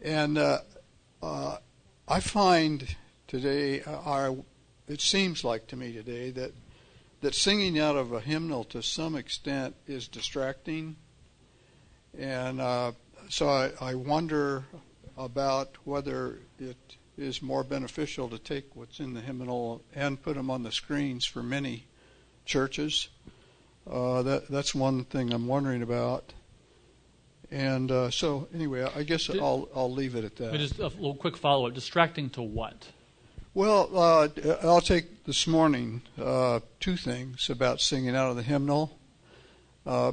And 0.01 0.37
uh, 0.37 0.59
uh, 1.21 1.57
I 2.07 2.19
find 2.21 2.95
today, 3.27 3.81
uh, 3.81 3.97
our, 3.97 4.35
it 4.87 5.01
seems 5.01 5.43
like 5.43 5.67
to 5.67 5.75
me 5.75 5.91
today 5.91 6.31
that 6.31 6.53
that 7.21 7.35
singing 7.35 7.77
out 7.77 7.97
of 7.97 8.13
a 8.13 8.21
hymnal 8.21 8.63
to 8.63 8.81
some 8.81 9.15
extent 9.15 9.75
is 9.87 10.07
distracting, 10.07 10.95
and 12.17 12.61
uh, 12.61 12.93
so 13.27 13.49
I, 13.49 13.71
I 13.81 13.95
wonder 13.95 14.63
about 15.17 15.75
whether 15.83 16.39
it 16.59 16.77
is 17.17 17.41
more 17.41 17.65
beneficial 17.65 18.29
to 18.29 18.39
take 18.39 18.73
what's 18.73 19.01
in 19.01 19.13
the 19.13 19.19
hymnal 19.19 19.81
and 19.93 20.21
put 20.21 20.35
them 20.35 20.49
on 20.49 20.63
the 20.63 20.71
screens 20.71 21.25
for 21.25 21.43
many 21.43 21.87
churches. 22.45 23.09
Uh, 23.85 24.21
that 24.21 24.47
that's 24.47 24.73
one 24.73 25.03
thing 25.03 25.33
I'm 25.33 25.47
wondering 25.47 25.81
about. 25.81 26.31
And 27.51 27.91
uh, 27.91 28.11
so, 28.11 28.47
anyway, 28.53 28.87
I 28.95 29.03
guess 29.03 29.25
Did- 29.27 29.41
I'll 29.41 29.67
I'll 29.75 29.91
leave 29.91 30.15
it 30.15 30.23
at 30.23 30.35
that. 30.37 30.53
Just 30.53 30.77
a 30.79 30.87
little 30.87 31.15
quick 31.15 31.35
follow 31.35 31.67
up. 31.67 31.73
Distracting 31.73 32.29
to 32.31 32.41
what? 32.41 32.87
Well, 33.55 33.89
uh, 33.97 34.27
I'll 34.61 34.81
take 34.81 35.25
this 35.25 35.47
morning 35.47 36.03
uh, 36.21 36.59
two 36.79 36.95
things 36.95 37.49
about 37.49 37.81
singing 37.81 38.15
out 38.15 38.29
of 38.29 38.35
the 38.35 38.43
hymnal. 38.43 38.97
Uh, 39.85 40.11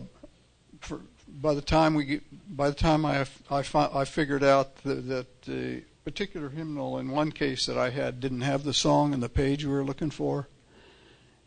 for, 0.81 1.01
by 1.29 1.53
the 1.55 1.61
time 1.61 1.95
we 1.95 2.05
get, 2.07 2.57
by 2.57 2.71
the 2.71 2.75
time 2.77 3.05
I 3.05 3.27
I, 3.51 3.63
fi- 3.63 3.91
I 3.93 4.05
figured 4.07 4.43
out 4.43 4.77
that, 4.85 5.07
that 5.09 5.43
the 5.43 5.83
particular 6.05 6.49
hymnal 6.49 6.99
in 6.99 7.11
one 7.11 7.31
case 7.33 7.67
that 7.67 7.77
I 7.77 7.91
had 7.91 8.21
didn't 8.21 8.41
have 8.41 8.65
the 8.65 8.73
song 8.73 9.13
and 9.13 9.23
the 9.23 9.29
page 9.29 9.65
we 9.65 9.73
were 9.73 9.85
looking 9.85 10.11
for, 10.11 10.49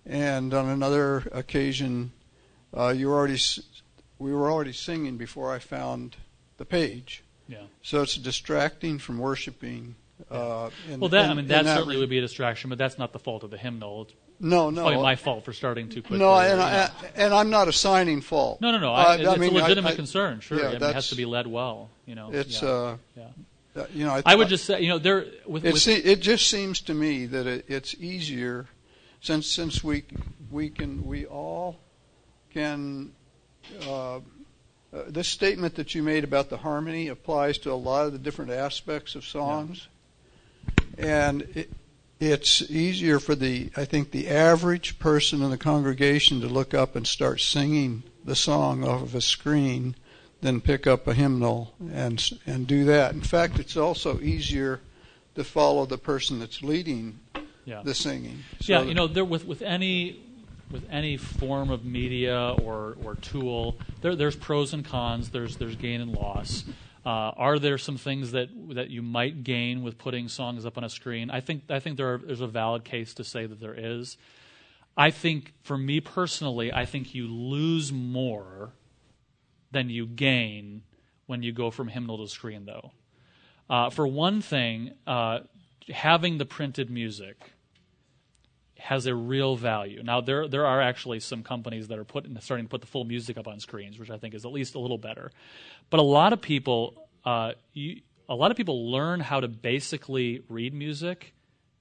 and 0.06 0.54
on 0.54 0.68
another 0.70 1.28
occasion, 1.32 2.12
uh, 2.78 2.90
you 2.90 3.10
already 3.10 3.34
s- 3.36 3.62
we 4.20 4.34
were 4.34 4.52
already 4.52 4.74
singing 4.74 5.18
before 5.18 5.52
I 5.52 5.60
found 5.60 6.18
the 6.58 6.66
page. 6.66 7.24
Yeah. 7.48 7.64
So 7.82 8.02
it's 8.04 8.16
distracting 8.16 9.00
from 9.00 9.18
worshiping. 9.18 9.96
Uh, 10.30 10.70
in- 10.90 11.00
Well, 11.00 11.10
that 11.10 11.30
I 11.30 11.34
mean 11.34 11.48
that 11.48 11.64
that 11.64 11.76
certainly 11.76 11.96
re- 11.96 12.02
would 12.02 12.10
be 12.10 12.18
a 12.20 12.22
distraction, 12.22 12.70
but 12.70 12.78
that's 12.78 12.98
not 13.00 13.14
the 13.14 13.20
fault 13.20 13.44
of 13.44 13.50
the 13.52 13.58
hymnal. 13.58 14.04
It's 14.04 14.14
No, 14.40 14.70
no. 14.70 14.82
probably 14.82 15.02
my 15.02 15.16
fault 15.16 15.46
for 15.46 15.54
starting 15.54 15.88
too 15.90 16.02
quickly. 16.02 16.20
No, 16.20 16.36
and, 16.36 16.62
I, 16.62 16.90
and 17.16 17.34
I'm 17.34 17.50
not 17.50 17.68
assigning 17.70 18.22
fault. 18.22 18.60
no, 18.62 18.72
no, 18.72 18.80
no. 18.80 18.94
Uh, 18.94 18.98
I, 18.98 19.16
it's 19.16 19.28
I 19.30 19.38
mean, 19.38 19.56
a 19.56 19.60
legitimate 19.62 19.96
concern. 19.96 20.42
Sure, 20.42 20.60
yeah, 20.60 20.74
mean, 20.74 20.84
it 20.84 20.94
has 20.94 21.10
to 21.10 21.16
be 21.16 21.26
led 21.26 21.48
well. 21.48 21.90
You 22.06 22.16
know, 22.16 22.30
It's, 22.34 22.62
yeah. 22.62 22.70
uh, 22.70 22.98
yeah. 23.18 23.24
uh, 23.82 23.86
you 23.94 24.06
know, 24.06 24.12
I, 24.14 24.24
I 24.26 24.36
would 24.36 24.50
just 24.50 24.66
say, 24.66 24.82
you 24.82 24.90
know, 24.90 25.00
there 25.00 25.26
with, 25.46 25.66
It, 25.66 25.74
with 25.74 25.82
se- 25.82 26.04
it 26.04 26.20
just 26.20 26.48
seems 26.50 26.82
to 26.82 26.94
me 26.94 27.26
that 27.28 27.48
it, 27.48 27.66
it's 27.70 27.96
easier, 27.96 28.68
since 29.22 29.48
since 29.48 29.84
we 29.84 30.04
we 30.52 30.70
can 30.70 31.06
we 31.06 31.26
all 31.26 31.78
can. 32.54 33.14
Uh, 33.86 34.20
uh, 34.92 35.04
this 35.08 35.28
statement 35.28 35.76
that 35.76 35.94
you 35.94 36.02
made 36.02 36.24
about 36.24 36.50
the 36.50 36.58
harmony 36.58 37.10
applies 37.10 37.60
to 37.60 37.72
a 37.72 37.76
lot 37.76 38.08
of 38.08 38.12
the 38.12 38.18
different 38.18 38.52
aspects 38.52 39.14
of 39.14 39.24
songs, 39.24 39.88
and 40.98 41.44
it, 41.54 41.70
it's 42.20 42.64
easier 42.72 43.20
for 43.20 43.36
the 43.36 43.70
I 43.78 43.86
think 43.86 44.12
the 44.12 44.28
average 44.30 44.98
person 44.98 45.44
in 45.44 45.52
the 45.52 45.58
congregation 45.58 46.42
to 46.42 46.48
look 46.48 46.74
up 46.74 46.96
and 46.96 47.06
start 47.06 47.40
singing 47.40 48.04
the 48.26 48.36
song 48.36 48.84
off 48.84 49.04
of 49.04 49.16
a 49.16 49.22
screen 49.22 49.96
than 50.42 50.60
pick 50.60 50.88
up 50.88 51.08
a 51.08 51.14
hymnal 51.14 51.74
and 51.92 52.28
and 52.48 52.66
do 52.66 52.86
that. 52.86 53.14
In 53.14 53.22
fact, 53.22 53.60
it's 53.60 53.78
also 53.78 54.20
easier 54.20 54.82
to 55.36 55.44
follow 55.44 55.86
the 55.86 55.98
person 55.98 56.40
that's 56.40 56.64
leading 56.64 57.20
yeah. 57.66 57.82
the 57.84 57.94
singing. 57.94 58.40
So 58.62 58.74
yeah, 58.74 58.82
you 58.82 58.94
know, 58.96 59.08
there 59.08 59.24
with 59.24 59.46
with 59.46 59.62
any 59.62 60.20
with 60.72 60.86
any 60.90 61.18
form 61.18 61.70
of 61.70 61.86
media 61.86 62.56
or 62.62 62.98
or 63.04 63.16
tool, 63.16 63.78
there 64.02 64.16
there's 64.16 64.36
pros 64.36 64.74
and 64.74 64.86
cons. 64.86 65.30
There's 65.30 65.58
there's 65.58 65.76
gain 65.76 66.02
and 66.02 66.14
loss. 66.14 66.66
Uh, 67.06 67.32
are 67.38 67.60
there 67.60 67.78
some 67.78 67.98
things 67.98 68.32
that 68.32 68.50
that 68.76 68.90
you 68.90 69.02
might 69.02 69.44
gain 69.44 69.84
with 69.84 69.98
putting 69.98 70.28
songs 70.28 70.66
up 70.66 70.78
on 70.78 70.84
a 70.84 70.90
screen? 70.90 71.30
I 71.32 71.40
think 71.40 71.64
I 71.70 71.80
think 71.80 71.98
there 71.98 72.14
are, 72.14 72.18
there's 72.18 72.42
a 72.42 72.48
valid 72.48 72.84
case 72.84 73.14
to 73.16 73.24
say 73.24 73.46
that 73.46 73.60
there 73.60 73.76
is. 73.76 74.18
I 74.98 75.12
think 75.12 75.54
for 75.64 75.78
me 75.78 76.02
personally, 76.02 76.74
I 76.74 76.86
think 76.86 77.16
you 77.16 77.28
lose 77.28 77.94
more 77.94 78.74
than 79.72 79.90
you 79.90 80.06
gain 80.06 80.82
when 81.26 81.42
you 81.42 81.54
go 81.54 81.72
from 81.72 81.88
hymnal 81.88 82.18
to 82.18 82.28
screen, 82.28 82.66
though. 82.66 82.92
Uh, 83.70 83.90
for 83.90 84.08
one 84.08 84.42
thing, 84.42 84.94
uh, 85.06 85.40
having 85.88 86.38
the 86.38 86.46
printed 86.46 86.90
music 86.90 87.54
has 88.80 89.06
a 89.06 89.14
real 89.14 89.56
value. 89.56 90.02
Now 90.04 90.22
there 90.22 90.48
there 90.48 90.66
are 90.66 90.82
actually 90.82 91.20
some 91.20 91.44
companies 91.44 91.88
that 91.90 92.00
are 92.00 92.04
putting 92.04 92.40
starting 92.40 92.66
to 92.66 92.70
put 92.70 92.82
the 92.82 92.88
full 92.88 93.04
music 93.04 93.38
up 93.38 93.48
on 93.48 93.60
screens, 93.60 94.00
which 94.00 94.10
I 94.10 94.18
think 94.18 94.34
is 94.34 94.46
at 94.46 94.52
least 94.52 94.76
a 94.76 94.80
little 94.80 94.98
better. 94.98 95.32
But 95.90 96.00
a 96.00 96.04
lot 96.04 96.34
of 96.34 96.42
people, 96.42 97.08
uh, 97.26 97.54
you, 97.74 98.02
a 98.28 98.36
lot 98.36 98.52
of 98.52 98.58
people 98.58 98.92
learn 98.92 99.20
how 99.20 99.40
to 99.40 99.48
basically 99.48 100.44
read 100.50 100.74
music 100.74 101.34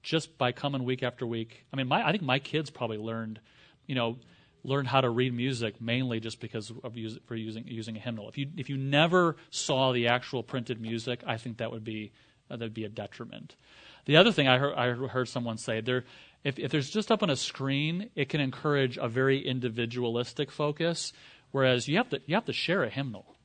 just 0.03 0.37
by 0.37 0.51
coming 0.51 0.83
week 0.83 1.03
after 1.03 1.25
week. 1.25 1.65
I 1.73 1.77
mean, 1.77 1.87
my 1.87 2.05
I 2.05 2.11
think 2.11 2.23
my 2.23 2.39
kids 2.39 2.69
probably 2.69 2.97
learned, 2.97 3.39
you 3.87 3.95
know, 3.95 4.17
learned 4.63 4.87
how 4.87 5.01
to 5.01 5.09
read 5.09 5.33
music 5.33 5.81
mainly 5.81 6.19
just 6.19 6.39
because 6.39 6.71
of 6.83 6.97
use, 6.97 7.17
for 7.25 7.35
using 7.35 7.65
using 7.67 7.95
a 7.95 7.99
hymnal. 7.99 8.27
If 8.29 8.37
you 8.37 8.47
if 8.57 8.69
you 8.69 8.77
never 8.77 9.37
saw 9.49 9.91
the 9.93 10.07
actual 10.07 10.43
printed 10.43 10.81
music, 10.81 11.23
I 11.25 11.37
think 11.37 11.57
that 11.57 11.71
would 11.71 11.83
be 11.83 12.11
uh, 12.49 12.57
that 12.57 12.65
would 12.65 12.73
be 12.73 12.85
a 12.85 12.89
detriment. 12.89 13.55
The 14.05 14.17
other 14.17 14.31
thing 14.31 14.47
I 14.47 14.57
heard, 14.57 14.73
I 14.75 15.07
heard 15.07 15.27
someone 15.27 15.57
say 15.57 15.81
there, 15.81 16.03
if, 16.43 16.57
if 16.57 16.71
there's 16.71 16.89
just 16.89 17.11
up 17.11 17.21
on 17.21 17.29
a 17.29 17.35
screen, 17.35 18.09
it 18.15 18.29
can 18.29 18.39
encourage 18.39 18.97
a 18.97 19.07
very 19.07 19.45
individualistic 19.45 20.51
focus, 20.51 21.11
whereas 21.51 21.87
you 21.87 21.97
have 21.97 22.09
to 22.09 22.21
you 22.25 22.35
have 22.35 22.45
to 22.45 22.53
share 22.53 22.83
a 22.83 22.89
hymnal. 22.89 23.35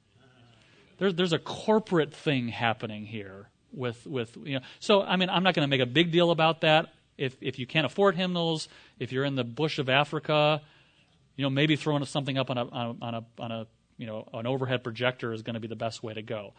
There's 0.99 1.15
there's 1.15 1.33
a 1.33 1.39
corporate 1.39 2.15
thing 2.15 2.49
happening 2.49 3.05
here 3.07 3.49
with 3.73 4.07
with 4.07 4.37
you 4.45 4.61
know. 4.61 4.65
So 4.79 5.03
I 5.03 5.17
mean, 5.17 5.29
I'm 5.29 5.43
not 5.43 5.55
going 5.55 5.69
to 5.69 5.71
make 5.71 5.87
a 5.87 5.91
big 5.91 6.13
deal 6.13 6.31
about 6.31 6.61
that. 6.61 6.93
If 7.19 7.37
if 7.41 7.59
you 7.59 7.67
can't 7.67 7.87
afford 7.87 8.15
hymnals, 8.15 8.69
if 8.99 9.11
you're 9.13 9.25
in 9.25 9.35
the 9.35 9.45
bush 9.45 9.79
of 9.79 9.89
Africa, 9.89 10.63
you 11.37 11.43
know 11.43 11.51
maybe 11.51 11.77
throwing 11.77 12.05
something 12.05 12.39
up 12.39 12.51
on 12.51 12.59
a 12.59 12.65
on 12.69 12.87
a 13.01 13.05
on 13.05 13.15
a, 13.15 13.43
on 13.43 13.53
a 13.53 13.67
you 13.99 14.07
know 14.07 14.29
an 14.33 14.47
overhead 14.47 14.85
projector 14.85 15.33
is 15.33 15.43
going 15.43 15.55
to 15.55 15.61
be 15.61 15.69
the 15.69 15.77
best 15.77 16.03
way 16.03 16.15
to 16.15 16.23
go. 16.23 16.55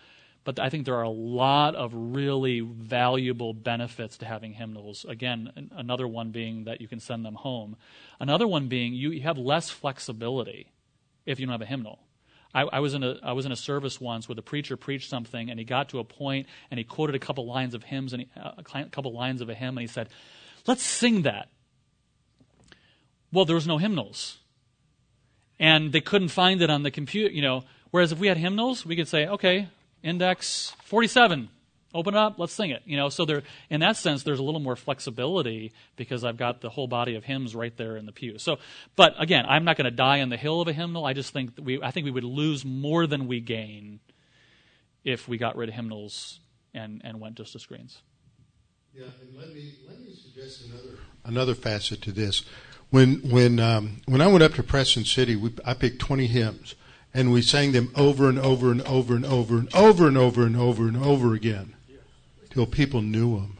But 0.45 0.59
I 0.59 0.69
think 0.69 0.85
there 0.85 0.95
are 0.95 1.01
a 1.01 1.09
lot 1.09 1.76
of 1.76 1.91
really 1.93 2.59
valuable 2.61 3.53
benefits 3.53 4.17
to 4.19 4.26
having 4.26 4.53
hymnals. 4.53 5.03
Again, 5.09 5.69
another 5.76 6.07
one 6.07 6.30
being 6.30 6.65
that 6.65 6.80
you 6.80 6.88
can 6.88 6.99
send 6.99 7.26
them 7.26 7.34
home. 7.34 7.76
Another 8.19 8.47
one 8.47 8.67
being 8.67 8.93
you 8.93 9.19
have 9.22 9.39
less 9.39 9.72
flexibility 9.72 10.72
if 11.26 11.39
you 11.39 11.47
don't 11.47 11.53
have 11.53 11.63
a 11.63 11.65
hymnal. 11.65 11.99
I, 12.53 12.61
I 12.61 12.80
was 12.80 12.93
in 12.93 13.03
a 13.03 13.17
I 13.23 13.34
was 13.34 13.47
in 13.47 13.51
a 13.51 13.55
service 13.55 13.99
once 13.99 14.30
where 14.30 14.35
the 14.35 14.43
preacher 14.43 14.77
preached 14.77 15.09
something 15.09 15.49
and 15.49 15.59
he 15.59 15.65
got 15.65 15.89
to 15.89 15.99
a 15.99 16.03
point 16.03 16.47
and 16.69 16.77
he 16.77 16.84
quoted 16.84 17.15
a 17.15 17.19
couple 17.19 17.47
lines 17.47 17.73
of 17.73 17.84
hymns 17.84 18.13
and 18.13 18.22
he, 18.22 18.30
uh, 18.39 18.51
a 18.57 18.85
couple 18.85 19.11
lines 19.11 19.41
of 19.41 19.49
a 19.49 19.55
hymn 19.55 19.77
and 19.77 19.81
he 19.81 19.88
said, 19.88 20.09
"Let's 20.67 20.84
sing 20.84 21.23
that." 21.23 21.49
Well, 23.34 23.45
there 23.45 23.55
was 23.55 23.67
no 23.67 23.80
hymnals, 23.80 24.38
and 25.59 25.91
they 25.91 26.01
couldn't 26.01 26.30
find 26.30 26.61
it 26.61 26.69
on 26.69 26.84
the 26.84 26.91
computer. 26.91 27.34
You 27.34 27.41
know, 27.41 27.63
whereas 27.89 28.11
if 28.11 28.19
we 28.19 28.27
had 28.27 28.38
hymnals, 28.38 28.85
we 28.85 28.95
could 28.95 29.07
say, 29.07 29.27
"Okay, 29.27 29.67
index 30.06 30.73
forty-seven, 30.86 31.49
open 31.94 32.14
it 32.14 32.18
up, 32.18 32.40
let's 32.40 32.53
sing 32.53 32.69
it." 32.69 32.84
You 32.86 32.95
know, 32.95 33.10
so 33.10 33.26
there 33.26 33.44
in 33.69 33.82
that 33.82 33.98
sense, 33.98 34.23
there's 34.23 34.40
a 34.40 34.44
little 34.44 34.61
more 34.61 34.77
flexibility 34.77 35.73
because 35.98 36.23
I've 36.23 36.38
got 36.38 36.61
the 36.61 36.69
whole 36.69 36.88
body 36.88 37.15
of 37.15 37.26
hymns 37.26 37.53
right 37.56 37.76
there 37.76 37.98
in 37.98 38.06
the 38.06 38.14
pew. 38.14 38.38
So, 38.38 38.60
but 38.95 39.15
again, 39.19 39.45
I'm 39.49 39.65
not 39.65 39.76
going 39.76 39.86
to 39.86 39.91
die 39.91 40.22
on 40.22 40.30
the 40.30 40.38
hill 40.38 40.61
of 40.61 40.68
a 40.68 40.73
hymnal. 40.73 41.06
I 41.06 41.14
just 41.14 41.34
think 41.34 41.52
we 41.61 41.82
I 41.82 41.91
think 41.91 42.06
we 42.06 42.11
would 42.11 42.23
lose 42.23 42.64
more 42.64 43.07
than 43.07 43.27
we 43.27 43.41
gain 43.41 43.99
if 45.03 45.27
we 45.27 45.38
got 45.38 45.57
rid 45.57 45.68
of 45.69 45.76
hymnals 45.76 46.40
and 46.73 47.02
and 47.03 47.19
went 47.19 47.36
just 47.36 47.53
to 47.53 47.60
screens. 47.60 48.02
Yeah, 48.94 49.06
and 49.22 49.38
let 49.38 49.53
me 49.53 49.73
let 49.88 49.99
me 49.99 50.14
suggest 50.14 50.65
another 50.65 50.99
another 51.26 51.56
facet 51.56 52.02
to 52.03 52.11
this. 52.11 52.45
When 52.91 53.15
when 53.30 53.60
um, 53.60 54.02
when 54.06 54.22
I 54.22 54.27
went 54.27 54.44
up 54.44 54.53
to 54.53 54.64
Preston 54.64 55.06
City, 55.06 55.36
we, 55.36 55.52
I 55.65 55.73
picked 55.73 55.99
twenty 55.99 56.27
hymns, 56.27 56.76
and 57.15 57.31
we 57.31 57.41
sang 57.41 57.71
them 57.71 57.89
over 57.95 58.27
and 58.27 58.37
over 58.37 58.69
and 58.69 58.81
over 58.81 59.15
and 59.15 59.25
over 59.25 59.55
and 59.55 59.73
over 59.73 60.05
and 60.05 60.17
over 60.17 60.45
and 60.45 60.57
over 60.57 60.85
and 60.85 60.97
over 60.97 61.33
again, 61.33 61.73
till 62.49 62.65
people 62.65 63.01
knew 63.01 63.37
them. 63.37 63.57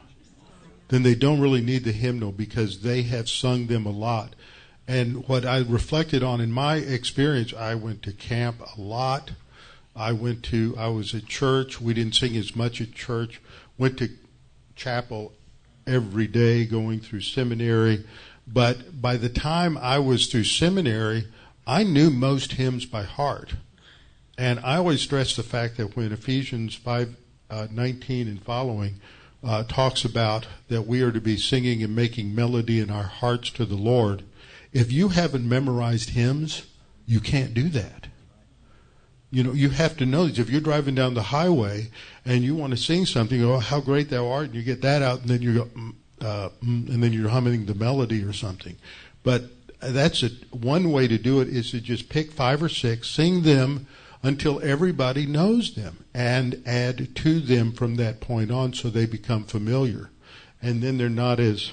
Then 0.88 1.02
they 1.02 1.14
don't 1.14 1.40
really 1.40 1.62
need 1.62 1.84
the 1.84 1.92
hymnal 1.92 2.32
because 2.32 2.82
they 2.82 3.02
have 3.04 3.30
sung 3.30 3.66
them 3.66 3.86
a 3.86 3.90
lot. 3.90 4.34
And 4.86 5.26
what 5.26 5.46
I 5.46 5.60
reflected 5.60 6.22
on 6.22 6.38
in 6.40 6.52
my 6.52 6.76
experience, 6.76 7.54
I 7.54 7.74
went 7.74 8.02
to 8.02 8.12
camp 8.12 8.60
a 8.76 8.80
lot. 8.80 9.32
I 9.96 10.12
went 10.12 10.42
to 10.44 10.74
I 10.78 10.88
was 10.88 11.14
at 11.14 11.26
church. 11.26 11.80
We 11.80 11.94
didn't 11.94 12.14
sing 12.14 12.36
as 12.36 12.54
much 12.54 12.82
at 12.82 12.92
church. 12.92 13.40
Went 13.78 13.96
to 13.98 14.10
chapel 14.76 15.32
every 15.86 16.26
day 16.26 16.66
going 16.66 17.00
through 17.00 17.22
seminary. 17.22 18.04
But 18.46 19.00
by 19.00 19.16
the 19.16 19.30
time 19.30 19.78
I 19.78 19.98
was 19.98 20.26
through 20.26 20.44
seminary, 20.44 21.26
I 21.66 21.82
knew 21.82 22.10
most 22.10 22.52
hymns 22.52 22.86
by 22.86 23.02
heart. 23.02 23.54
And 24.38 24.60
I 24.60 24.76
always 24.76 25.00
stress 25.00 25.34
the 25.34 25.42
fact 25.42 25.76
that 25.78 25.96
when 25.96 26.12
Ephesians 26.12 26.74
5 26.74 27.16
uh, 27.48 27.68
19 27.70 28.28
and 28.28 28.42
following 28.42 29.00
uh, 29.42 29.62
talks 29.64 30.04
about 30.04 30.46
that 30.68 30.86
we 30.86 31.00
are 31.02 31.12
to 31.12 31.20
be 31.20 31.36
singing 31.36 31.82
and 31.82 31.94
making 31.94 32.34
melody 32.34 32.80
in 32.80 32.90
our 32.90 33.04
hearts 33.04 33.50
to 33.50 33.64
the 33.64 33.76
Lord, 33.76 34.24
if 34.72 34.92
you 34.92 35.08
haven't 35.08 35.48
memorized 35.48 36.10
hymns, 36.10 36.66
you 37.06 37.20
can't 37.20 37.54
do 37.54 37.68
that. 37.70 38.08
You 39.30 39.42
know, 39.42 39.52
you 39.52 39.70
have 39.70 39.96
to 39.98 40.06
know 40.06 40.26
these. 40.26 40.38
If 40.38 40.50
you're 40.50 40.60
driving 40.60 40.94
down 40.94 41.14
the 41.14 41.22
highway 41.22 41.88
and 42.24 42.44
you 42.44 42.54
want 42.54 42.72
to 42.72 42.76
sing 42.76 43.06
something, 43.06 43.42
oh, 43.42 43.58
how 43.58 43.80
great 43.80 44.08
thou 44.08 44.28
art, 44.30 44.46
and 44.46 44.54
you 44.54 44.62
get 44.62 44.82
that 44.82 45.02
out, 45.02 45.20
and 45.20 45.28
then 45.28 45.42
you 45.42 45.54
go, 45.54 45.64
mm, 45.64 45.94
uh, 46.20 46.48
mm, 46.64 46.88
and 46.88 47.02
then 47.02 47.12
you're 47.12 47.28
humming 47.28 47.66
the 47.66 47.74
melody 47.74 48.22
or 48.22 48.32
something. 48.32 48.76
But 49.22 49.44
that's 49.80 50.22
a, 50.22 50.30
one 50.50 50.90
way 50.92 51.06
to 51.08 51.18
do 51.18 51.40
it 51.40 51.48
is 51.48 51.70
to 51.72 51.80
just 51.80 52.08
pick 52.08 52.32
five 52.32 52.62
or 52.62 52.68
six, 52.68 53.08
sing 53.08 53.42
them 53.42 53.86
until 54.22 54.60
everybody 54.62 55.26
knows 55.26 55.74
them, 55.74 56.04
and 56.14 56.62
add 56.66 57.14
to 57.16 57.40
them 57.40 57.72
from 57.72 57.96
that 57.96 58.20
point 58.20 58.50
on 58.50 58.72
so 58.72 58.88
they 58.88 59.06
become 59.06 59.44
familiar. 59.44 60.10
And 60.62 60.82
then 60.82 60.98
they're 60.98 61.08
not 61.08 61.38
as 61.38 61.72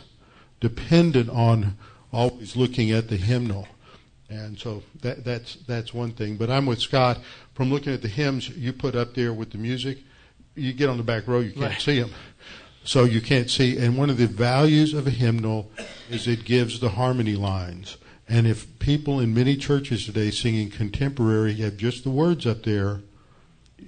dependent 0.60 1.30
on 1.30 1.78
always 2.12 2.56
looking 2.56 2.92
at 2.92 3.10
the 3.10 3.18
hymnal. 3.18 3.68
And 4.30 4.58
so 4.60 4.84
that, 5.02 5.24
that's 5.24 5.56
that's 5.68 5.94
one 5.94 6.12
thing. 6.12 6.38
But 6.38 6.50
I'm 6.50 6.66
with 6.66 6.80
Scott 6.80 7.20
from 7.54 7.70
looking 7.72 7.94
at 7.94 8.02
the 8.02 8.08
hymns 8.08 8.50
you 8.50 8.74
put 8.74 8.96
up 8.96 9.14
there 9.14 9.34
with 9.34 9.52
the 9.52 9.58
music. 9.58 10.00
You 10.56 10.74
get 10.74 10.90
on 10.90 10.98
the 10.98 11.04
back 11.04 11.28
row, 11.28 11.40
you 11.40 11.52
can't 11.52 11.66
Right. 11.66 11.82
see 11.82 12.00
them, 12.00 12.12
so 12.84 13.04
you 13.04 13.22
can't 13.22 13.50
see. 13.50 13.78
And 13.78 13.98
one 13.98 14.10
of 14.10 14.18
the 14.18 14.28
values 14.28 14.94
of 14.94 15.08
a 15.08 15.12
hymnal 15.12 15.72
is 16.10 16.28
it 16.28 16.46
gives 16.46 16.80
the 16.80 16.90
harmony 16.90 17.36
lines. 17.36 17.98
And 18.28 18.48
if 18.48 18.80
people 18.80 19.20
in 19.20 19.34
many 19.34 19.56
churches 19.56 20.06
today 20.06 20.32
singing 20.32 20.70
contemporary 20.70 21.54
have 21.56 21.78
just 21.78 22.04
the 22.04 22.10
words 22.10 22.46
up 22.46 22.64
there, 22.64 23.02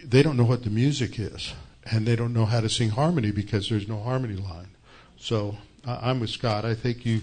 they 0.04 0.22
don't 0.22 0.38
know 0.38 0.44
what 0.44 0.64
the 0.64 0.70
music 0.70 1.20
is, 1.20 1.54
and 1.86 2.06
they 2.06 2.16
don't 2.16 2.34
know 2.34 2.46
how 2.46 2.60
to 2.60 2.70
sing 2.70 2.90
harmony 2.90 3.32
because 3.32 3.70
there's 3.70 3.88
no 3.88 4.00
harmony 4.00 4.36
line. 4.36 4.70
So 5.18 5.58
I'm 5.86 6.20
with 6.20 6.30
Scott. 6.30 6.66
I 6.66 6.76
think 6.76 7.06
you 7.06 7.22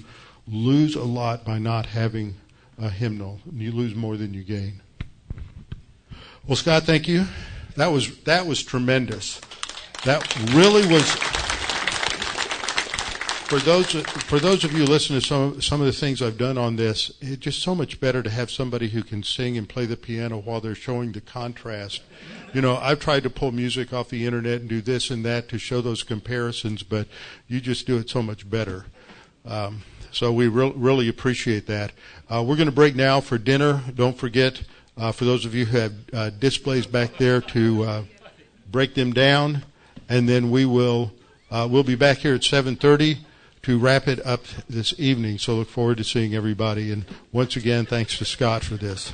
lose 0.48 0.96
a 0.96 1.04
lot 1.04 1.44
by 1.44 1.58
not 1.58 1.86
having 1.86 2.34
a 2.78 2.88
hymnal. 2.88 3.40
You 3.52 3.72
lose 3.72 3.94
more 3.94 4.16
than 4.16 4.34
you 4.34 4.42
gain. 4.42 4.80
Well, 6.46 6.56
Scott, 6.56 6.84
thank 6.84 7.06
you. 7.06 7.26
That 7.76 7.88
was 7.88 8.18
that 8.24 8.46
was 8.46 8.62
tremendous. 8.62 9.40
That 10.04 10.36
really 10.54 10.86
was. 10.92 11.31
For 13.52 13.58
those 13.58 13.92
for 13.92 14.38
those 14.38 14.64
of 14.64 14.72
you 14.72 14.86
listening 14.86 15.20
to 15.20 15.26
some 15.26 15.60
some 15.60 15.80
of 15.82 15.86
the 15.86 15.92
things 15.92 16.22
I've 16.22 16.38
done 16.38 16.56
on 16.56 16.76
this, 16.76 17.12
it's 17.20 17.36
just 17.36 17.60
so 17.60 17.74
much 17.74 18.00
better 18.00 18.22
to 18.22 18.30
have 18.30 18.50
somebody 18.50 18.88
who 18.88 19.02
can 19.02 19.22
sing 19.22 19.58
and 19.58 19.68
play 19.68 19.84
the 19.84 19.98
piano 19.98 20.38
while 20.38 20.62
they're 20.62 20.74
showing 20.74 21.12
the 21.12 21.20
contrast. 21.20 22.00
You 22.54 22.62
know, 22.62 22.78
I've 22.78 22.98
tried 22.98 23.24
to 23.24 23.28
pull 23.30 23.52
music 23.52 23.92
off 23.92 24.08
the 24.08 24.24
internet 24.24 24.62
and 24.62 24.70
do 24.70 24.80
this 24.80 25.10
and 25.10 25.22
that 25.26 25.50
to 25.50 25.58
show 25.58 25.82
those 25.82 26.02
comparisons, 26.02 26.82
but 26.82 27.08
you 27.46 27.60
just 27.60 27.86
do 27.86 27.98
it 27.98 28.08
so 28.08 28.22
much 28.22 28.48
better. 28.48 28.86
Um, 29.44 29.82
so 30.10 30.32
we 30.32 30.48
re- 30.48 30.72
really 30.74 31.10
appreciate 31.10 31.66
that. 31.66 31.92
Uh, 32.30 32.42
we're 32.42 32.56
going 32.56 32.70
to 32.70 32.72
break 32.72 32.96
now 32.96 33.20
for 33.20 33.36
dinner. 33.36 33.82
Don't 33.94 34.16
forget, 34.16 34.62
uh, 34.96 35.12
for 35.12 35.26
those 35.26 35.44
of 35.44 35.54
you 35.54 35.66
who 35.66 35.76
have 35.76 35.92
uh, 36.14 36.30
displays 36.30 36.86
back 36.86 37.18
there, 37.18 37.42
to 37.42 37.82
uh, 37.82 38.04
break 38.70 38.94
them 38.94 39.12
down, 39.12 39.62
and 40.08 40.26
then 40.26 40.50
we 40.50 40.64
will 40.64 41.12
uh, 41.50 41.68
we'll 41.70 41.84
be 41.84 41.96
back 41.96 42.16
here 42.16 42.34
at 42.34 42.40
7:30 42.40 43.18
to 43.62 43.78
wrap 43.78 44.08
it 44.08 44.24
up 44.26 44.44
this 44.68 44.94
evening. 44.98 45.38
So 45.38 45.54
look 45.54 45.68
forward 45.68 45.98
to 45.98 46.04
seeing 46.04 46.34
everybody. 46.34 46.92
And 46.92 47.04
once 47.30 47.56
again, 47.56 47.86
thanks 47.86 48.18
to 48.18 48.24
Scott 48.24 48.64
for 48.64 48.74
this. 48.74 49.12